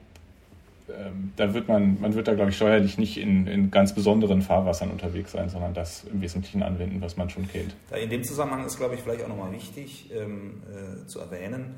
ähm, 0.89 1.33
da 1.37 1.55
wird 1.55 1.69
man, 1.69 2.01
man 2.01 2.15
wird 2.15 2.29
da, 2.29 2.35
glaube 2.35 2.51
ich, 2.51 2.57
steuerlich 2.57 2.99
nicht 2.99 3.17
in, 3.19 3.47
in 3.47 3.71
ganz 3.71 3.95
besonderen 3.95 4.43
Fahrwassern 4.43 4.91
unterwegs 4.91 5.33
sein, 5.33 5.49
sondern 5.49 5.75
das 5.75 6.05
im 6.05 6.21
Wesentlichen 6.21 6.63
anwenden, 6.63 7.01
was 7.01 7.17
man 7.17 7.31
schon 7.31 7.49
kennt. 7.49 7.75
In 8.01 8.11
dem 8.11 8.25
Zusammenhang 8.25 8.65
ist, 8.65 8.77
glaube 8.77 8.95
ich, 8.95 9.01
vielleicht 9.01 9.23
auch 9.23 9.29
nochmal 9.29 9.53
wichtig 9.53 10.11
ähm, 10.13 10.63
äh, 10.69 11.07
zu 11.07 11.21
erwähnen, 11.21 11.77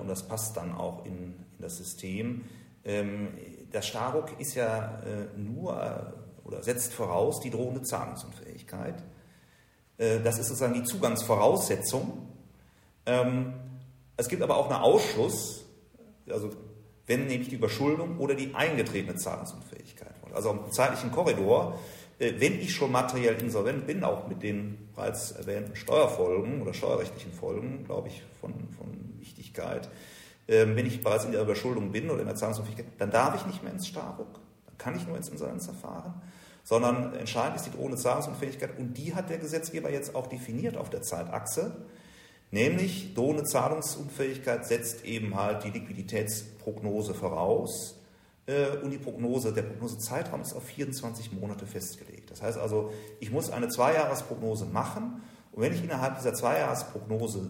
und 0.00 0.08
das 0.08 0.26
passt 0.26 0.56
dann 0.56 0.72
auch 0.72 1.04
in, 1.04 1.12
in 1.12 1.34
das 1.60 1.76
System. 1.76 2.44
Ähm, 2.82 3.28
das 3.72 3.86
Staruk 3.86 4.30
ist 4.38 4.54
ja 4.54 5.02
nur 5.36 6.14
oder 6.46 6.62
setzt 6.62 6.94
voraus 6.94 7.40
die 7.40 7.50
drohende 7.50 7.82
Zahlungsunfähigkeit. 7.82 9.02
Das 9.98 10.38
ist 10.38 10.48
sozusagen 10.48 10.74
die 10.74 10.82
Zugangsvoraussetzung. 10.82 12.28
Ähm, 13.06 13.54
es 14.18 14.28
gibt 14.28 14.42
aber 14.42 14.58
auch 14.58 14.70
einen 14.70 14.82
Ausschluss, 14.82 15.64
also 16.28 16.50
wenn 17.06 17.26
nämlich 17.26 17.48
die 17.48 17.54
Überschuldung 17.54 18.18
oder 18.18 18.34
die 18.34 18.54
eingetretene 18.54 19.16
Zahlungsunfähigkeit. 19.16 20.12
Also 20.34 20.50
im 20.50 20.70
zeitlichen 20.70 21.10
Korridor 21.10 21.78
äh, 22.18 22.34
wenn 22.38 22.60
ich 22.60 22.74
schon 22.74 22.92
materiell 22.92 23.34
insolvent 23.40 23.86
bin, 23.86 24.02
auch 24.02 24.26
mit 24.26 24.42
den 24.42 24.88
bereits 24.94 25.32
erwähnten 25.32 25.76
Steuerfolgen 25.76 26.62
oder 26.62 26.72
steuerrechtlichen 26.72 27.32
Folgen, 27.32 27.84
glaube 27.84 28.08
ich, 28.08 28.22
von, 28.40 28.52
von 28.78 29.18
Wichtigkeit, 29.18 29.88
ähm, 30.48 30.76
wenn 30.76 30.86
ich 30.86 31.02
bereits 31.02 31.24
in 31.24 31.32
der 31.32 31.42
Überschuldung 31.42 31.92
bin 31.92 32.08
oder 32.08 32.20
in 32.20 32.26
der 32.26 32.36
Zahlungsunfähigkeit, 32.36 32.86
dann 32.98 33.10
darf 33.10 33.34
ich 33.34 33.46
nicht 33.46 33.62
mehr 33.62 33.72
ins 33.72 33.86
Staruk, 33.86 34.40
dann 34.66 34.78
kann 34.78 34.96
ich 34.96 35.06
nur 35.06 35.16
ins 35.16 35.28
Insolvenzverfahren, 35.28 36.14
sondern 36.66 37.14
entscheidend 37.14 37.54
ist 37.56 37.66
die 37.66 37.70
drohende 37.70 37.96
Zahlungsunfähigkeit 37.96 38.76
und 38.76 38.94
die 38.94 39.14
hat 39.14 39.30
der 39.30 39.38
Gesetzgeber 39.38 39.88
jetzt 39.88 40.16
auch 40.16 40.26
definiert 40.26 40.76
auf 40.76 40.90
der 40.90 41.00
Zeitachse, 41.00 41.86
nämlich 42.50 43.14
drohende 43.14 43.44
Zahlungsunfähigkeit 43.44 44.66
setzt 44.66 45.04
eben 45.04 45.36
halt 45.36 45.62
die 45.62 45.70
Liquiditätsprognose 45.70 47.14
voraus 47.14 48.02
äh, 48.46 48.78
und 48.82 48.90
die 48.90 48.98
Prognose, 48.98 49.52
der 49.52 49.62
Prognosezeitraum 49.62 50.40
ist 50.40 50.54
auf 50.54 50.64
24 50.64 51.30
Monate 51.32 51.66
festgelegt. 51.66 52.32
Das 52.32 52.42
heißt 52.42 52.58
also, 52.58 52.92
ich 53.20 53.30
muss 53.30 53.48
eine 53.48 53.68
Zweijahresprognose 53.68 54.66
machen. 54.66 55.22
Und 55.52 55.62
wenn 55.62 55.72
ich 55.72 55.84
innerhalb 55.84 56.16
dieser 56.16 56.34
Zweijahresprognose 56.34 57.48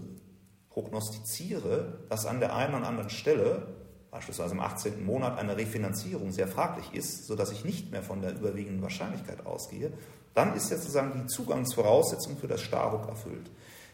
prognostiziere, 0.69 2.01
dass 2.11 2.27
an 2.27 2.41
der 2.41 2.55
einen 2.55 2.75
oder 2.75 2.87
anderen 2.87 3.09
Stelle, 3.09 3.69
beispielsweise 4.17 4.55
im 4.55 4.61
18. 4.61 5.05
Monat, 5.05 5.39
eine 5.39 5.57
Refinanzierung 5.59 6.33
sehr 6.33 6.49
fraglich 6.49 6.95
ist, 6.95 7.27
sodass 7.27 7.53
ich 7.53 7.65
nicht 7.65 7.93
mehr 7.93 8.03
von 8.03 8.23
der 8.23 8.35
überwiegenden 8.35 8.81
Wahrscheinlichkeit 8.83 9.45
ausgehe, 9.45 9.93
dann 10.35 10.55
ist 10.55 10.71
jetzt 10.71 10.83
sozusagen 10.83 11.13
die 11.21 11.27
Zugangsvoraussetzung 11.27 12.39
für 12.39 12.49
das 12.49 12.63
Staruk 12.63 13.09
erfüllt. 13.09 13.51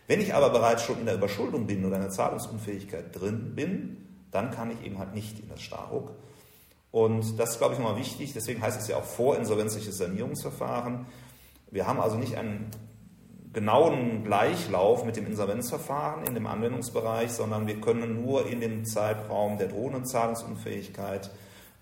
Wenn 0.07 0.21
ich 0.21 0.33
aber 0.33 0.51
bereits 0.51 0.85
schon 0.85 1.01
in 1.01 1.07
der 1.07 1.17
Überschuldung 1.17 1.67
bin 1.67 1.85
oder 1.85 1.97
in 1.97 2.03
der 2.03 2.11
Zahlungsunfähigkeit 2.11 3.19
drin 3.21 3.55
bin, 3.57 3.97
dann 4.31 4.53
kann 4.53 4.71
ich 4.71 4.85
eben 4.87 4.99
halt 4.99 5.13
nicht 5.15 5.41
in 5.41 5.49
das 5.49 5.61
Staruk. 5.61 6.13
Und 6.93 7.39
das 7.39 7.51
ist, 7.51 7.59
glaube 7.59 7.75
ich, 7.75 7.81
nochmal 7.81 7.99
wichtig. 7.99 8.33
Deswegen 8.33 8.63
heißt 8.63 8.81
es 8.81 8.87
ja 8.87 8.97
auch 8.99 9.05
vorinsolvenzliches 9.05 9.99
Sanierungsverfahren. 9.99 11.07
Wir 11.71 11.87
haben 11.89 12.01
also 12.01 12.17
nicht 12.17 12.37
einen 12.37 12.71
genauen 13.53 14.25
Gleichlauf 14.25 15.05
mit 15.05 15.17
dem 15.17 15.27
Insolvenzverfahren 15.27 16.25
in 16.25 16.35
dem 16.35 16.47
Anwendungsbereich, 16.47 17.31
sondern 17.31 17.67
wir 17.67 17.81
können 17.81 18.23
nur 18.23 18.47
in 18.47 18.61
dem 18.61 18.85
Zeitraum 18.85 19.59
der 19.59 19.69
drohenden 19.69 20.07
Zahlungsunfähigkeit 20.07 21.31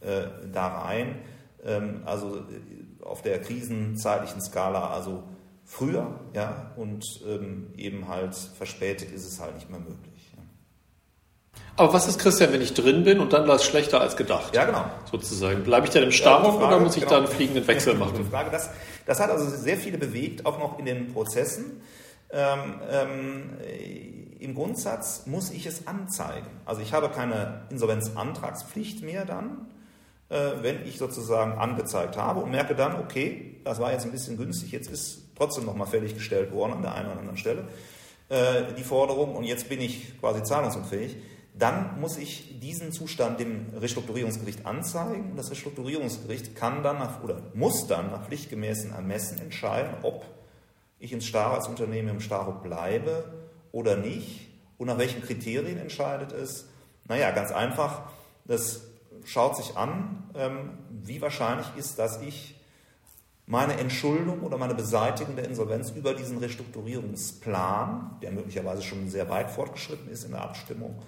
äh, 0.01 0.23
da 0.53 0.83
rein. 0.83 1.17
Ähm, 1.65 2.03
also 2.05 2.39
äh, 2.39 3.05
auf 3.05 3.23
der 3.23 3.41
krisenzeitlichen 3.41 4.41
Skala, 4.41 4.91
also 4.91 5.23
früher, 5.65 6.21
ja, 6.35 6.73
und 6.77 7.05
ähm, 7.27 7.69
eben 7.77 8.09
halt 8.09 8.35
verspätet 8.35 9.11
ist 9.13 9.27
es 9.27 9.41
halt 9.41 9.55
nicht 9.55 9.71
mehr 9.71 9.81
möglich. 9.81 10.20
Aber 11.81 11.95
was 11.95 12.07
ist, 12.07 12.19
Christian, 12.19 12.53
wenn 12.53 12.61
ich 12.61 12.75
drin 12.75 13.05
bin 13.05 13.21
und 13.21 13.33
dann 13.33 13.49
war 13.49 13.55
es 13.55 13.65
schlechter 13.65 14.03
als 14.03 14.15
gedacht? 14.15 14.55
Ja, 14.55 14.67
genau. 14.67 14.85
Sozusagen. 15.11 15.63
Bleibe 15.63 15.87
ich 15.87 15.93
dann 15.95 16.03
im 16.03 16.13
Starrhof 16.13 16.61
ja, 16.61 16.69
oder 16.69 16.79
muss 16.79 16.95
ich 16.95 17.05
genau. 17.05 17.15
dann 17.15 17.25
einen 17.25 17.33
fliegenden 17.33 17.67
Wechsel 17.67 17.95
machen? 17.95 18.23
Frage. 18.31 18.51
Das, 18.51 18.69
das 19.07 19.19
hat 19.19 19.31
also 19.31 19.49
sehr 19.49 19.79
viele 19.79 19.97
bewegt, 19.97 20.45
auch 20.45 20.59
noch 20.59 20.79
in 20.79 20.85
den 20.85 21.11
Prozessen. 21.11 21.81
Ähm, 22.31 22.81
ähm, 22.91 23.51
Im 24.41 24.55
Grundsatz 24.55 25.25
muss 25.25 25.51
ich 25.51 25.65
es 25.65 25.87
anzeigen. 25.87 26.49
Also 26.67 26.83
ich 26.83 26.93
habe 26.93 27.09
keine 27.09 27.63
Insolvenzantragspflicht 27.71 29.03
mehr 29.03 29.25
dann, 29.25 29.71
äh, 30.29 30.37
wenn 30.61 30.85
ich 30.85 30.99
sozusagen 30.99 31.53
angezeigt 31.53 32.19
habe 32.19 32.41
und 32.41 32.51
merke 32.51 32.75
dann, 32.75 32.97
okay, 32.97 33.57
das 33.65 33.81
war 33.81 33.91
jetzt 33.91 34.05
ein 34.05 34.13
bisschen 34.13 34.37
günstig, 34.37 34.71
jetzt 34.73 34.91
ist 34.91 35.23
trotzdem 35.35 35.65
nochmal 35.65 35.87
fälliggestellt 35.87 36.53
worden 36.53 36.75
an 36.75 36.83
der 36.83 36.95
einen 36.95 37.07
oder 37.07 37.21
anderen 37.21 37.39
Stelle 37.39 37.65
äh, 38.29 38.75
die 38.77 38.85
Forderung 38.85 39.35
und 39.35 39.45
jetzt 39.45 39.71
bin 39.71 39.81
ich 39.81 40.21
quasi 40.21 40.43
zahlungsunfähig 40.43 41.17
dann 41.61 42.01
muss 42.01 42.17
ich 42.17 42.59
diesen 42.59 42.91
Zustand 42.91 43.39
dem 43.39 43.67
Restrukturierungsgericht 43.77 44.67
anzeigen 44.67 45.37
das 45.37 45.51
Restrukturierungsgericht 45.51 46.57
kann 46.57 46.83
dann 46.83 46.99
nach, 46.99 47.23
oder 47.23 47.43
muss 47.55 47.87
dann 47.87 48.11
nach 48.11 48.27
pflichtgemäßen 48.27 48.93
Ermessen 48.93 49.41
entscheiden, 49.41 49.93
ob 50.03 50.25
ich 50.99 51.13
ins 51.13 51.27
Staatsunternehmen 51.27 52.17
im 52.17 52.21
Staruk 52.21 52.63
bleibe 52.63 53.25
oder 53.73 53.97
nicht 53.97 54.49
und 54.79 54.87
nach 54.87 54.99
welchen 54.99 55.23
Kriterien 55.23 55.79
entscheidet 55.79 56.33
es. 56.33 56.67
Naja, 57.09 57.31
ganz 57.31 57.53
einfach, 57.53 58.03
das 58.47 58.83
schaut 59.25 59.57
sich 59.57 59.77
an, 59.77 60.31
ähm, 60.35 60.79
wie 60.91 61.21
wahrscheinlich 61.21 61.67
ist, 61.77 61.99
dass 61.99 62.21
ich 62.23 62.57
meine 63.47 63.75
Entschuldung 63.79 64.41
oder 64.43 64.57
meine 64.57 64.75
Beseitigung 64.75 65.37
der 65.37 65.47
Insolvenz 65.47 65.91
über 65.91 66.15
diesen 66.15 66.39
Restrukturierungsplan, 66.39 68.19
der 68.23 68.31
möglicherweise 68.31 68.83
schon 68.83 69.11
sehr 69.11 69.29
weit 69.29 69.51
fortgeschritten 69.51 70.09
ist 70.09 70.25
in 70.25 70.31
der 70.31 70.43
Abstimmung, 70.43 71.03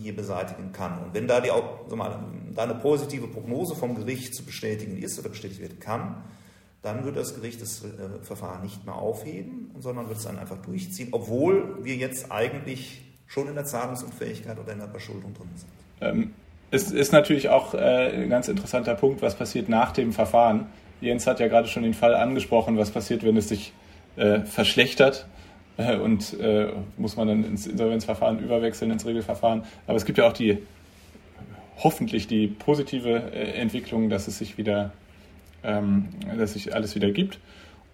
hier 0.00 0.16
beseitigen 0.16 0.72
kann. 0.72 0.98
Und 0.98 1.14
wenn 1.14 1.28
da, 1.28 1.40
die, 1.40 1.50
mal, 1.94 2.18
da 2.54 2.64
eine 2.64 2.74
positive 2.74 3.28
Prognose 3.28 3.76
vom 3.76 3.94
Gericht 3.94 4.34
zu 4.34 4.44
bestätigen 4.44 4.96
ist 4.96 5.18
oder 5.18 5.28
bestätigt 5.28 5.60
werden 5.60 5.78
kann, 5.78 6.24
dann 6.82 7.04
wird 7.04 7.16
das 7.16 7.34
Gericht 7.34 7.62
das 7.62 7.82
äh, 7.82 7.88
Verfahren 8.22 8.62
nicht 8.62 8.84
mehr 8.84 8.94
aufheben, 8.94 9.70
sondern 9.78 10.08
wird 10.08 10.18
es 10.18 10.24
dann 10.24 10.38
einfach 10.38 10.58
durchziehen, 10.58 11.08
obwohl 11.12 11.78
wir 11.82 11.94
jetzt 11.94 12.30
eigentlich 12.30 13.02
schon 13.26 13.48
in 13.48 13.54
der 13.54 13.64
Zahlungsunfähigkeit 13.64 14.58
oder 14.58 14.72
in 14.72 14.80
der 14.80 14.88
Verschuldung 14.88 15.32
drin 15.34 15.48
sind. 15.54 15.70
Ähm, 16.00 16.34
es 16.70 16.90
ist 16.90 17.12
natürlich 17.12 17.48
auch 17.48 17.74
äh, 17.74 17.78
ein 17.78 18.28
ganz 18.28 18.48
interessanter 18.48 18.94
Punkt, 18.94 19.22
was 19.22 19.34
passiert 19.34 19.68
nach 19.68 19.92
dem 19.92 20.12
Verfahren. 20.12 20.66
Jens 21.00 21.26
hat 21.26 21.40
ja 21.40 21.48
gerade 21.48 21.68
schon 21.68 21.84
den 21.84 21.94
Fall 21.94 22.14
angesprochen, 22.14 22.76
was 22.76 22.90
passiert, 22.90 23.24
wenn 23.24 23.36
es 23.36 23.48
sich 23.48 23.72
äh, 24.16 24.40
verschlechtert 24.40 25.26
äh, 25.76 25.96
und 25.96 26.38
äh, 26.40 26.68
muss 26.96 27.16
man 27.16 27.28
dann 27.28 27.44
ins 27.44 27.66
Insolvenzverfahren 27.66 28.38
überwechseln, 28.38 28.90
ins 28.90 29.06
Regelverfahren. 29.06 29.62
Aber 29.86 29.96
es 29.96 30.04
gibt 30.04 30.18
ja 30.18 30.28
auch 30.28 30.32
die 30.32 30.58
hoffentlich 31.82 32.26
die 32.26 32.46
positive 32.46 33.32
äh, 33.32 33.52
Entwicklung, 33.52 34.08
dass 34.08 34.28
es 34.28 34.38
sich 34.38 34.58
wieder, 34.58 34.92
ähm, 35.62 36.08
dass 36.38 36.52
sich 36.52 36.74
alles 36.74 36.94
wieder 36.94 37.10
gibt. 37.10 37.38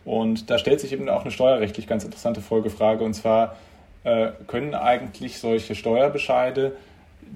Und 0.05 0.51
da 0.51 0.59
stellt 0.59 0.81
sich 0.81 0.93
eben 0.93 1.09
auch 1.09 1.23
eine 1.23 1.31
steuerrechtlich 1.31 1.87
ganz 1.87 2.05
interessante 2.05 2.41
Folgefrage. 2.41 3.05
Und 3.05 3.15
zwar 3.15 3.57
äh, 4.05 4.29
können 4.47 4.75
eigentlich 4.75 5.39
solche 5.39 5.75
Steuerbescheide, 5.75 6.73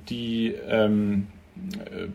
die 0.08 0.54
ähm, 0.68 1.28
äh, 1.72 2.06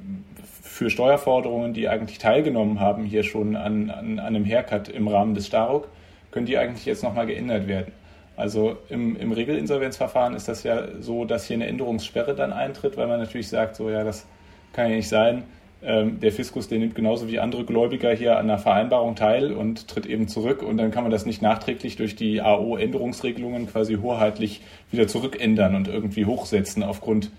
für 0.61 0.89
Steuerforderungen, 0.89 1.73
die 1.73 1.89
eigentlich 1.89 2.19
teilgenommen 2.19 2.79
haben, 2.79 3.03
hier 3.03 3.23
schon 3.23 3.55
an, 3.55 3.89
an, 3.89 4.19
an 4.19 4.35
einem 4.35 4.45
Haircut 4.45 4.89
im 4.89 5.07
Rahmen 5.07 5.33
des 5.33 5.47
Staruk, 5.47 5.87
können 6.31 6.45
die 6.45 6.57
eigentlich 6.57 6.85
jetzt 6.85 7.03
nochmal 7.03 7.25
geändert 7.25 7.67
werden? 7.67 7.91
Also 8.39 8.77
im, 8.89 9.17
im 9.17 9.33
Regelinsolvenzverfahren 9.33 10.33
ist 10.33 10.47
das 10.47 10.63
ja 10.63 10.87
so, 11.01 11.25
dass 11.25 11.45
hier 11.45 11.55
eine 11.55 11.67
Änderungssperre 11.67 12.35
dann 12.35 12.53
eintritt, 12.53 12.95
weil 12.95 13.07
man 13.07 13.19
natürlich 13.19 13.49
sagt, 13.49 13.75
so 13.75 13.89
ja, 13.89 14.05
das 14.05 14.25
kann 14.71 14.89
ja 14.89 14.95
nicht 14.95 15.09
sein. 15.09 15.43
Ähm, 15.81 16.21
der 16.21 16.31
Fiskus, 16.31 16.69
der 16.69 16.79
nimmt 16.79 16.95
genauso 16.95 17.27
wie 17.27 17.39
andere 17.39 17.65
Gläubiger 17.65 18.13
hier 18.13 18.37
an 18.37 18.47
der 18.47 18.57
Vereinbarung 18.57 19.15
teil 19.15 19.51
und 19.51 19.89
tritt 19.89 20.05
eben 20.05 20.29
zurück 20.29 20.63
und 20.63 20.77
dann 20.77 20.91
kann 20.91 21.03
man 21.03 21.11
das 21.11 21.25
nicht 21.25 21.41
nachträglich 21.41 21.97
durch 21.97 22.15
die 22.15 22.41
AO-Änderungsregelungen 22.41 23.67
quasi 23.67 23.95
hoheitlich 23.95 24.61
wieder 24.89 25.07
zurückändern 25.07 25.75
und 25.75 25.89
irgendwie 25.89 26.25
hochsetzen 26.25 26.81
aufgrund, 26.81 27.31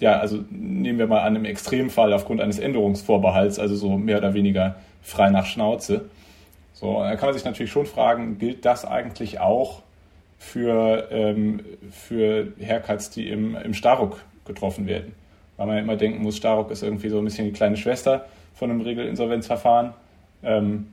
ja, 0.00 0.18
also 0.18 0.44
nehmen 0.50 0.98
wir 0.98 1.06
mal 1.06 1.22
an, 1.22 1.36
im 1.36 1.44
Extremfall 1.44 2.12
aufgrund 2.12 2.40
eines 2.40 2.58
Änderungsvorbehalts, 2.58 3.60
also 3.60 3.76
so 3.76 3.96
mehr 3.96 4.18
oder 4.18 4.34
weniger 4.34 4.74
frei 5.02 5.30
nach 5.30 5.46
Schnauze. 5.46 6.06
So, 6.72 7.00
da 7.00 7.14
kann 7.14 7.28
man 7.28 7.34
sich 7.34 7.44
natürlich 7.44 7.70
schon 7.70 7.86
fragen, 7.86 8.38
gilt 8.38 8.64
das 8.64 8.84
eigentlich 8.84 9.38
auch 9.38 9.82
für, 10.42 11.08
ähm, 11.12 11.60
für 11.90 12.52
Haircuts, 12.60 13.10
die 13.10 13.28
im, 13.28 13.56
im 13.56 13.74
Staruk 13.74 14.20
getroffen 14.44 14.86
werden. 14.86 15.14
Weil 15.56 15.66
man 15.68 15.76
ja 15.76 15.82
immer 15.82 15.96
denken 15.96 16.22
muss, 16.22 16.36
Staruk 16.36 16.70
ist 16.72 16.82
irgendwie 16.82 17.08
so 17.08 17.18
ein 17.18 17.24
bisschen 17.24 17.46
die 17.46 17.52
kleine 17.52 17.76
Schwester 17.76 18.26
von 18.52 18.68
einem 18.68 18.80
Regelinsolvenzverfahren. 18.80 19.92
Ähm, 20.42 20.88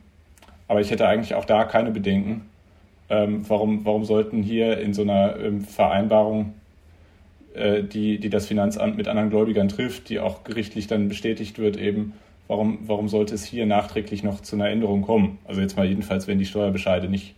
aber 0.68 0.80
ich 0.80 0.90
hätte 0.92 1.08
eigentlich 1.08 1.34
auch 1.34 1.44
da 1.44 1.64
keine 1.64 1.90
Bedenken. 1.90 2.48
Ähm, 3.10 3.44
warum, 3.48 3.84
warum 3.84 4.04
sollten 4.04 4.42
hier 4.42 4.78
in 4.78 4.94
so 4.94 5.02
einer 5.02 5.36
ähm, 5.40 5.62
Vereinbarung, 5.62 6.54
äh, 7.54 7.82
die, 7.82 8.18
die 8.18 8.30
das 8.30 8.46
Finanzamt 8.46 8.96
mit 8.96 9.08
anderen 9.08 9.30
Gläubigern 9.30 9.68
trifft, 9.68 10.08
die 10.10 10.20
auch 10.20 10.44
gerichtlich 10.44 10.86
dann 10.86 11.08
bestätigt 11.08 11.58
wird, 11.58 11.76
eben, 11.76 12.12
warum, 12.46 12.78
warum 12.86 13.08
sollte 13.08 13.34
es 13.34 13.44
hier 13.44 13.66
nachträglich 13.66 14.22
noch 14.22 14.40
zu 14.40 14.54
einer 14.54 14.68
Änderung 14.68 15.02
kommen? 15.02 15.38
Also 15.44 15.60
jetzt 15.60 15.76
mal 15.76 15.86
jedenfalls, 15.86 16.28
wenn 16.28 16.38
die 16.38 16.46
Steuerbescheide 16.46 17.08
nicht, 17.08 17.34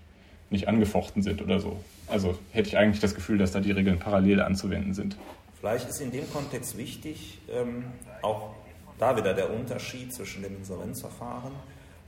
nicht 0.51 0.69
angefochten 0.69 1.23
sind 1.23 1.41
oder 1.41 1.59
so. 1.59 1.79
Also 2.13 2.39
hätte 2.51 2.69
ich 2.69 2.77
eigentlich 2.77 3.01
das 3.01 3.15
Gefühl, 3.15 3.39
dass 3.39 3.53
da 3.53 3.61
die 3.61 3.73
Regeln 3.73 3.99
parallel 3.99 4.43
anzuwenden 4.43 4.93
sind. 4.93 5.17
Vielleicht 5.59 5.89
ist 5.89 6.01
in 6.01 6.11
dem 6.11 6.31
Kontext 6.31 6.77
wichtig, 6.77 7.39
ähm, 7.51 7.85
auch 8.21 8.51
da 8.99 9.17
wieder 9.17 9.33
der 9.33 9.51
Unterschied 9.51 10.13
zwischen 10.13 10.43
dem 10.43 10.57
Insolvenzverfahren. 10.57 11.53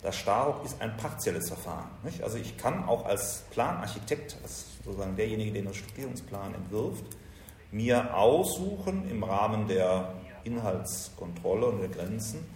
Das 0.02 0.16
Staruk 0.16 0.62
ist 0.66 0.80
ein 0.82 0.94
partielles 0.98 1.48
Verfahren. 1.48 1.88
Nicht? 2.02 2.22
Also 2.22 2.36
ich 2.36 2.58
kann 2.58 2.84
auch 2.86 3.06
als 3.06 3.44
Planarchitekt, 3.50 4.36
als 4.42 4.66
sozusagen 4.84 5.16
derjenige, 5.16 5.52
der 5.52 5.62
den 5.62 5.72
Strukturierungsplan 5.72 6.54
entwirft, 6.54 7.04
mir 7.72 8.14
aussuchen 8.14 9.08
im 9.10 9.24
Rahmen 9.24 9.66
der 9.66 10.12
Inhaltskontrolle 10.44 11.66
und 11.66 11.80
der 11.80 11.88
Grenzen, 11.88 12.46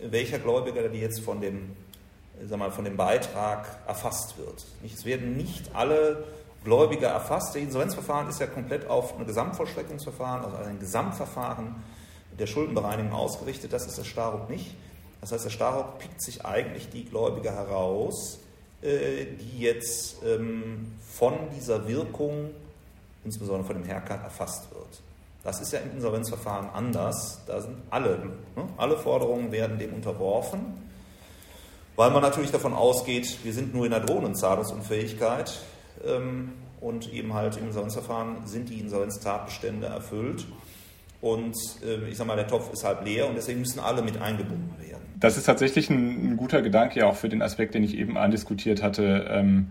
welcher 0.00 0.38
Gläubiger 0.38 0.88
die 0.88 1.00
jetzt 1.00 1.20
von 1.20 1.40
dem, 1.40 1.74
sag 2.48 2.60
mal, 2.60 2.70
von 2.70 2.84
dem 2.84 2.96
Beitrag 2.96 3.80
erfasst 3.88 4.38
wird. 4.38 4.64
Es 4.84 5.04
werden 5.04 5.36
nicht 5.36 5.74
alle 5.74 6.24
Gläubiger 6.64 7.08
erfasst. 7.08 7.54
Der 7.54 7.62
Insolvenzverfahren 7.62 8.28
ist 8.28 8.40
ja 8.40 8.46
komplett 8.46 8.88
auf 8.88 9.18
ein 9.18 9.26
Gesamtvollstreckungsverfahren, 9.26 10.44
also 10.44 10.56
ein 10.56 10.78
Gesamtverfahren 10.78 11.76
der 12.38 12.46
Schuldenbereinigung 12.46 13.12
ausgerichtet. 13.12 13.72
Das 13.72 13.86
ist 13.86 13.98
der 13.98 14.04
Staruk 14.04 14.48
nicht. 14.48 14.74
Das 15.20 15.32
heißt, 15.32 15.44
der 15.44 15.50
Staruk 15.50 15.98
pickt 15.98 16.22
sich 16.22 16.44
eigentlich 16.44 16.88
die 16.88 17.04
Gläubiger 17.04 17.52
heraus, 17.52 18.38
äh, 18.82 19.26
die 19.40 19.60
jetzt 19.60 20.16
ähm, 20.24 20.92
von 21.00 21.34
dieser 21.56 21.86
Wirkung, 21.86 22.50
insbesondere 23.24 23.66
von 23.66 23.80
dem 23.80 23.88
Haircut, 23.88 24.22
erfasst 24.22 24.70
wird. 24.72 25.00
Das 25.44 25.60
ist 25.60 25.72
ja 25.72 25.80
im 25.80 25.92
Insolvenzverfahren 25.92 26.70
anders. 26.72 27.40
Da 27.46 27.60
sind 27.60 27.76
alle, 27.90 28.18
ne, 28.56 28.68
alle 28.76 28.96
Forderungen 28.96 29.50
werden 29.52 29.78
dem 29.78 29.92
unterworfen, 29.92 30.60
weil 31.96 32.10
man 32.10 32.22
natürlich 32.22 32.50
davon 32.50 32.74
ausgeht, 32.74 33.38
wir 33.42 33.52
sind 33.52 33.74
nur 33.74 33.84
in 33.84 33.90
der 33.90 34.00
drohenden 34.00 34.34
Zahlungsunfähigkeit 34.34 35.60
ähm, 36.04 36.52
und 36.80 37.12
eben 37.12 37.32
halt 37.34 37.56
im 37.56 37.66
Insolvenzverfahren 37.66 38.46
sind 38.46 38.68
die 38.68 38.80
Insolvenztatbestände 38.80 39.86
erfüllt. 39.86 40.46
Und 41.20 41.54
äh, 41.84 42.08
ich 42.08 42.16
sage 42.16 42.28
mal, 42.28 42.36
der 42.36 42.48
Topf 42.48 42.72
ist 42.72 42.84
halb 42.84 43.04
leer 43.04 43.28
und 43.28 43.36
deswegen 43.36 43.60
müssen 43.60 43.78
alle 43.78 44.02
mit 44.02 44.20
eingebunden 44.20 44.74
werden. 44.80 45.02
Das 45.20 45.36
ist 45.36 45.44
tatsächlich 45.44 45.88
ein, 45.88 46.32
ein 46.32 46.36
guter 46.36 46.62
Gedanke 46.62 46.98
ja 46.98 47.06
auch 47.06 47.14
für 47.14 47.28
den 47.28 47.42
Aspekt, 47.42 47.74
den 47.74 47.84
ich 47.84 47.96
eben 47.96 48.18
andiskutiert 48.18 48.82
hatte. 48.82 49.26
Ähm, 49.30 49.68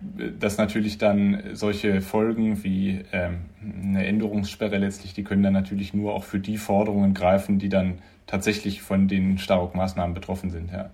dass 0.00 0.58
natürlich 0.58 0.98
dann 0.98 1.42
solche 1.54 2.00
Folgen 2.00 2.62
wie 2.62 3.04
ähm, 3.12 3.46
eine 3.60 4.06
Änderungssperre 4.06 4.78
letztlich, 4.78 5.12
die 5.12 5.24
können 5.24 5.42
dann 5.42 5.52
natürlich 5.52 5.92
nur 5.92 6.14
auch 6.14 6.22
für 6.22 6.38
die 6.38 6.56
Forderungen 6.56 7.14
greifen, 7.14 7.58
die 7.58 7.68
dann 7.68 7.98
tatsächlich 8.26 8.80
von 8.80 9.08
den 9.08 9.38
Staruk-Maßnahmen 9.38 10.14
betroffen 10.14 10.50
sind. 10.50 10.70
Ja. 10.70 10.90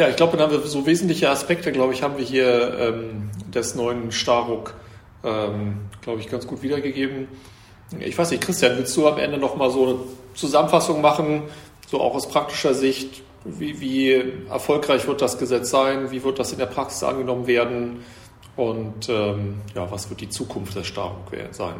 Ja, 0.00 0.08
ich 0.08 0.16
glaube, 0.16 0.38
dann 0.38 0.50
haben 0.50 0.62
wir 0.62 0.66
so 0.66 0.86
wesentliche 0.86 1.28
Aspekte, 1.28 1.72
glaube 1.72 1.92
ich, 1.92 2.02
haben 2.02 2.16
wir 2.16 2.24
hier 2.24 2.74
ähm, 2.78 3.28
des 3.52 3.74
neuen 3.74 4.12
Staruk, 4.12 4.72
ähm, 5.22 5.90
glaube 6.00 6.20
ich, 6.20 6.28
ganz 6.30 6.46
gut 6.46 6.62
wiedergegeben. 6.62 7.28
Ich 7.98 8.16
weiß 8.16 8.30
nicht, 8.30 8.42
Christian, 8.42 8.78
willst 8.78 8.96
du 8.96 9.06
am 9.06 9.18
Ende 9.18 9.36
nochmal 9.36 9.70
so 9.70 9.86
eine 9.86 9.96
Zusammenfassung 10.32 11.02
machen, 11.02 11.42
so 11.86 12.00
auch 12.00 12.14
aus 12.14 12.30
praktischer 12.30 12.72
Sicht, 12.72 13.20
wie, 13.44 13.78
wie 13.82 14.32
erfolgreich 14.48 15.06
wird 15.06 15.20
das 15.20 15.36
Gesetz 15.36 15.68
sein? 15.68 16.10
Wie 16.10 16.24
wird 16.24 16.38
das 16.38 16.50
in 16.52 16.58
der 16.58 16.64
Praxis 16.64 17.02
angenommen 17.02 17.46
werden? 17.46 18.02
Und 18.56 19.06
ähm, 19.10 19.56
ja, 19.74 19.90
was 19.90 20.08
wird 20.08 20.22
die 20.22 20.30
Zukunft 20.30 20.76
des 20.76 20.86
Staruk 20.86 21.30
sein? 21.50 21.74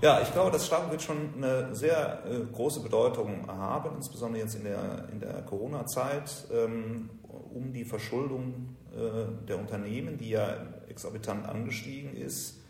Ja, 0.00 0.20
ich 0.22 0.32
glaube, 0.32 0.52
das 0.52 0.64
Staruk 0.64 0.92
wird 0.92 1.02
schon 1.02 1.34
eine 1.36 1.74
sehr 1.74 2.22
äh, 2.24 2.44
große 2.52 2.80
Bedeutung 2.80 3.48
haben, 3.48 3.96
insbesondere 3.96 4.42
jetzt 4.42 4.54
in 4.54 4.62
der, 4.62 5.08
in 5.10 5.18
der 5.18 5.42
Corona-Zeit, 5.42 6.46
ähm, 6.52 7.10
um 7.52 7.72
die 7.72 7.84
Verschuldung 7.84 8.76
äh, 8.92 9.46
der 9.48 9.58
Unternehmen, 9.58 10.16
die 10.16 10.30
ja 10.30 10.54
exorbitant 10.88 11.48
angestiegen 11.48 12.16
ist, 12.16 12.60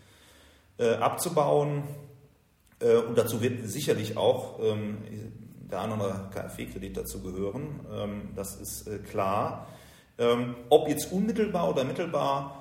äh, 0.78 0.94
abzubauen. 0.94 1.82
Äh, 2.80 2.96
und 2.96 3.18
dazu 3.18 3.42
wird 3.42 3.68
sicherlich 3.68 4.16
auch 4.16 4.58
ähm, 4.62 4.96
der 5.70 5.82
eine 5.82 5.96
oder 5.96 6.04
andere 6.04 6.30
KfW-Kredit 6.32 6.96
dazu 6.96 7.20
gehören. 7.20 7.80
Ähm, 7.92 8.30
das 8.36 8.56
ist 8.56 8.86
äh, 8.86 9.00
klar. 9.00 9.66
Ähm, 10.16 10.56
ob 10.70 10.88
jetzt 10.88 11.12
unmittelbar 11.12 11.68
oder 11.68 11.84
mittelbar, 11.84 12.57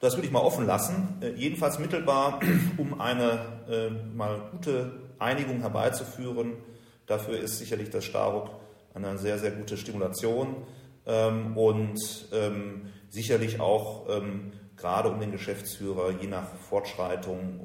das 0.00 0.16
würde 0.16 0.26
ich 0.26 0.32
mal 0.32 0.40
offen 0.40 0.66
lassen. 0.66 1.18
Äh, 1.20 1.32
jedenfalls 1.32 1.78
mittelbar, 1.78 2.40
um 2.76 3.00
eine 3.00 3.64
äh, 3.68 3.90
mal 4.14 4.48
gute 4.52 4.92
Einigung 5.18 5.60
herbeizuführen. 5.60 6.54
Dafür 7.06 7.38
ist 7.38 7.58
sicherlich 7.58 7.90
das 7.90 8.04
Staruk 8.04 8.50
eine 8.94 9.18
sehr, 9.18 9.38
sehr 9.38 9.50
gute 9.50 9.76
Stimulation 9.76 10.56
ähm, 11.06 11.56
und 11.56 11.98
sicherlich 13.08 13.60
auch 13.60 14.06
gerade 14.76 15.10
um 15.10 15.20
den 15.20 15.32
Geschäftsführer 15.32 16.10
je 16.20 16.26
nach 16.26 16.48
Fortschreitung 16.68 17.60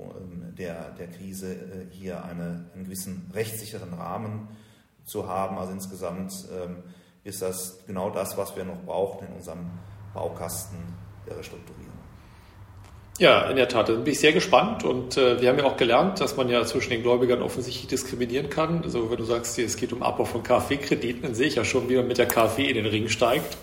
der, 0.58 0.92
der 0.92 1.08
Krise 1.08 1.88
hier 1.90 2.24
eine, 2.24 2.70
einen 2.74 2.84
gewissen 2.84 3.32
rechtssicheren 3.34 3.94
Rahmen 3.94 4.50
zu 5.06 5.28
haben. 5.28 5.58
Also 5.58 5.74
insgesamt 5.74 6.32
ähm, 6.52 6.84
ist 7.24 7.42
das 7.42 7.80
genau 7.86 8.10
das, 8.10 8.38
was 8.38 8.56
wir 8.56 8.66
noch 8.66 8.82
brauchen 8.84 9.28
in 9.28 9.34
unserem 9.34 9.70
Baukasten 10.14 10.80
der 11.28 11.38
Restrukturierung. 11.38 11.91
Ja, 13.22 13.44
in 13.52 13.56
der 13.56 13.68
Tat. 13.68 13.88
Da 13.88 13.94
bin 13.94 14.12
ich 14.12 14.20
sehr 14.20 14.34
gespannt 14.34 14.84
und 14.84 15.16
äh, 15.16 15.40
wir 15.40 15.50
haben 15.50 15.60
ja 15.60 15.66
auch 15.66 15.78
gelernt, 15.78 16.20
dass 16.20 16.38
man 16.38 16.50
ja 16.50 16.66
zwischen 16.66 16.90
den 16.90 17.04
Gläubigern 17.04 17.44
offensichtlich 17.44 17.86
diskriminieren 17.86 18.50
kann. 18.50 18.82
Also 18.84 19.12
wenn 19.12 19.18
du 19.18 19.26
sagst, 19.26 19.60
es 19.60 19.78
geht 19.78 19.94
um 19.94 20.02
Abbau 20.02 20.26
von 20.26 20.42
KfW-Krediten, 20.42 21.22
dann 21.22 21.36
sehe 21.36 21.46
ich 21.46 21.54
ja 21.54 21.64
schon, 21.64 21.88
wie 21.88 21.98
man 21.98 22.08
mit 22.08 22.18
der 22.18 22.26
KfW 22.26 22.66
in 22.66 22.74
den 22.74 22.88
Ring 22.88 23.10
steigt 23.10 23.58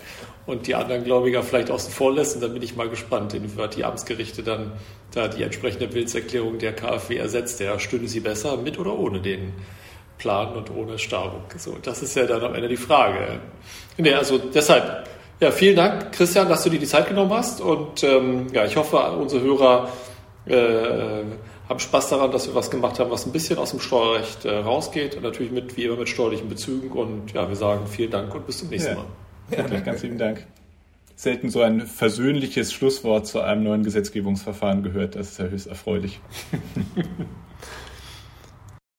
und 0.45 0.67
die 0.67 0.75
anderen 0.75 1.03
Gläubiger 1.03 1.43
vielleicht 1.43 1.71
außen 1.71 1.91
vor 1.91 2.13
lässt. 2.13 2.35
Und 2.35 2.41
dann 2.41 2.53
bin 2.53 2.61
ich 2.61 2.77
mal 2.77 2.87
gespannt, 2.87 3.33
inwieweit 3.33 3.75
die 3.75 3.83
Amtsgerichte 3.83 4.43
dann 4.43 4.71
da 5.11 5.27
die 5.27 5.43
entsprechende 5.43 5.93
Willenserklärung 5.93 6.57
der 6.57 6.71
KfW 6.71 7.17
ersetzt. 7.17 7.59
Ja, 7.59 7.77
stünde 7.79 8.07
sie 8.07 8.21
besser 8.21 8.55
mit 8.55 8.79
oder 8.79 8.97
ohne 8.97 9.19
den 9.19 9.51
planen 10.17 10.55
und 10.55 10.71
ohne 10.71 10.97
Starbuk. 10.97 11.53
So, 11.57 11.77
das 11.81 12.01
ist 12.01 12.15
ja 12.15 12.25
dann 12.25 12.45
am 12.45 12.55
Ende 12.55 12.69
die 12.69 12.77
Frage. 12.77 13.41
Nee, 13.97 14.13
also 14.13 14.37
deshalb, 14.37 15.09
ja, 15.39 15.51
vielen 15.51 15.75
Dank, 15.75 16.11
Christian, 16.11 16.49
dass 16.49 16.63
du 16.63 16.69
dir 16.69 16.79
die 16.79 16.85
Zeit 16.85 17.07
genommen 17.07 17.31
hast. 17.31 17.61
Und 17.61 18.03
ähm, 18.03 18.47
ja, 18.53 18.65
ich 18.65 18.75
hoffe, 18.75 18.97
unsere 18.97 19.41
Hörer 19.41 19.89
äh, 20.45 21.23
haben 21.69 21.79
Spaß 21.79 22.09
daran, 22.09 22.31
dass 22.31 22.47
wir 22.47 22.55
was 22.55 22.71
gemacht 22.71 22.99
haben, 22.99 23.11
was 23.11 23.25
ein 23.25 23.31
bisschen 23.31 23.57
aus 23.57 23.71
dem 23.71 23.79
Steuerrecht 23.79 24.45
äh, 24.45 24.57
rausgeht 24.57 25.15
und 25.15 25.23
natürlich 25.23 25.51
mit, 25.51 25.77
wie 25.77 25.85
immer 25.85 25.97
mit 25.97 26.09
steuerlichen 26.09 26.49
Bezügen. 26.49 26.91
Und 26.91 27.31
ja, 27.33 27.47
wir 27.47 27.55
sagen 27.55 27.87
vielen 27.87 28.11
Dank 28.11 28.33
und 28.33 28.45
bis 28.45 28.57
zum 28.57 28.69
nächsten 28.69 28.95
Mal. 28.95 29.05
Ja, 29.51 29.65
ja 29.65 29.79
ganz 29.79 30.01
lieben 30.01 30.17
Dank. 30.17 30.45
Selten 31.15 31.49
so 31.49 31.61
ein 31.61 31.81
versöhnliches 31.81 32.73
Schlusswort 32.73 33.27
zu 33.27 33.41
einem 33.41 33.63
neuen 33.63 33.83
Gesetzgebungsverfahren 33.83 34.83
gehört. 34.83 35.15
Das 35.15 35.31
ist 35.31 35.39
ja 35.39 35.45
höchst 35.45 35.67
erfreulich. 35.67 36.19